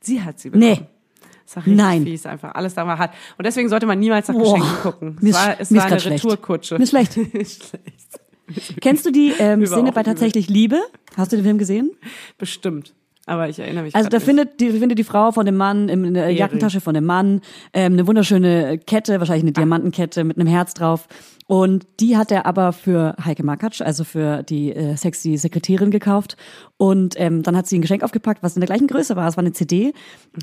[0.00, 0.70] Sie hat sie bekommen.
[0.70, 0.80] Nee.
[1.44, 2.04] Das war richtig Nein.
[2.04, 2.54] fies einfach.
[2.54, 3.14] Alles da war hart.
[3.38, 4.54] Und deswegen sollte man niemals nach Boah.
[4.54, 5.16] Geschenken gucken.
[5.20, 6.24] Mir Es ist- war, es mir war eine schlecht.
[6.24, 6.78] Retourkutsche.
[6.78, 7.12] Mir schlecht.
[7.32, 7.80] schlecht.
[8.80, 10.80] Kennst du die ähm, Szene bei tatsächlich Liebe?
[11.16, 11.90] Hast du den Film gesehen?
[12.38, 12.94] Bestimmt.
[13.28, 14.24] Aber ich erinnere mich Also da nicht.
[14.24, 16.36] findet die, findet die Frau von dem Mann in der Ehering.
[16.38, 17.40] Jackentasche von dem Mann
[17.72, 21.06] ähm, eine wunderschöne Kette, wahrscheinlich eine Diamantenkette mit einem Herz drauf.
[21.46, 26.36] Und die hat er aber für Heike Makatsch, also für die äh, sexy Sekretärin gekauft.
[26.76, 29.28] Und ähm, dann hat sie ein Geschenk aufgepackt, was in der gleichen Größe war.
[29.28, 29.92] Es war eine CD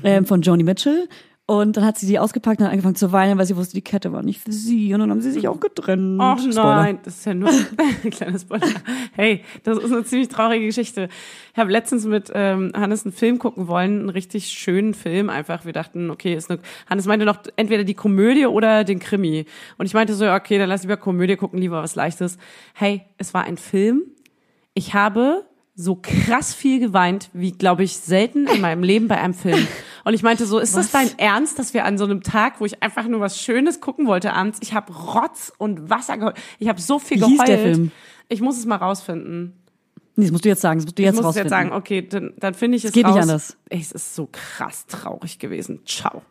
[0.02, 1.08] ähm, von Joni Mitchell.
[1.48, 3.82] Und dann hat sie die ausgepackt und hat angefangen zu weinen, weil sie wusste, die
[3.82, 4.92] Kette war nicht für sie.
[4.92, 6.20] Und dann haben sie sich auch getrennt.
[6.20, 7.50] Ach nein, das ist ja nur
[8.04, 8.66] ein kleines Spoiler.
[9.12, 11.08] Hey, das ist eine ziemlich traurige Geschichte.
[11.52, 15.64] Ich habe letztens mit ähm, Hannes einen Film gucken wollen, einen richtig schönen Film einfach.
[15.64, 16.58] Wir dachten, okay, ist eine,
[16.90, 19.46] Hannes meinte noch entweder die Komödie oder den Krimi.
[19.78, 22.38] Und ich meinte so, okay, dann lass lieber Komödie gucken, lieber was Leichtes.
[22.74, 24.02] Hey, es war ein Film.
[24.74, 25.44] Ich habe
[25.78, 29.68] so krass viel geweint, wie, glaube ich, selten in meinem Leben bei einem Film.
[30.04, 32.64] Und ich meinte so, ist das dein Ernst, dass wir an so einem Tag, wo
[32.64, 36.36] ich einfach nur was Schönes gucken wollte abends, ich habe Rotz und Wasser geheult.
[36.58, 37.48] Ich habe so viel Wie hieß geheult.
[37.48, 37.92] der Film?
[38.28, 39.52] Ich muss es mal rausfinden.
[40.18, 41.44] Nee, das musst du jetzt sagen, das musst du Ich jetzt muss es rausfinden.
[41.46, 43.12] jetzt sagen, okay, dann, dann finde ich es geht raus.
[43.14, 43.56] nicht anders.
[43.68, 45.80] Ey, Es ist so krass traurig gewesen.
[45.84, 46.22] Ciao.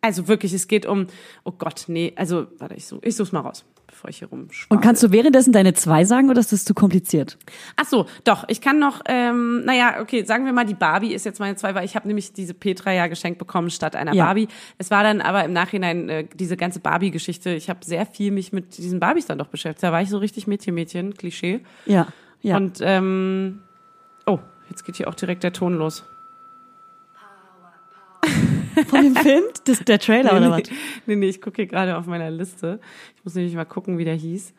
[0.00, 1.06] Also wirklich, es geht um,
[1.44, 4.32] oh Gott, nee, also, warte, ich, such, ich such's mal raus, bevor ich hier.
[4.32, 7.38] Und kannst du währenddessen deine zwei sagen oder ist das zu kompliziert?
[7.76, 11.26] Ach so, doch, ich kann noch, ähm, naja, okay, sagen wir mal, die Barbie ist
[11.26, 14.24] jetzt meine zwei, weil ich habe nämlich diese Petra ja geschenkt bekommen statt einer Ja.
[14.24, 14.48] Barbie.
[14.78, 18.52] Es war dann aber im Nachhinein äh, diese ganze Barbie-Geschichte, ich habe sehr viel mich
[18.52, 19.82] mit diesen Barbies dann doch beschäftigt.
[19.82, 21.60] Da war ich so richtig Mädchen-Mädchen, Klischee.
[21.84, 22.08] Ja.
[22.40, 22.56] Ja.
[22.56, 23.60] Und, ähm,
[24.26, 24.38] oh,
[24.70, 26.04] jetzt geht hier auch direkt der Ton los.
[28.88, 29.44] Von dem Film?
[29.64, 30.58] Das, der Trailer oder was?
[30.58, 30.74] nee,
[31.06, 32.80] nee, nee, ich gucke hier gerade auf meiner Liste.
[33.16, 34.54] Ich muss nämlich mal gucken, wie der hieß.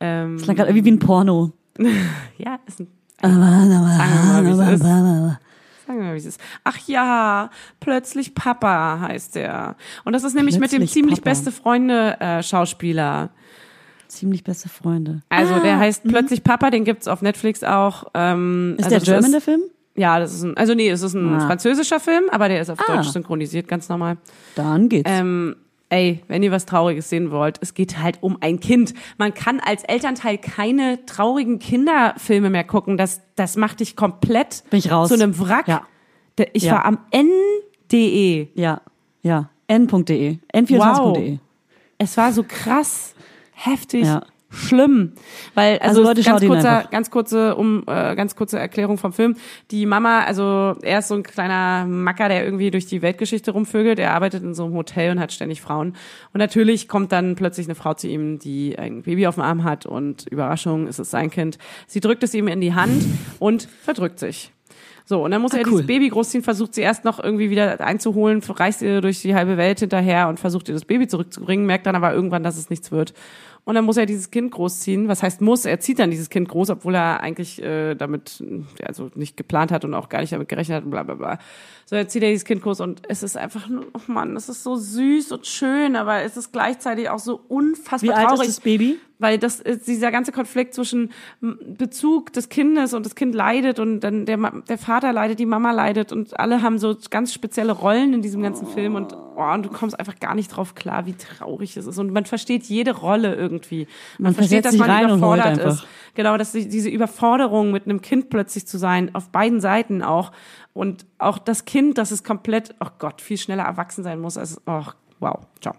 [0.00, 1.52] Ähm, Das klang gerade irgendwie wie ein Porno.
[2.38, 2.88] ja, ist ein,
[3.20, 4.82] sagen wir mal, wie es ist.
[5.86, 6.40] Sagen wir mal, wie es ist.
[6.64, 9.76] Ach ja, plötzlich Papa heißt der.
[10.04, 11.30] Und das ist nämlich mit dem Plötzlich ziemlich Papa.
[11.30, 13.30] beste Freunde äh, Schauspieler.
[14.08, 15.22] Ziemlich beste Freunde.
[15.30, 18.04] Also der heißt plötzlich Papa, den gibt's auf Netflix auch.
[18.14, 18.76] Ähm.
[18.78, 19.62] Ist also der German, der Film?
[19.94, 21.46] Ja, das ist ein, also nee, es ist ein Ah.
[21.46, 22.96] französischer Film, aber der ist auf Ah.
[22.96, 24.16] Deutsch synchronisiert, ganz normal.
[24.54, 25.10] Dann geht's.
[25.12, 25.56] Ähm,
[25.90, 28.94] ey, wenn ihr was Trauriges sehen wollt, es geht halt um ein Kind.
[29.18, 32.96] Man kann als Elternteil keine traurigen Kinderfilme mehr gucken.
[32.96, 35.08] Das, das macht dich komplett Bin ich raus.
[35.08, 35.68] zu einem Wrack.
[35.68, 35.82] Ja.
[36.54, 36.72] Ich Ja.
[36.76, 38.48] war am NDE.
[38.54, 38.80] ja,
[39.22, 39.50] ja.
[39.68, 40.38] n.de.
[40.54, 41.38] n24.de.
[41.98, 43.14] Es war so krass,
[43.52, 44.22] heftig, Ja.
[44.52, 45.12] Schlimm,
[45.54, 49.36] weil also, Also Leute, ganz kurzer, ganz kurze um äh, ganz kurze Erklärung vom Film.
[49.70, 53.98] Die Mama, also er ist so ein kleiner Macker, der irgendwie durch die Weltgeschichte rumvögelt.
[53.98, 55.96] Er arbeitet in so einem Hotel und hat ständig Frauen.
[56.32, 59.64] Und natürlich kommt dann plötzlich eine Frau zu ihm, die ein Baby auf dem Arm
[59.64, 61.58] hat und Überraschung, ist es sein Kind.
[61.86, 63.04] Sie drückt es ihm in die Hand
[63.38, 64.52] und verdrückt sich.
[65.04, 65.70] So, und dann muss er cool.
[65.70, 69.56] dieses Baby großziehen, versucht sie erst noch irgendwie wieder einzuholen, reist ihr durch die halbe
[69.56, 72.92] Welt hinterher und versucht ihr das Baby zurückzubringen, merkt dann aber irgendwann, dass es nichts
[72.92, 73.12] wird.
[73.64, 75.06] Und dann muss er dieses Kind großziehen.
[75.06, 75.64] Was heißt muss?
[75.66, 78.42] Er zieht dann dieses Kind groß, obwohl er eigentlich äh, damit
[78.84, 81.38] also nicht geplant hat und auch gar nicht damit gerechnet hat und bla bla bla.
[81.86, 84.48] So, jetzt zieht er dieses Kind groß und es ist einfach nur, oh Mann, es
[84.48, 88.48] ist so süß und schön, aber es ist gleichzeitig auch so unfassbar Wie alt traurig
[88.48, 88.98] ist das Baby?
[89.22, 91.10] Weil das ist dieser ganze Konflikt zwischen
[91.40, 94.36] Bezug des Kindes und das Kind leidet und dann der,
[94.68, 98.42] der Vater leidet, die Mama leidet und alle haben so ganz spezielle Rollen in diesem
[98.42, 101.86] ganzen Film und, oh, und du kommst einfach gar nicht drauf klar, wie traurig es
[101.86, 103.86] ist und man versteht jede Rolle irgendwie.
[104.18, 105.86] Man, Man versteht, dass man überfordert ist.
[106.14, 110.32] Genau, dass die- diese Überforderung mit einem Kind plötzlich zu sein, auf beiden Seiten auch
[110.74, 114.60] und auch das Kind, dass es komplett, oh Gott, viel schneller erwachsen sein muss, als,
[114.66, 114.82] oh,
[115.20, 115.74] wow, ciao.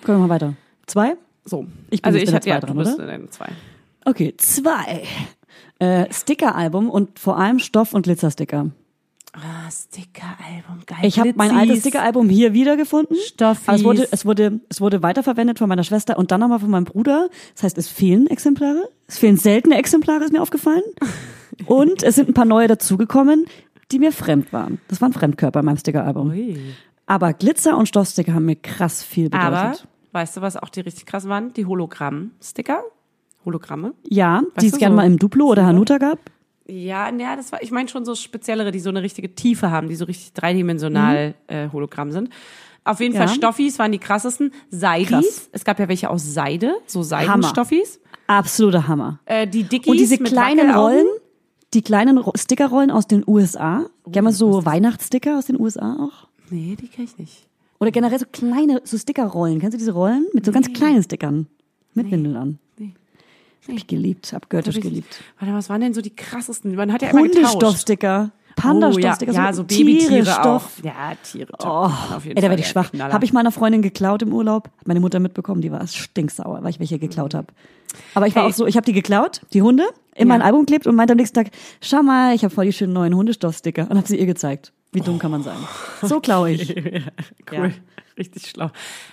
[0.00, 0.54] Gucken wir mal weiter.
[0.86, 1.14] Zwei?
[1.44, 1.66] So.
[1.90, 3.30] Ich bin also ich hatte ja, zwei du dran, bist oder?
[3.30, 3.48] zwei.
[4.04, 5.04] Okay, zwei.
[5.78, 8.70] Äh, Sticker-Album und vor allem Stoff- und Glitzer-Sticker.
[9.34, 10.98] Ah, Sticker-Album, geil.
[11.02, 13.16] Ich habe mein altes Sticker-Album hier wiedergefunden.
[13.16, 13.66] Stoffis.
[13.66, 16.70] Aber es wurde, es wurde, es wurde weiterverwendet von meiner Schwester und dann nochmal von
[16.70, 17.30] meinem Bruder.
[17.54, 18.88] Das heißt, es fehlen Exemplare.
[19.06, 20.82] Es fehlen seltene Exemplare, ist mir aufgefallen.
[21.66, 23.44] Und es sind ein paar neue dazugekommen,
[23.92, 24.80] die mir fremd waren.
[24.88, 26.30] Das waren Fremdkörper in meinem Sticker-Album.
[26.30, 26.58] Ui.
[27.06, 29.52] Aber Glitzer und Stoffsticker haben mir krass viel bedeutet.
[29.52, 29.74] Aber,
[30.12, 31.52] weißt du, was auch die richtig krass waren?
[31.54, 32.82] Die Hologramm-Sticker.
[33.44, 33.94] Hologramme.
[34.08, 36.18] ja, die es gerne so mal im Duplo oder Hanuta gab.
[36.68, 39.88] Ja, naja, das war, ich meine schon so speziellere, die so eine richtige Tiefe haben,
[39.88, 42.30] die so richtig dreidimensional äh, Hologramm sind.
[42.84, 43.20] Auf jeden Mhm.
[43.20, 43.26] Ja.
[43.26, 44.52] Fall Stoffis waren die krassesten.
[44.70, 45.08] Seidis.
[45.08, 45.48] Krass.
[45.50, 47.98] Es gab ja welche aus Seide, so Seidenstoffis.
[48.28, 49.18] Absoluter Hammer.
[49.24, 50.70] Äh, die Dickies Und diese kleinen.
[50.72, 51.06] Rollen,
[51.74, 53.86] die kleinen Ro- Stickerrollen aus den USA.
[54.06, 56.28] Gerne mal so Weihnachtssticker aus den USA auch.
[56.50, 57.48] Nee, die kenn ich nicht.
[57.82, 59.58] Oder generell so kleine, so Stickerrollen.
[59.58, 60.24] Kennst du diese Rollen?
[60.32, 61.48] Mit so ganz kleinen Stickern.
[61.94, 62.58] Mit Windeln an.
[62.78, 62.92] Nee.
[63.66, 65.20] Hab ich geliebt, hab göttisch Hab ich- geliebt.
[65.40, 66.76] Warte, was waren denn so die krassesten?
[66.76, 67.22] Man hat ja immer.
[67.22, 68.30] Hundestoffsticker.
[68.32, 69.32] Oh, Panda-Stoffsticker.
[69.32, 70.78] ja, ja, so Babytiere Tierstoff.
[70.78, 70.84] auch.
[70.84, 70.92] Ja,
[71.24, 71.52] Tiere.
[71.64, 71.66] Oh,
[72.14, 72.92] auf jeden ey, da werde ich schwach.
[72.96, 74.68] Habe ich meiner Freundin geklaut im Urlaub.
[74.78, 77.48] Hat meine Mutter mitbekommen, die war stinksauer, weil ich welche geklaut habe.
[78.14, 78.50] Aber ich war Hey.
[78.52, 81.16] auch so, ich habe die geklaut, die Hunde, in mein Album klebt und meinte am
[81.16, 81.48] nächsten Tag,
[81.80, 84.72] schau mal, ich habe voll die schönen neuen Hundestoffsticker und habe sie ihr gezeigt.
[84.92, 85.56] Wie dumm kann man sein?
[86.02, 86.74] So klaue ich.
[87.50, 87.72] Cool.
[88.16, 88.70] Richtig schlau.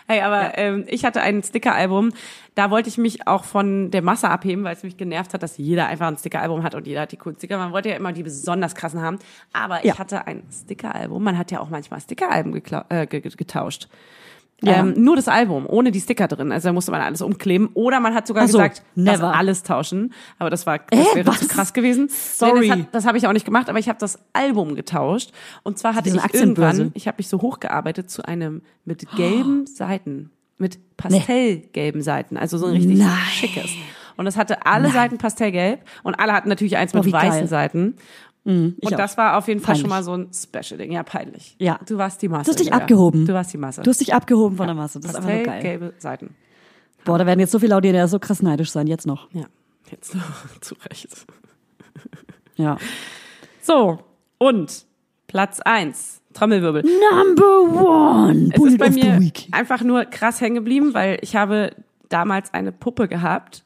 [0.08, 2.12] Hey, aber ähm, ich hatte ein Sticker-Album.
[2.56, 5.58] Da wollte ich mich auch von der Masse abheben, weil es mich genervt hat, dass
[5.58, 7.58] jeder einfach ein Sticker-Album hat und jeder hat die coolen Sticker.
[7.58, 9.20] Man wollte ja immer die besonders krassen haben.
[9.54, 9.94] Aber Ja.
[9.94, 11.24] ich hatte ein Sticker-Album.
[11.24, 12.54] Man hat ja auch manchmal Sticker-Alben
[12.90, 13.88] äh, ge- ge- getauscht.
[14.62, 14.80] Ja.
[14.80, 16.52] Ähm, nur das Album, ohne die Sticker drin.
[16.52, 17.70] Also da musste man alles umkleben.
[17.76, 19.34] Oder man hat sogar so, gesagt, das never.
[19.36, 20.14] alles tauschen.
[20.38, 21.40] Aber das war, Äh, das wäre was?
[21.40, 22.10] zu krass gewesen.
[22.10, 22.60] Sorry.
[22.62, 25.32] Nee, das hat, das habe ich auch nicht gemacht, aber ich habe das Album getauscht.
[25.64, 30.32] Und zwar hatte ich irgendwann, ich habe mich so hochgearbeitet zu einem mit gelben Seiten,
[30.58, 33.10] mit pastellgelben Seiten, also so ein richtig Nein.
[33.32, 33.72] schickes.
[34.18, 37.30] Und das hatte alle Seiten pastellgelb und alle hatten natürlich eins mit Oh, wie weißen
[37.40, 37.48] geil.
[37.48, 37.96] Seiten.
[38.46, 38.98] Ich und auch.
[38.98, 39.82] das war auf jeden Fall Peinlich.
[39.82, 40.92] schon mal so ein Special-Ding.
[40.92, 41.56] Ja, peinlich.
[41.60, 41.80] Ja.
[41.86, 42.46] Du warst die Masse.
[42.46, 42.82] Du hast dich Julia.
[42.82, 43.26] abgehoben.
[43.26, 43.82] Du warst die Masse.
[43.82, 45.00] Du hast dich abgehoben von der Masse.
[45.00, 45.46] Das ist einfach so geil.
[45.46, 46.36] Pastellgelbe Seiten.
[47.06, 49.30] Boah, da werden jetzt so viele Leute, die so krass neidisch sein, jetzt noch.
[49.34, 49.46] Ja,
[49.92, 50.22] jetzt noch
[50.62, 51.08] zu Recht.
[52.56, 52.78] Ja.
[53.62, 54.00] So,
[54.38, 54.86] und
[55.28, 56.84] Platz eins Trommelwirbel.
[56.84, 58.50] Number one.
[58.52, 61.72] Es Bullet ist bei mir einfach nur krass hängen geblieben, weil ich habe
[62.10, 63.64] damals eine Puppe gehabt,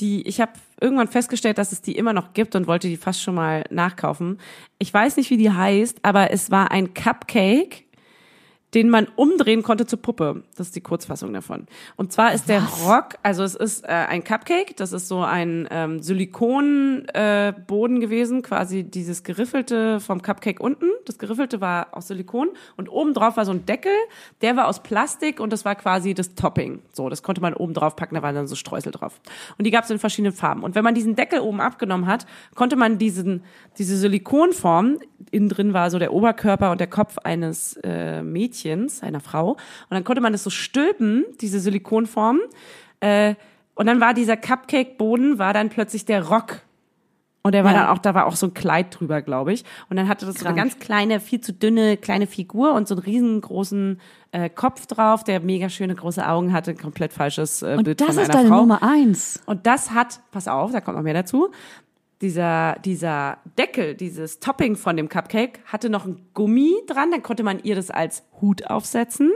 [0.00, 3.22] die ich habe irgendwann festgestellt, dass es die immer noch gibt und wollte die fast
[3.22, 4.38] schon mal nachkaufen.
[4.78, 7.83] Ich weiß nicht, wie die heißt, aber es war ein Cupcake,
[8.74, 10.42] den man umdrehen konnte zur Puppe.
[10.56, 11.66] Das ist die Kurzfassung davon.
[11.96, 15.68] Und zwar ist der Rock, also es ist äh, ein Cupcake, das ist so ein
[15.70, 20.86] ähm, Silikonboden äh, Boden gewesen, quasi dieses geriffelte vom Cupcake unten.
[21.06, 23.92] Das geriffelte war aus Silikon und oben drauf war so ein Deckel,
[24.42, 26.82] der war aus Plastik und das war quasi das Topping.
[26.92, 29.20] So, das konnte man oben drauf packen, da waren dann so Streusel drauf.
[29.58, 30.62] Und die gab es in verschiedenen Farben.
[30.62, 33.44] Und wenn man diesen Deckel oben abgenommen hat, konnte man diesen
[33.78, 34.98] diese Silikonform,
[35.30, 38.63] innen drin war so der Oberkörper und der Kopf eines äh, Mädchens,
[39.02, 39.58] einer Frau, und
[39.90, 42.40] dann konnte man das so stülpen, diese Silikonform,
[43.00, 43.34] äh,
[43.76, 46.60] Und dann war dieser Cupcake-Boden, war dann plötzlich der Rock.
[47.42, 47.80] Und der war Ja.
[47.80, 49.64] dann auch, da war auch so ein Kleid drüber, glaube ich.
[49.90, 50.70] Und dann hatte das so eine Krank.
[50.70, 54.00] ganz kleine, viel zu dünne kleine Figur und so einen riesengroßen
[54.30, 58.00] äh, Kopf drauf, der mega schöne große Augen hatte, ein komplett falsches äh, Und Bild
[58.00, 58.60] das von ist einer deine Frau.
[58.60, 59.42] Nummer eins.
[59.44, 61.50] Und das hat, pass auf, da kommt noch mehr dazu.
[62.20, 67.42] Dieser, dieser Deckel, dieses Topping von dem Cupcake hatte noch ein Gummi dran, dann konnte
[67.42, 69.32] man ihr das als Hut aufsetzen.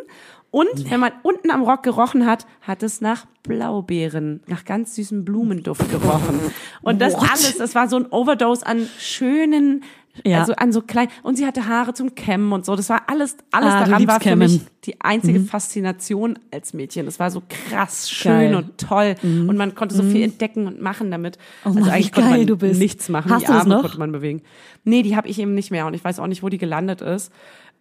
[0.50, 5.24] Und wenn man unten am Rock gerochen hat, hat es nach Blaubeeren, nach ganz süßem
[5.24, 6.40] Blumenduft gerochen.
[6.80, 7.30] Und das What?
[7.30, 9.84] alles, das war so ein Overdose an schönen,
[10.24, 10.40] Ja.
[10.40, 12.76] also an so klein, und sie hatte Haare zum Kämmen und so.
[12.76, 14.48] Das war alles, alles Ah, daran war für Kämmen.
[14.48, 14.54] Mhm.
[14.54, 17.06] mich die einzige Faszination als Mädchen.
[17.06, 18.50] Das war so krass schön Geil.
[18.50, 18.56] Mhm.
[18.56, 19.14] und toll.
[19.22, 21.38] Und man konnte so viel entdecken und machen damit.
[21.64, 22.78] Oh also Mann, eigentlich wie konnte geil man du bist.
[22.80, 23.30] nichts machen.
[23.30, 23.82] Hast die Arme noch?
[23.82, 24.42] konnte man bewegen.
[24.84, 27.00] Nee, die habe ich eben nicht mehr und ich weiß auch nicht, wo die gelandet
[27.00, 27.32] ist.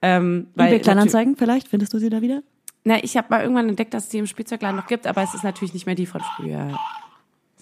[0.01, 2.41] Ähm, weil eBay Kleinanzeigen, vielleicht findest du sie da wieder?
[2.83, 5.33] na, ich habe mal irgendwann entdeckt, dass es die im Spielzeugladen noch gibt, aber es
[5.33, 6.69] ist natürlich nicht mehr die von früher.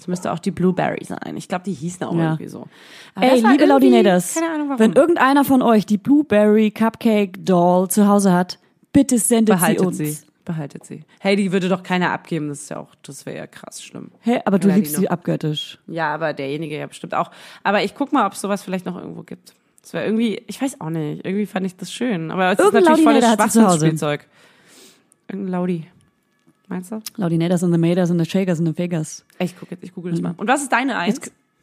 [0.05, 1.35] Es müsste auch die Blueberry sein.
[1.35, 2.25] Ich glaube, die hießen auch Ja.
[2.33, 2.67] irgendwie so.
[3.15, 4.35] Aber Ey, liebe Laudinators,
[4.77, 8.59] wenn irgendeiner von euch die Blueberry Cupcake Doll zu Hause hat,
[8.93, 9.97] bitte sendet sie Behaltet uns.
[9.97, 10.17] sie.
[10.45, 11.05] Behaltet sie.
[11.19, 12.49] Hey, die würde doch keiner abgeben.
[12.49, 14.11] Das ist ja auch, das wäre ja krass schlimm.
[14.19, 14.83] Hey, aber du Ladino.
[14.85, 15.79] liebst sie abgöttisch.
[15.87, 17.31] Ja, aber derjenige ja bestimmt auch.
[17.63, 19.55] Aber ich guck mal, ob es sowas vielleicht noch irgendwo gibt.
[19.81, 22.29] Das wäre irgendwie, ich weiß auch nicht, irgendwie fand ich das schön.
[22.29, 23.33] Aber es ist Irgendein natürlich volles sie.
[23.33, 24.27] Schwachsinnsspielzeug.
[25.27, 25.87] Irgendein Laudi.
[26.67, 26.99] Meinst du?
[27.17, 28.83] Laudinators and the Maders and the Shakers and the.
[28.83, 30.33] Ey, Ich gucke jetzt, ich google das mal.
[30.37, 31.19] Und was ist deine Eins?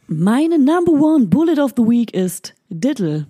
[0.06, 3.26] Meine Number One Bullet of the Week ist Diddle.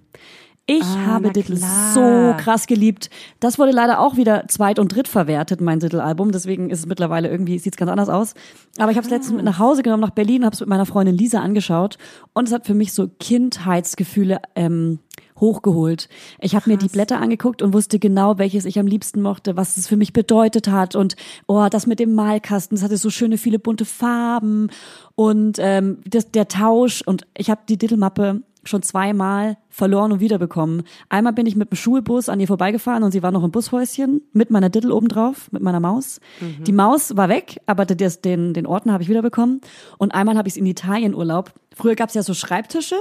[0.67, 1.93] Ich Ah, habe Diddle klar.
[1.93, 3.11] so krass geliebt.
[3.41, 6.31] Das wurde leider auch wieder zweit- und drittverwertet, mein Diddle-Album.
[6.31, 8.35] Deswegen ist es mittlerweile irgendwie, sieht es ganz anders aus.
[8.79, 10.87] Aber ich habe es letztens mit nach Hause genommen, nach Berlin, habe es mit meiner
[10.87, 11.99] Freundin Lisa angeschaut.
[12.33, 15.01] Und es hat für mich so Kindheitsgefühle ähm,
[15.43, 16.09] hochgeholt.
[16.41, 19.77] Ich habe mir die Blätter angeguckt und wusste genau, welches ich am liebsten mochte, was
[19.77, 20.97] es für mich bedeutet hat.
[20.97, 21.17] Und
[21.47, 24.71] oh, das mit dem Malkasten, das hatte so schöne, viele bunte Farben.
[25.15, 27.03] Und ähm, das, der Tausch.
[27.03, 30.83] Und ich habe die Diddle-Mappe schon zweimal verloren und wiederbekommen.
[31.09, 34.23] Einmal bin ich mit dem Schulbus an ihr vorbeigefahren und sie war noch im Bushäuschen
[34.33, 36.21] mit meiner Diddle obendrauf, mit meiner Maus.
[36.67, 39.61] Die Maus war weg, aber den, den Ordner habe ich wiederbekommen.
[39.99, 41.53] Und einmal habe ich es in Italien Urlaub.
[41.75, 42.97] Früher gab es ja so Schreibtische,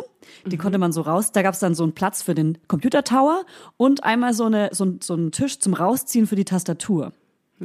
[0.46, 1.32] die konnte man so raus.
[1.32, 3.44] Da gab es dann so einen Platz für den Computertower
[3.78, 7.12] und einmal so, eine, so, so einen Tisch zum Rausziehen für die Tastatur.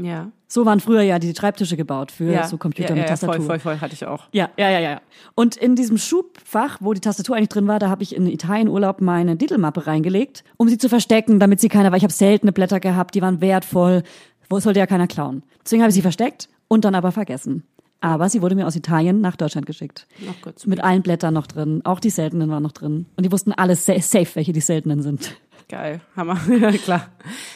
[0.00, 0.30] Ja.
[0.48, 2.46] So waren früher ja die Schreibtische gebaut für ja.
[2.46, 3.36] so Computer ja, mit ja, Tastatur.
[3.36, 4.24] Voll, voll, voll, hatte ich auch.
[4.32, 5.00] Ja, ja, ja, ja.
[5.34, 9.00] Und in diesem Schubfach, wo die Tastatur eigentlich drin war, da habe ich in Italienurlaub
[9.00, 12.78] meine Diddle-Mappe reingelegt, um sie zu verstecken, damit sie keiner, weil ich habe seltene Blätter
[12.78, 14.02] gehabt, die waren wertvoll.
[14.48, 15.42] Wo sollte ja keiner klauen?
[15.64, 17.64] Deswegen habe ich sie versteckt und dann aber vergessen.
[18.00, 20.06] Aber sie wurde mir aus Italien nach Deutschland geschickt.
[20.22, 21.80] Oh Gott, Mit allen Blättern noch drin.
[21.84, 23.06] Auch die seltenen waren noch drin.
[23.16, 25.34] Und die wussten alles sa- safe, welche die seltenen sind.
[25.68, 26.00] Geil.
[26.16, 26.38] Hammer.
[26.60, 27.08] ja, klar.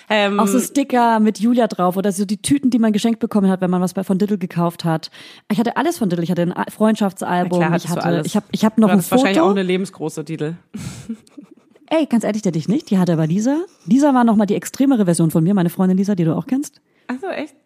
[0.08, 3.50] Ähm, Auch so Sticker mit Julia drauf oder so die Tüten, die man geschenkt bekommen
[3.50, 5.10] hat, wenn man was bei von Diddle gekauft hat.
[5.50, 6.24] Ich hatte alles von Diddle.
[6.24, 7.58] Ich hatte ein Freundschaftsalbum.
[7.60, 8.26] klar, ich du hatte, alles.
[8.26, 9.58] ich habe, ich habe noch war ein das wahrscheinlich auch Foto.
[9.58, 10.54] eine lebensgroße Titel.
[11.86, 12.90] Ey, ganz ehrlich, der dich nicht.
[12.90, 13.58] Die hatte aber Lisa.
[13.84, 16.46] Lisa war noch mal die extremere Version von mir, meine Freundin Lisa, die du auch
[16.46, 16.80] kennst.
[17.08, 17.56] Ach so, echt?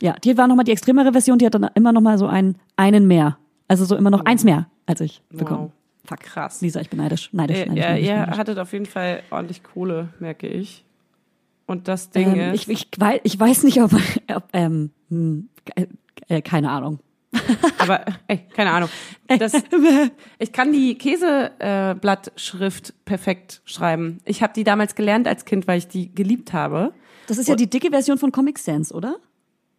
[0.00, 1.38] Ja, die war noch mal die extremere Version.
[1.38, 3.38] Die hat dann immer noch mal so einen einen mehr.
[3.68, 5.64] Also so immer noch eins mehr als ich bekommen.
[5.64, 5.72] Wow.
[6.04, 6.20] Fuck.
[6.20, 6.60] Krass.
[6.60, 7.30] Lisa, ich bin neidisch.
[7.32, 8.38] Neidisch, Äh, neidisch, neidisch, ihr neidisch.
[8.38, 10.84] hattet auf jeden Fall ordentlich Kohle, merke ich.
[11.66, 12.68] Und das Ding Ähm, ist.
[12.68, 13.92] ich, ich, weiß, ich weiß nicht, ob,
[14.34, 15.86] ob ähm, hm, äh,
[16.28, 16.98] äh, keine Ahnung.
[17.78, 18.88] Aber, ey, keine Ahnung.
[19.28, 19.52] Das,
[20.40, 24.18] ich kann die Käseblattschrift perfekt schreiben.
[24.24, 26.92] Ich habe die damals gelernt als Kind, weil ich die geliebt habe.
[27.28, 29.16] Das ist ja die dicke Version von Comic Sans, oder?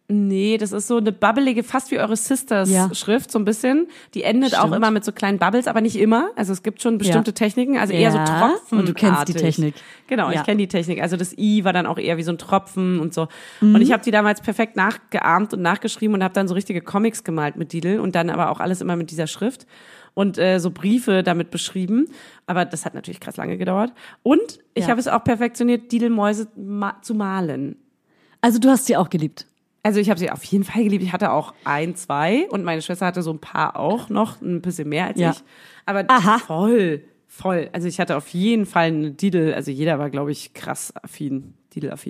[0.08, 2.92] Nee, das ist so eine babbelige, fast wie eure Sisters Ja.
[2.94, 3.86] Schrift, so ein bisschen.
[4.12, 4.74] Die endet auch Stimmt.
[4.76, 6.30] immer mit so kleinen Bubbles, aber nicht immer.
[6.36, 7.34] Also es gibt schon bestimmte Ja.
[7.34, 8.78] Techniken, also eher so Tropfen.
[8.80, 9.74] und du kennst die Technik.
[10.08, 11.00] Genau, ich kenne die Technik.
[11.00, 13.28] Also das I war dann auch eher wie so ein Tropfen und so.
[13.62, 13.76] Mhm.
[13.76, 17.24] Und ich habe die damals perfekt nachgeahmt und nachgeschrieben und habe dann so richtige Comics
[17.24, 19.66] gemalt mit Didel und dann aber auch alles immer mit dieser Schrift
[20.14, 22.06] und äh, so Briefe damit beschrieben.
[22.46, 23.92] Aber das hat natürlich krass lange gedauert.
[24.22, 24.90] Und ich Ja.
[24.90, 27.76] habe es auch perfektioniert, Didelmäuse ma zu malen.
[28.42, 29.46] Also du hast sie auch geliebt.
[29.82, 31.02] Also ich habe sie auf jeden Fall geliebt.
[31.02, 34.60] Ich hatte auch ein, zwei und meine Schwester hatte so ein paar auch noch, ein
[34.62, 35.30] bisschen mehr als Ja.
[35.32, 35.42] ich.
[35.86, 36.38] Aber Aha.
[36.38, 37.68] voll, voll.
[37.72, 39.54] Also ich hatte auf jeden Fall eine Didel.
[39.54, 41.54] Also jeder war, glaube ich, krass affin.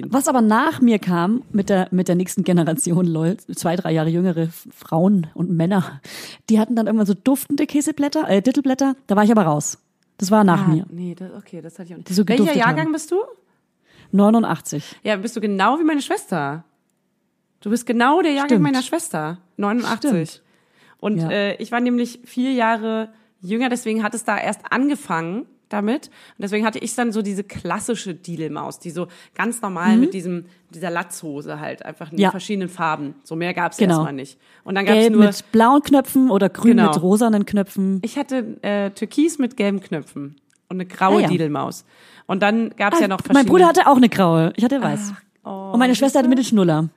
[0.09, 4.09] Was aber nach mir kam, mit der, mit der nächsten Generation, lol, zwei, drei Jahre
[4.09, 6.01] jüngere Frauen und Männer,
[6.51, 9.79] die hatten dann irgendwann so duftende Käseblätter, äh, Dittelblätter, da war ich aber raus.
[10.19, 10.85] Das war nach mir.
[10.91, 12.09] Nee, das, okay, das hatte ich auch nicht.
[12.09, 12.93] So Welcher Jahrgang haben.
[12.93, 13.19] bist du?
[14.11, 14.97] 89.
[15.05, 16.65] Ja, bist du genau wie meine Schwester.
[17.63, 18.63] Du bist genau der Jahrgang Stimmt.
[18.63, 19.39] meiner Schwester.
[19.57, 20.41] 89.
[20.99, 21.31] Und Ja.
[21.31, 23.09] äh, ich war nämlich vier Jahre
[23.41, 26.09] jünger, deswegen hat es da erst angefangen, damit.
[26.09, 30.45] Und deswegen hatte ich dann so diese klassische Didelmaus, die so ganz normal mit diesem,
[30.71, 32.31] dieser Latzhose halt, einfach in Ja.
[32.31, 33.15] verschiedenen Farben.
[33.25, 33.95] So mehr gab's Genau.
[33.95, 34.39] erstmal nicht.
[34.65, 36.89] Und dann gab's Gelb nur, mit blauen Knöpfen oder grün Genau.
[36.93, 38.01] mit rosanen Knöpfen.
[38.05, 40.37] ich hatte äh, Türkis mit gelben Knöpfen
[40.69, 41.29] und eine graue Ah, ja.
[41.29, 41.87] Didelmaus.
[42.27, 43.39] Und dann gab's ja noch verschiedene.
[43.45, 44.53] mein Bruder hatte auch eine graue.
[44.57, 45.15] Ich hatte weiß.
[45.45, 46.91] und meine Schwester hatte mit den Schnuller.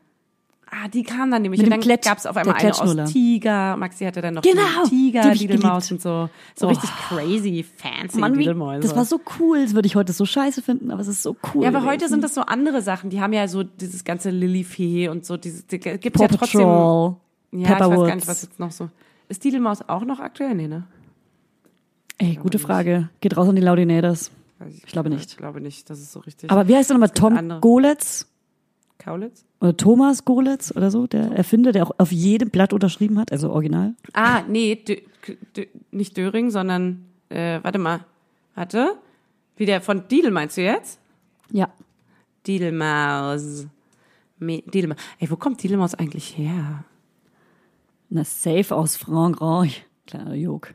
[0.72, 1.60] Ah, die kam dann nämlich.
[1.62, 3.78] Mit und dem dann Klett- gab's auf einmal eine aus Tiger.
[3.78, 6.30] Maxi hatte dann noch Genau, die die Tiger, ich Didelmaus und so.
[6.56, 6.70] So Oh.
[6.70, 8.88] richtig crazy, fancy Mann, wie, Didelmäuse.
[8.88, 9.62] das war so cool.
[9.64, 11.64] Das würde ich heute so scheiße finden, aber es ist so cool.
[11.64, 12.10] ja, aber heute gewesen.
[12.14, 13.10] sind das so andere Sachen.
[13.10, 15.38] Die haben ja so dieses ganze Lilifee und so.
[15.38, 16.62] Dieses, die gibt's Paw ja trotzdem.
[16.62, 17.16] Patrol,
[17.52, 18.90] Ja, ich weiß gar nicht, was jetzt noch so.
[19.30, 20.56] Ist Didelmaus auch noch aktuell?
[20.56, 20.84] Nee, ne?
[22.18, 23.10] Ey, gute Frage.
[23.22, 24.32] Geht raus an die Laudinators.
[24.70, 25.32] Ich, Ich glaube nicht.
[25.32, 26.50] Ich glaube nicht, das ist so richtig.
[26.50, 27.10] Aber wie heißt der nochmal?
[27.10, 27.60] Tom andere.
[27.60, 28.28] Goletz?
[28.98, 29.46] Kaulitz?
[29.62, 31.06] Oder Thomas Goletz oder so?
[31.08, 33.94] Der Erfinder, der auch auf jedem Blatt unterschrieben hat, also original.
[34.14, 34.96] Ah, nee, Dö,
[35.56, 38.06] Dö, nicht Döring, sondern, äh, warte mal.
[38.56, 38.96] Warte.
[39.58, 41.00] Wie der von Didel meinst du jetzt?
[41.52, 41.70] Ja.
[42.48, 43.68] Didelmaus.
[44.40, 44.98] Me- Didelmaus.
[45.20, 46.84] Ey, wo kommt Didelmaus eigentlich her?
[48.10, 49.86] Na, safe aus Frankreich.
[50.08, 50.74] Kleiner Jog.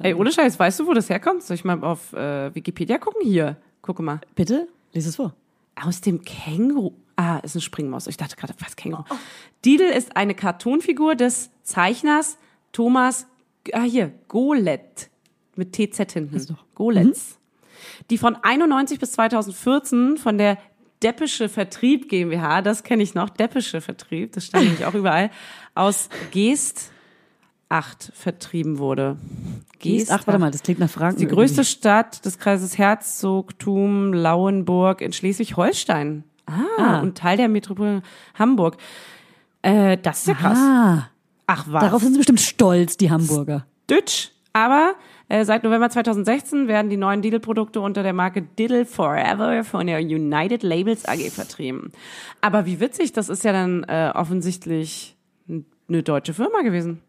[0.00, 1.42] Ey, ohne Scheiß, weißt du, wo das herkommt?
[1.42, 3.22] Soll ich mal auf äh, Wikipedia gucken?
[3.24, 4.20] Hier, gucke mal.
[4.34, 4.68] Bitte?
[4.92, 5.34] Lies es vor.
[5.74, 6.92] Aus dem Känguru.
[7.16, 8.06] Ah, ist eine Springmaus.
[8.06, 9.04] Ich dachte gerade, was Känguru?
[9.64, 12.36] Didel ist eine Cartoonfigur des Zeichners
[12.72, 13.26] Thomas,
[13.72, 15.08] ah hier, Golet.
[15.56, 16.58] Mit TZ hinten.
[16.74, 17.38] Goletz.
[18.10, 20.58] Die von 91 bis 2014 von der
[21.02, 25.30] Deppische Vertrieb GmbH, das kenne ich noch, Deppische Vertrieb, das stand nämlich auch überall,
[25.74, 26.90] aus Geest
[27.68, 29.16] 8 vertrieben wurde.
[29.78, 31.20] Geest, ach, warte mal, das klingt nach Franken.
[31.20, 36.24] Die größte Stadt des Kreises Herzogtum Lauenburg in Schleswig-Holstein.
[36.46, 37.00] Ah, Ah.
[37.00, 38.02] und Teil der Metropole
[38.38, 38.76] Hamburg.
[39.62, 40.58] Äh, das ist ja krass.
[40.58, 41.08] Ah,
[41.46, 41.82] Ach was.
[41.82, 43.66] darauf sind sie bestimmt stolz, die Hamburger.
[43.90, 44.30] Dütsch.
[44.52, 44.94] Aber
[45.28, 49.98] äh, seit November 2016 werden die neuen Diddle-Produkte unter der Marke Diddle Forever von der
[50.00, 51.92] United Labels AG vertrieben.
[52.40, 55.16] Aber wie witzig, das ist ja dann äh, offensichtlich
[55.88, 57.02] eine deutsche Firma gewesen.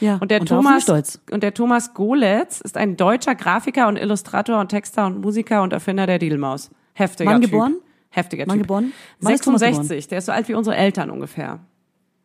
[0.00, 0.88] Ja, Und der wir Thomas
[1.30, 5.72] und der Thomas Goletz ist ein deutscher Grafiker und Illustrator und Texter und Musiker und
[5.72, 6.70] Erfinder der Didelmaus.
[6.94, 7.52] Heftiger Wann Typ.
[7.52, 7.76] geboren?
[8.12, 8.62] Heftiger Wann Typ.
[8.68, 8.92] geboren?
[9.20, 11.60] Thomas 66, der ist so alt wie unsere Eltern ungefähr.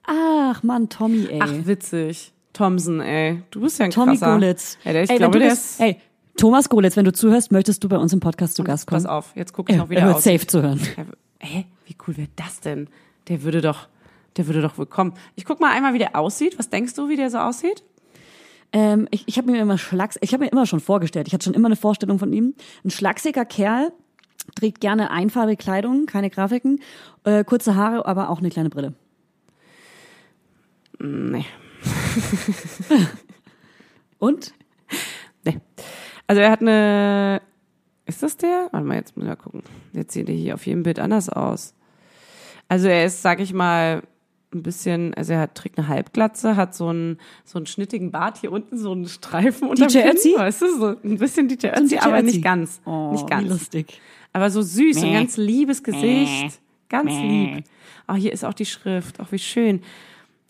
[0.04, 1.40] Ach, Mann, Tommy, ey.
[1.42, 2.32] Ach, witzig.
[2.54, 3.42] Thomson, ey.
[3.52, 4.34] Du bist ja ein Tommy krasser.
[4.34, 4.78] Golitz.
[4.84, 5.80] Ja, der, ich ey, glaube, der ist...
[5.82, 5.98] ey,
[6.38, 9.04] Thomas Golitz, wenn du zuhörst, möchtest du bei uns im Podcast zu Gast kommen?
[9.04, 10.24] Pass auf, jetzt gucke ich noch wieder er wird aus.
[10.24, 10.80] safe zu hören.
[10.96, 11.06] Der-
[11.40, 11.66] Hä?
[11.86, 12.88] Wie cool wäre das denn?
[13.28, 13.88] Der würde doch,
[14.38, 15.14] der würde doch wohl kommen.
[15.36, 16.58] Ich guck mal einmal, wie der aussieht.
[16.60, 17.84] Was denkst du, wie der so aussieht?
[18.74, 21.46] Ähm, ich ich habe mir immer Schlags, ich habe mir immer schon vorgestellt, ich hatte
[21.46, 22.54] schon immer eine Vorstellung von ihm.
[22.84, 23.94] Ein schlagsiger Kerl,
[24.56, 26.82] trägt gerne einfarbige Kleidung, keine Grafiken,
[27.24, 28.94] äh, kurze Haare, aber auch eine kleine Brille.
[31.00, 31.46] Nee.
[34.20, 34.54] Und?
[35.44, 35.60] Nee.
[36.26, 37.42] Also er hat eine.
[38.06, 38.70] Ist das der?
[38.72, 39.64] Warte mal, jetzt müssen wir gucken.
[39.94, 41.74] Jetzt sieht er hier auf jedem Bild anders aus.
[42.70, 44.02] Also er ist, sag ich mal,
[44.54, 48.38] ein bisschen, also er hat, trägt eine Halbglatze, hat so einen, so einen schnittigen Bart
[48.38, 50.34] hier unten, so einen Streifen unter DJ Ötzi?
[50.38, 52.82] Weißt du, so ein bisschen DJ Ötzi, DJ aber nicht ganz.
[52.86, 53.50] Oh, nicht wie ganz.
[53.50, 54.02] lustig.
[54.38, 55.14] Aber so süß, ein Mäh.
[55.14, 56.60] ganz liebes Gesicht.
[56.90, 57.64] Ganz lieb.
[58.08, 59.20] Oh, hier ist auch die Schrift.
[59.20, 59.82] Auch wie schön.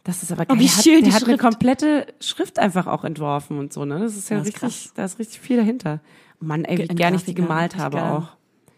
[0.03, 0.59] Das ist aber Oh, geil.
[0.59, 3.85] wie Der hat, schön, der die hat eine komplette Schrift einfach auch entworfen und so,
[3.85, 3.99] ne?
[3.99, 5.99] Das ist ja Das ist richtig, da ist richtig viel dahinter.
[6.39, 8.11] Mann, ey, wie Ein gern ich die gemalt habe geil.
[8.11, 8.27] auch.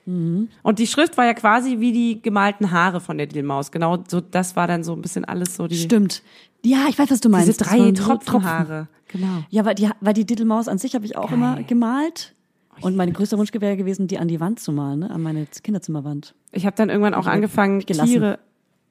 [0.06, 3.72] Und die Schrift war ja quasi wie die gemalten Haare von der Diddlemaus.
[3.72, 6.24] Genau, so, das war dann so ein bisschen alles so die, Stimmt.
[6.66, 7.48] Ja, ich weiß, was du meinst.
[7.48, 8.88] diese drei so Tropfenhaare.
[9.10, 9.44] Genau.
[9.50, 11.34] Ja, weil die, weil die Diddlemaus an sich habe ich auch Geil.
[11.36, 12.34] immer gemalt.
[12.82, 15.10] Und mein größter Wunsch wäre gewesen, die an die Wand zu malen, ne?
[15.12, 16.34] an meine Kinderzimmerwand.
[16.52, 17.80] Ich habe dann irgendwann auch angefangen.
[17.82, 18.40] Tiere.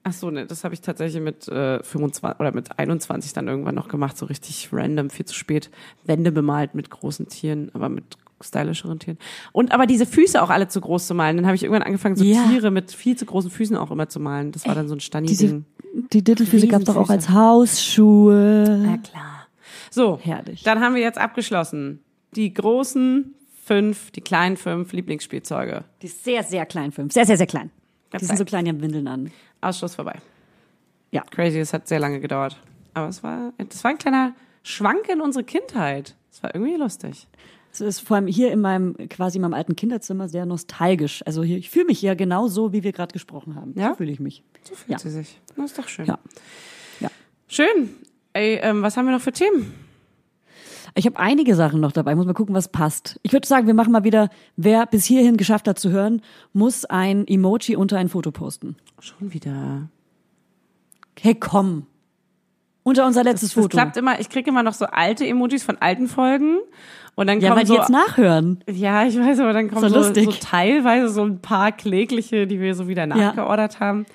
[0.03, 3.75] Ach so, ne, das habe ich tatsächlich mit äh, 25 oder mit 21 dann irgendwann
[3.75, 5.69] noch gemacht, so richtig random, viel zu spät.
[6.05, 9.17] Wände bemalt mit großen Tieren, aber mit stylischeren Tieren.
[9.51, 11.35] Und aber diese Füße auch alle zu groß zu malen.
[11.35, 12.47] Dann habe ich irgendwann angefangen, so Ja.
[12.47, 14.53] Tiere mit viel zu großen Füßen auch immer zu malen.
[14.53, 15.65] Das war dann so ein Stani-Ding.
[16.13, 18.81] die Diddlefüße gab es doch auch als Hausschuhe.
[18.85, 19.47] Na klar.
[19.91, 20.63] So, Herrlich.
[20.63, 21.99] dann haben wir jetzt abgeschlossen.
[22.35, 23.33] Die großen
[23.69, 25.83] fünf, die kleinen fünf Lieblingsspielzeuge.
[26.01, 27.13] Die sehr, sehr klein, fünf.
[27.13, 27.69] Sehr, sehr, sehr klein.
[28.09, 28.63] Ganz die sind so klein.
[28.63, 29.31] klein, die haben Windeln an.
[29.61, 30.15] Ausschluss vorbei.
[31.11, 31.21] Ja.
[31.29, 32.59] Crazy, es hat sehr lange gedauert.
[32.95, 36.15] Aber es war, das war ein kleiner Schwank in unsere Kindheit.
[36.31, 37.27] Es war irgendwie lustig.
[37.71, 41.21] Es ist vor allem hier in meinem, quasi in meinem alten Kinderzimmer sehr nostalgisch.
[41.27, 43.73] Also hier, ich fühle mich ja genau so, wie wir gerade gesprochen haben.
[43.77, 43.89] Ja?
[43.89, 44.41] So fühle ich mich.
[44.63, 44.97] So fühlt Ja.
[44.97, 45.39] sie sich.
[45.55, 46.07] Das ist doch schön.
[46.07, 46.17] Ja.
[46.99, 47.09] Ja.
[47.47, 47.89] Schön.
[48.33, 49.71] Ey, ähm, was haben wir noch für Themen?
[50.99, 52.11] Ich habe einige Sachen noch dabei.
[52.11, 53.21] Ich muss mal gucken, was passt.
[53.23, 56.21] Ich würde sagen, wir machen mal wieder, wer bis hierhin geschafft hat zu hören,
[56.51, 58.75] muss ein Emoji unter ein Foto posten.
[58.99, 59.87] Schon wieder.
[61.21, 61.85] Hey, komm.
[62.83, 63.69] Unter unser letztes Das Foto.
[63.69, 66.57] klappt immer, ich kriege immer noch so alte Emojis von alten Folgen.
[67.15, 68.61] Und dann ja, weil die so, jetzt nachhören.
[68.69, 70.25] ja, ich weiß, aber dann kommen So so, lustig.
[70.25, 74.05] so teilweise so ein paar klägliche, die wir so wieder nachgeordert haben.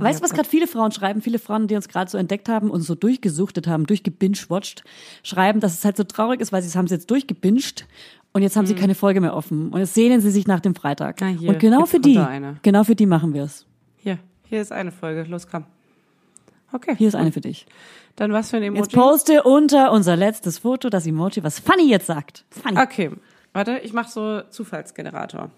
[0.00, 1.22] Weiß Weißt du, was gerade viele Frauen schreiben?
[1.22, 4.84] Viele Frauen, die uns gerade so entdeckt haben und so durchgesuchtet haben, durchgebingewatcht,
[5.22, 7.86] schreiben, dass es halt so traurig ist, weil sie haben es jetzt durchgebinged
[8.32, 9.70] und jetzt haben sie keine Folge mehr offen.
[9.70, 11.20] Und jetzt sehnen sie sich nach dem Freitag.
[11.20, 11.26] Mhm.
[11.26, 12.20] Ah, hier, und genau für die,
[12.62, 13.66] genau für die machen wir es.
[13.96, 15.24] Hier, hier ist eine Folge.
[15.24, 15.64] Los, komm.
[16.72, 16.94] Okay.
[16.98, 17.66] Hier ist eine für dich.
[18.16, 18.82] Dann was für ein Emoji?
[18.82, 22.44] Jetzt poste unter unser letztes Foto das Emoji, was Funny jetzt sagt.
[22.50, 22.78] Funny.
[22.78, 23.10] Okay.
[23.52, 25.50] Warte, ich mache so Zufallsgenerator.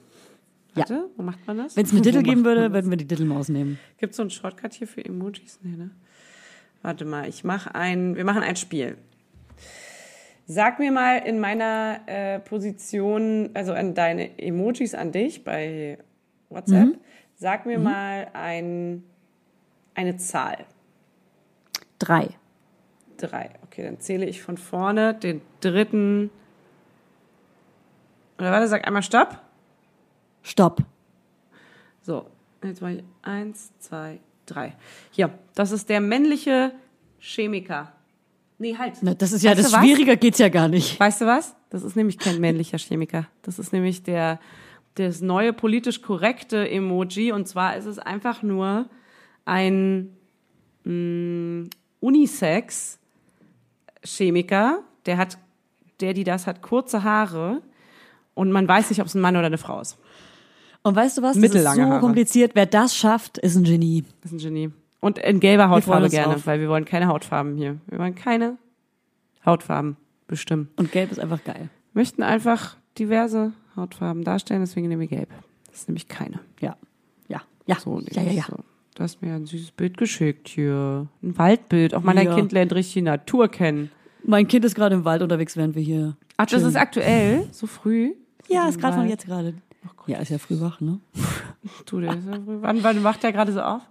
[0.80, 1.76] Warte, wo macht man das?
[1.76, 3.78] Wenn es eine Diddle geben würde, würden wir die Diddle-Maus nehmen.
[3.98, 5.58] Gibt es so einen Shortcut hier für Emojis?
[5.62, 5.90] Nee, ne?
[6.82, 8.96] Warte mal, ich mache ein, wir machen ein Spiel.
[10.46, 15.98] Sag mir mal in meiner äh, Position, also an deine Emojis an dich bei
[16.48, 16.98] WhatsApp,
[17.36, 19.02] sag mir mal ein,
[19.94, 20.64] eine Zahl.
[21.98, 22.30] Drei.
[23.18, 23.50] Drei.
[23.64, 26.30] Okay, dann zähle ich von vorne den dritten.
[28.38, 29.40] Oder warte, sag einmal Stopp.
[30.48, 30.82] Stopp.
[32.00, 32.26] So,
[32.64, 34.74] jetzt mache ich eins, zwei, drei.
[35.10, 36.72] Hier, das ist der männliche
[37.18, 37.92] Chemiker.
[38.56, 38.94] Nee, halt.
[39.02, 39.80] Na, das ist ja, Weißt das?
[39.80, 40.98] Schwieriger geht's ja gar nicht.
[40.98, 41.54] Weißt du was?
[41.68, 43.26] Das ist nämlich kein männlicher Chemiker.
[43.42, 44.40] Das ist nämlich der,
[44.94, 47.32] das neue politisch korrekte Emoji.
[47.32, 48.88] Und zwar ist es einfach nur
[49.44, 50.16] ein
[50.84, 51.68] mh,
[52.00, 54.82] Unisex-Chemiker.
[55.04, 55.36] Der hat,
[56.00, 57.60] der, die das hat, kurze Haare.
[58.34, 59.98] Und man weiß nicht, ob es ein Mann oder eine Frau ist.
[60.82, 61.38] Und weißt du was?
[61.38, 62.00] Das ist so Haare.
[62.00, 62.52] kompliziert.
[62.54, 64.04] Wer das schafft, ist ein Genie.
[64.24, 64.70] Ist ein Genie.
[65.00, 66.46] Und in gelber Hautfarbe gerne, drauf.
[66.46, 67.78] weil wir wollen keine Hautfarben hier.
[67.86, 68.58] Wir wollen keine
[69.44, 70.68] Hautfarben bestimmen.
[70.76, 71.68] Und Gelb ist einfach geil.
[71.92, 75.28] Wir möchten einfach diverse Hautfarben darstellen, deswegen nehmen wir gelb.
[75.66, 76.40] Das ist nämlich keine.
[76.60, 76.76] Ja.
[77.28, 77.42] Ja.
[77.66, 77.78] Ja.
[77.78, 78.44] So, ja, ja, ja.
[78.48, 78.56] So.
[78.96, 81.06] Du hast mir ein süßes Bild geschickt hier.
[81.22, 81.94] Ein Waldbild.
[81.94, 82.34] Auch mal dein Ja.
[82.34, 83.90] Kind lernt richtig die Natur kennen.
[84.24, 86.16] Mein Kind ist gerade im Wald unterwegs, während wir hier.
[86.36, 87.48] Ach, das ist aktuell?
[87.52, 88.14] So früh?
[88.48, 89.54] Ja, ist gerade von jetzt gerade.
[90.06, 91.00] Ja, ist ja früh wach, ne?
[91.86, 92.58] Du, der ist ja früh.
[92.60, 93.82] Wann, wann macht der gerade so auf?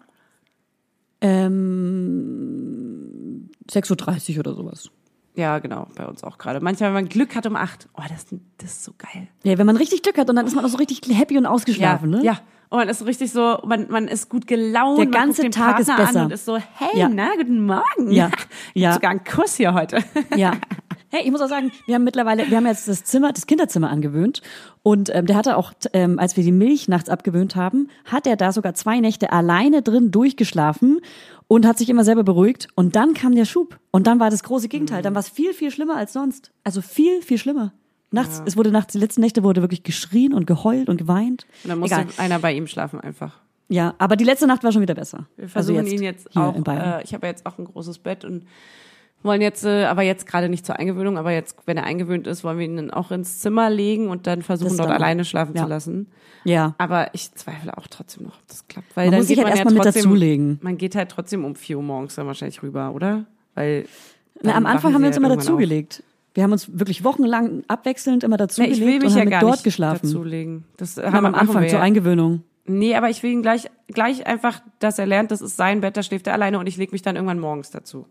[2.17, 4.89] Ähm, 6.30 Uhr oder sowas.
[5.35, 6.59] Ja, genau, bei uns auch gerade.
[6.61, 7.87] Manchmal, wenn man Glück hat um acht.
[7.95, 8.25] Oh, das,
[8.57, 9.27] das ist so geil.
[9.43, 11.45] Ja, wenn man richtig Glück hat und dann ist man auch so richtig happy und
[11.45, 12.25] ausgeschlafen, ja, ne?
[12.25, 12.39] Ja.
[12.69, 14.97] Und man ist richtig so, man, man ist gut gelaunt.
[14.97, 16.19] Der ganze Tag ist besser.
[16.21, 17.07] An und ist so, hey, Ja.
[17.07, 18.11] na, guten Morgen.
[18.11, 18.29] Ja.
[18.73, 18.93] Ich Ja.
[18.93, 20.03] sogar einen Kuss hier heute.
[20.35, 20.53] Ja.
[21.09, 23.89] Hey, ich muss auch sagen, wir haben mittlerweile, wir haben jetzt das Zimmer, das Kinderzimmer
[23.89, 24.41] angewöhnt
[24.83, 28.35] und ähm, der hatte auch, ähm, als wir die Milch nachts abgewöhnt haben, hat er
[28.35, 30.99] da sogar zwei Nächte alleine drin durchgeschlafen
[31.47, 34.43] und hat sich immer selber beruhigt und dann kam der Schub und dann war das
[34.43, 36.51] große Gegenteil, dann war es viel, viel schlimmer als sonst.
[36.65, 37.71] Also viel, viel schlimmer.
[38.11, 41.45] Nachts, es wurde nachts, die letzten Nächte wurde wirklich geschrien und geheult und geweint.
[41.63, 42.13] Und dann musste Egal.
[42.17, 43.39] einer bei ihm schlafen einfach.
[43.69, 45.27] Ja, aber die letzte Nacht war schon wieder besser.
[45.35, 46.99] Wir versuchen ihn jetzt hier auch, in Bayern.
[46.99, 48.45] äh, ich habe ja jetzt auch ein großes Bett und
[49.27, 52.43] wollen jetzt, äh, aber jetzt gerade nicht zur Eingewöhnung, aber jetzt, wenn er eingewöhnt ist,
[52.43, 55.23] wollen wir ihn dann auch ins Zimmer legen und dann versuchen, Das dort dann- alleine
[55.25, 55.63] schlafen ja.
[55.63, 56.07] zu lassen.
[56.43, 56.73] ja.
[56.79, 58.95] Aber ich zweifle auch trotzdem noch, ob das klappt.
[58.95, 60.59] Weil Man dann muss sich halt erstmal ja mit dazulegen.
[60.63, 63.25] Man geht halt trotzdem um 4 Uhr morgens dann wahrscheinlich rüber, oder?
[63.53, 63.85] Weil
[64.41, 66.01] Na, am dann Anfang haben wir uns ja immer dazugelegt.
[66.33, 69.41] Wir haben uns wirklich wochenlang abwechselnd immer dazugelegt ich will mich und ja haben gar
[69.41, 70.01] dort nicht geschlafen.
[70.07, 70.65] dazulegen.
[70.77, 71.79] Das Na, haben am machen Anfang wir zur.
[71.81, 72.43] Eingewöhnung.
[72.69, 75.95] Nee, aber ich will ihn gleich, gleich einfach, dass er lernt, das ist sein Bett,
[75.97, 78.05] da schläft er alleine und ich lege mich dann irgendwann morgens dazu.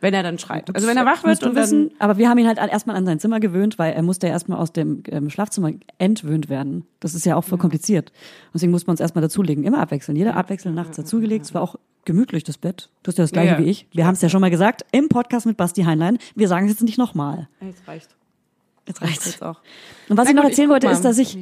[0.00, 0.74] Wenn er dann schreit.
[0.74, 3.06] Also wenn er wach wird und dann, wissen, aber wir haben ihn halt erstmal an
[3.06, 6.84] sein Zimmer gewöhnt, weil er musste ja erstmal aus dem ähm, Schlafzimmer entwöhnt werden.
[7.00, 8.12] Das ist ja auch voll kompliziert.
[8.54, 9.64] Deswegen muss man uns erstmal dazulegen.
[9.64, 10.16] Immer abwechseln.
[10.16, 11.44] Jeder abwechselnd nachts dazugelegt.
[11.44, 12.90] Es war auch gemütlich, das Bett.
[13.02, 13.64] Du hast ja das gleiche Ja, ja.
[13.64, 13.86] wie ich.
[13.92, 16.18] Wir haben es ja schon mal gesagt im Podcast mit Basti Heinlein.
[16.34, 17.48] Wir sagen es jetzt nicht nochmal.
[17.60, 18.16] jetzt reicht.
[18.86, 19.26] Jetzt Reicht reicht's.
[19.26, 19.60] jetzt auch.
[20.08, 21.36] Und was Na ich noch gut, erzählen guck wollte, mal, ist, dass ich,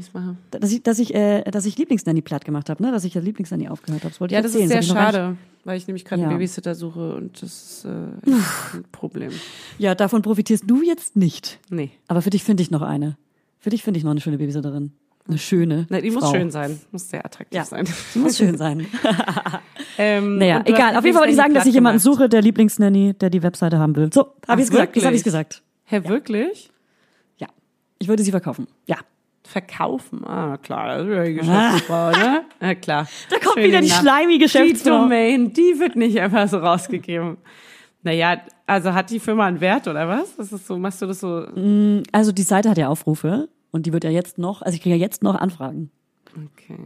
[0.51, 2.91] dass ich, dass ich, äh, dass ich Lieblingsnanny platt gemacht habe, ne?
[2.91, 4.11] Dass ich ja Lieblingsnanny aufgehört habe.
[4.13, 4.65] Das wollte Ja, ich das erzählen.
[4.71, 6.29] ist sehr ich nicht- schade, weil ich nämlich gerade Ja.
[6.29, 7.89] einen Babysitter suche und das ist äh,
[8.31, 9.31] echt ein Problem.
[9.79, 11.59] Ja, davon profitierst du jetzt nicht.
[11.69, 11.91] Nee.
[12.09, 13.17] Aber für dich finde ich noch eine.
[13.59, 14.93] Für dich finde ich noch eine schöne Babysitterin.
[15.27, 15.87] Eine schöne.
[15.89, 16.33] Na, die muss Frau.
[16.35, 16.79] schön sein.
[16.93, 17.65] Muss sehr attraktiv Ja.
[17.65, 17.87] sein.
[18.15, 18.87] Die muss schön sein.
[19.97, 20.97] Ähm, Naja, und du egal.
[20.97, 22.17] Auf jeden Fall wollte ich sagen, dass ich jemanden gemacht.
[22.19, 24.11] suche, der Lieblingsnanny, der die Webseite haben will.
[24.13, 24.97] So, habe ich gesagt.
[24.97, 25.63] Jetzt habe ich gesagt.
[25.85, 26.71] Hä, wirklich?
[28.05, 28.67] Ich würde sie verkaufen.
[28.87, 28.97] Ja.
[29.47, 30.27] Verkaufen?
[30.27, 32.43] Ah, klar, das ist ja die Geschäftsfrau, ne?
[32.61, 33.09] Ja, klar.
[33.31, 34.99] Da kommt Schön wieder die schleimige Die Geschäftsfrau.
[35.05, 37.39] Domain, die wird nicht einfach so rausgegeben.
[38.03, 40.37] Naja, also hat die Firma einen Wert oder was?
[40.37, 41.47] Das ist so, machst du das so?
[42.13, 44.97] Also die Seite hat ja Aufrufe und die wird ja jetzt noch, also ich kriege
[44.97, 45.91] ja jetzt noch Anfragen.
[46.31, 46.79] Okay.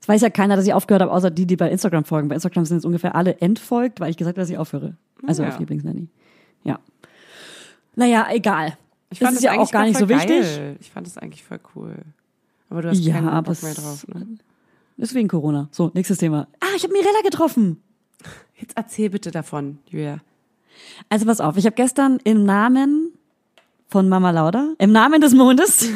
[0.00, 2.28] Es weiß ja keiner, dass ich aufgehört habe, außer die, die bei Instagram folgen.
[2.28, 4.96] Bei Instagram sind jetzt ungefähr alle entfolgt, weil ich gesagt habe, dass ich aufhöre.
[5.26, 5.50] Also Ja.
[5.50, 6.08] auf Lieblingsnanny.
[6.64, 6.78] Ja.
[7.94, 8.78] Naja, egal.
[9.12, 10.40] Ich das fand ist ja eigentlich auch gar nicht so voll wichtig.
[10.40, 10.76] geil.
[10.80, 11.96] Ich fand es eigentlich voll cool.
[12.70, 14.26] Aber du hast Ja, keinen Bock mehr drauf, ne?
[14.96, 15.68] Deswegen Corona.
[15.70, 16.48] So, nächstes Thema.
[16.60, 17.82] Ah, ich habe Mirella getroffen.
[18.56, 20.18] Jetzt erzähl bitte davon, Julia.
[21.08, 23.12] Also pass auf, ich habe gestern im Namen
[23.88, 25.86] von Mama Lauda, im Namen des Mondes,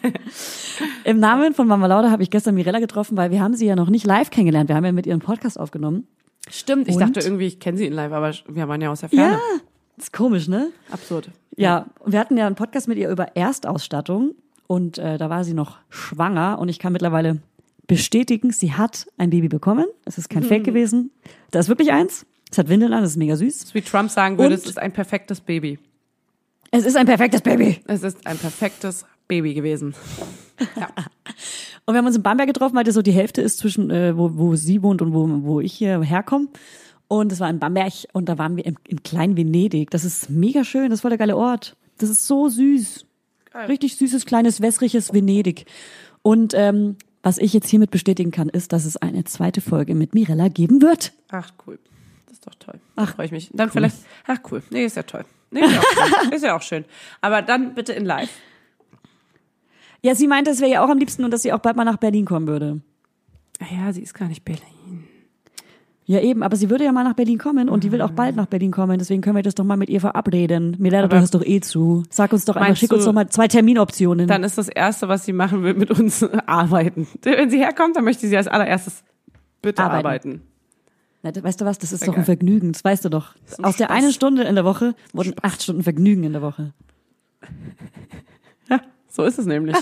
[1.04, 3.76] im Namen von Mama Lauda habe ich gestern Mirella getroffen, weil wir haben sie ja
[3.76, 4.68] noch nicht live kennengelernt.
[4.70, 6.06] Wir haben ja mit ihrem Podcast aufgenommen.
[6.50, 7.00] Stimmt, ich Und?
[7.00, 9.32] dachte irgendwie, ich kenne sie in live, aber wir waren ja aus der Ferne.
[9.34, 9.38] Ja,
[9.98, 10.70] ist komisch, ne?
[10.90, 11.28] Absurd.
[11.56, 14.34] Ja, wir hatten ja einen Podcast mit ihr über Erstausstattung
[14.66, 17.40] und äh, da war sie noch schwanger und ich kann mittlerweile
[17.86, 19.86] bestätigen, sie hat ein Baby bekommen.
[20.04, 21.10] Es ist kein Fake gewesen.
[21.50, 22.24] Da ist wirklich eins.
[22.50, 23.74] Es hat Windeln an, das ist mega süß.
[23.74, 24.60] Wie Trump sagen würde, Und?
[24.60, 25.78] es ist ein perfektes Baby.
[26.70, 27.80] Es ist ein perfektes Baby.
[27.86, 29.94] Es ist ein perfektes Baby gewesen.
[30.76, 30.88] Ja.
[31.84, 34.16] Und wir haben uns in Bamberg getroffen, weil das so die Hälfte ist zwischen, äh,
[34.16, 36.46] wo, wo sie wohnt und wo, wo ich hier herkomme.
[37.12, 39.90] Und es war in Bamberg und da waren wir in, in Klein-Venedig.
[39.90, 41.76] Das ist mega schön, das ist voll der geile Ort.
[41.98, 43.04] Das ist so süß.
[43.68, 45.66] Richtig süßes, kleines, wässriges Venedig.
[46.22, 50.14] Und ähm, was ich jetzt hiermit bestätigen kann, ist, dass es eine zweite Folge mit
[50.14, 51.12] Mirella geben wird.
[51.30, 51.78] Ach, cool.
[52.24, 52.80] Das ist doch toll.
[52.96, 53.50] Ach, freue ich mich.
[53.52, 54.62] Dann vielleicht, ach cool.
[54.70, 55.26] Nee, ist ja toll.
[55.50, 56.32] Nee, ist ja auch schön.
[56.32, 56.84] ist ja auch schön.
[57.20, 58.30] Aber dann bitte in live.
[60.00, 61.84] Ja, sie meinte, es wäre ja auch am liebsten und dass sie auch bald mal
[61.84, 62.80] nach Berlin kommen würde.
[63.60, 65.08] Ah Ja, sie ist gar nicht Berlin.
[66.12, 68.36] Ja, eben, aber sie würde ja mal nach Berlin kommen und die will auch bald
[68.36, 68.98] nach Berlin kommen.
[68.98, 70.76] Deswegen können wir das doch mal mit ihr verabreden.
[70.78, 72.02] Mirella, du hörst doch eh zu.
[72.10, 74.28] Sag uns doch einfach, schick uns doch mal zwei Terminoptionen.
[74.28, 77.08] Dann ist das Erste, was sie machen will, mit uns arbeiten.
[77.22, 79.04] Wenn sie herkommt, dann möchte sie als allererstes
[79.62, 80.06] bitte Arbeiten.
[80.06, 80.42] arbeiten.
[81.22, 82.26] Na, weißt du was, das ist Sehr doch ein.
[82.26, 83.34] Vergnügen, das weißt du doch.
[83.62, 83.96] Aus der Spaß.
[83.96, 86.74] einen Stunde in der Woche wurden acht Stunden Vergnügen in der Woche.
[88.68, 89.76] Ja, so ist es nämlich.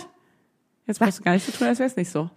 [0.87, 2.31] Jetzt brauchst du gar nicht so tun, als wäre es nicht so.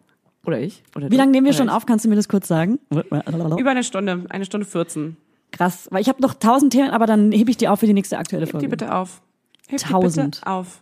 [0.45, 0.83] Oder ich.
[0.95, 1.73] Oder Wie lange nehmen wir Oder schon ich.
[1.73, 1.85] auf?
[1.85, 2.79] Kannst du mir das kurz sagen?
[2.89, 4.25] Über eine Stunde.
[4.29, 5.15] Eine Stunde 14.
[5.51, 7.93] Krass, weil ich habe noch tausend Themen, aber dann hebe ich die auf für die
[7.93, 8.65] nächste aktuelle Heb Folge.
[8.67, 9.21] die bitte auf.
[9.67, 10.35] Heb Tausend.
[10.41, 10.81] Bitte auf.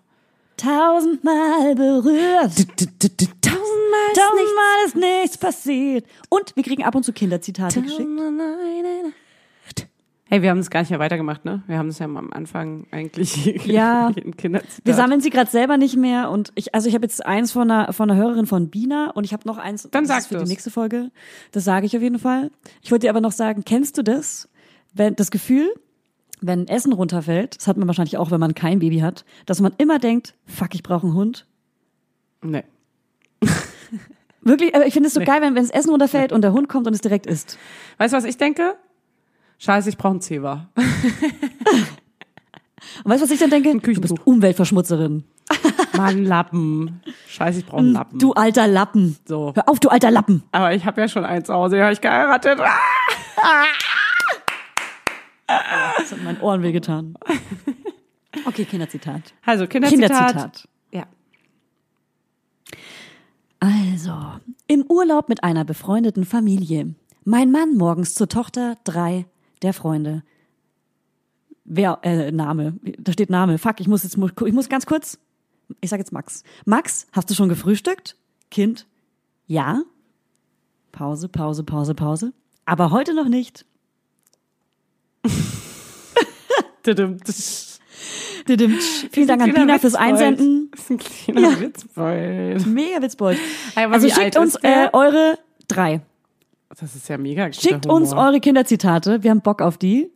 [0.57, 2.51] Tausendmal berührt.
[3.41, 6.05] Tausendmal, Tausendmal ist nichts passiert.
[6.29, 8.07] Und wir kriegen ab und zu Kinderzitate geschickt.
[10.33, 11.61] Hey, wir haben das gar nicht mehr weitergemacht, ne?
[11.67, 14.13] Wir haben das ja am Anfang eigentlich Ja.
[14.85, 17.69] Wir sammeln sie gerade selber nicht mehr und ich, also ich habe jetzt eins von
[17.69, 20.43] einer, von einer Hörerin von Bina und ich habe noch eins Dann das für du's.
[20.45, 21.11] die nächste Folge.
[21.51, 22.49] Das sage ich auf jeden Fall.
[22.81, 24.47] Ich wollte dir aber noch sagen, kennst du das?
[24.93, 25.69] Wenn das Gefühl,
[26.39, 29.73] wenn Essen runterfällt, das hat man wahrscheinlich auch, wenn man kein Baby hat, dass man
[29.79, 31.45] immer denkt, fuck, ich brauche einen Hund.
[32.41, 32.63] Nee.
[34.43, 36.69] Wirklich, aber ich finde es so geil, wenn wenn das Essen runterfällt und der Hund
[36.69, 37.57] kommt und es direkt isst.
[37.97, 38.77] Weißt du, was ich denke?
[39.61, 40.69] Scheiße, ich brauche einen Zewa.
[43.03, 43.71] Und weißt du, was ich dann denke?
[43.71, 44.15] Du Küchentuch.
[44.15, 45.23] bist Umweltverschmutzerin.
[45.95, 47.03] Mann, Lappen.
[47.27, 48.17] Scheiße, ich brauche einen Lappen.
[48.17, 49.17] Du alter Lappen.
[49.27, 49.53] So.
[49.55, 50.41] Hör auf, du alter Lappen.
[50.51, 52.59] Aber ich habe ja schon eins zu Hause, habe ich geheiratet.
[52.59, 53.65] Ah!
[55.99, 57.13] Das hat meinen Ohren wehgetan.
[58.45, 59.35] Okay, Kinderzitat.
[59.45, 60.09] Also, Kinderzitat.
[60.09, 60.67] Kinderzitat.
[60.91, 61.05] Ja.
[63.59, 64.15] Also,
[64.65, 66.95] im Urlaub mit einer befreundeten Familie.
[67.25, 69.27] Mein Mann morgens zur Tochter drei
[69.61, 70.23] der Freunde.
[71.63, 72.75] Wer, äh, Name.
[72.97, 73.57] Da steht Name.
[73.57, 75.19] Fuck, ich muss jetzt, ich muss ganz kurz.
[75.79, 76.43] Ich sag jetzt Max.
[76.65, 78.17] Max, hast du schon gefrühstückt?
[78.49, 78.87] Kind?
[79.47, 79.83] Ja.
[80.91, 82.33] Pause, Pause, Pause, Pause.
[82.65, 83.65] Aber heute noch nicht.
[86.83, 87.19] Vielen
[89.27, 89.95] Dank an Pina fürs.
[89.95, 90.71] Einsenden.
[90.71, 91.59] Das ist ein kleiner Ja.
[91.59, 92.65] Witzbold.
[92.65, 93.37] Mega Witzbold.
[93.75, 96.01] Also schickt uns äh, eure drei.
[96.79, 97.97] Das ist ja mega Schickt Humor.
[97.97, 99.23] uns eure Kinderzitate.
[99.23, 100.09] Wir haben Bock auf die.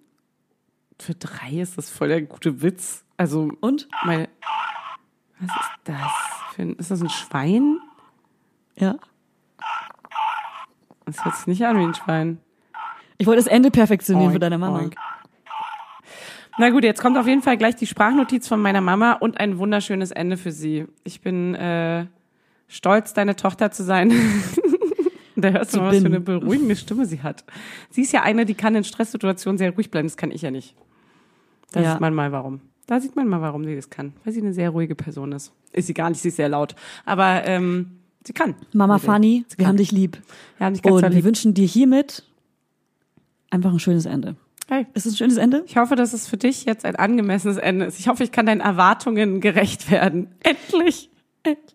[1.00, 3.04] Für drei ist das voll der gute Witz.
[3.18, 3.88] Also, Und?
[4.06, 4.30] meine.
[5.40, 6.12] Was ist das?
[6.54, 7.80] Für ein, ist das ein Schwein?
[8.78, 8.96] Ja.
[11.06, 12.40] Das hört sich nicht an wie ein Schwein.
[13.18, 14.80] Ich wollte das Ende perfektionieren für Oink, deine Mama.
[14.80, 14.96] oink.
[16.58, 19.58] Na gut, jetzt kommt auf jeden Fall gleich die Sprachnotiz von meiner Mama und ein
[19.58, 20.86] wunderschönes Ende für sie.
[21.04, 22.06] Ich bin äh,
[22.68, 24.12] stolz, deine Tochter zu sein.
[25.36, 27.44] da hörst du mal, was für eine beruhigende Stimme sie hat.
[27.90, 30.08] Sie ist ja eine, die kann in Stresssituationen sehr ruhig bleiben.
[30.08, 30.76] Das kann ich ja nicht.
[31.72, 31.92] Da Ja.
[31.94, 32.62] sieht man mal warum.
[32.88, 34.14] Da sieht man mal, warum sie das kann.
[34.24, 35.52] Weil sie eine sehr ruhige Person ist.
[35.74, 36.76] Ist sie gar nicht, sie ist sehr laut.
[37.04, 38.54] Aber ähm, sie kann.
[38.74, 39.68] Mama Fanny, wir kann.
[39.68, 40.22] haben dich lieb.
[40.60, 41.26] Ja, nicht ganz Und doll wir lieb.
[41.26, 42.24] wünschen dir hiermit
[43.50, 44.36] einfach ein schönes Ende.
[44.68, 44.86] Hey.
[44.94, 45.64] Ist es ein schönes Ende?
[45.68, 48.00] Ich hoffe, dass es für dich jetzt ein angemessenes Ende ist.
[48.00, 50.28] Ich hoffe, ich kann deinen Erwartungen gerecht werden.
[50.44, 51.10] Endlich.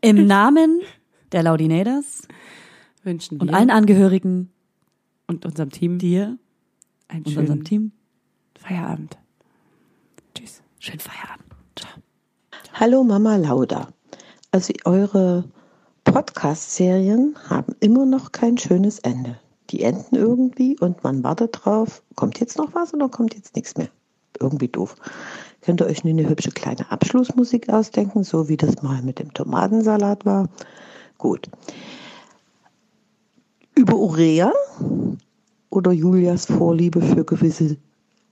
[0.01, 0.81] Im Namen
[1.33, 2.23] der Laudinators
[3.03, 4.51] Wünschen wir und allen Angehörigen
[5.27, 6.37] und unserem Team dir
[7.09, 7.93] einen und unserem Team
[8.59, 9.17] Feierabend.
[10.35, 10.63] Tschüss.
[10.79, 11.47] schönen Feierabend.
[11.77, 11.91] Ciao.
[12.75, 13.89] Hallo Mama Lauda.
[14.51, 15.45] Also eure
[16.05, 19.39] Podcast-Serien haben immer noch kein schönes Ende.
[19.71, 23.77] Die enden irgendwie und man wartet drauf, kommt jetzt noch was oder kommt jetzt nichts
[23.77, 23.89] mehr?
[24.39, 24.97] Irgendwie doof.
[25.63, 29.33] Könnt ihr euch nur eine hübsche kleine Abschlussmusik ausdenken, so wie das mal mit dem
[29.33, 30.49] Tomatensalat war?
[31.17, 31.49] Gut.
[33.75, 34.53] Über Urea
[35.71, 37.77] oder Julias Vorliebe für gewisse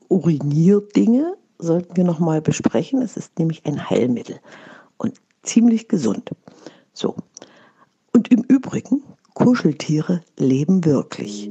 [0.09, 3.03] Urinierdinge sollten wir nochmal besprechen.
[3.03, 4.41] Es ist nämlich ein Heilmittel
[4.97, 6.31] und ziemlich gesund.
[6.93, 7.17] So.
[8.13, 9.03] Und im Übrigen,
[9.35, 11.51] Kuscheltiere leben wirklich.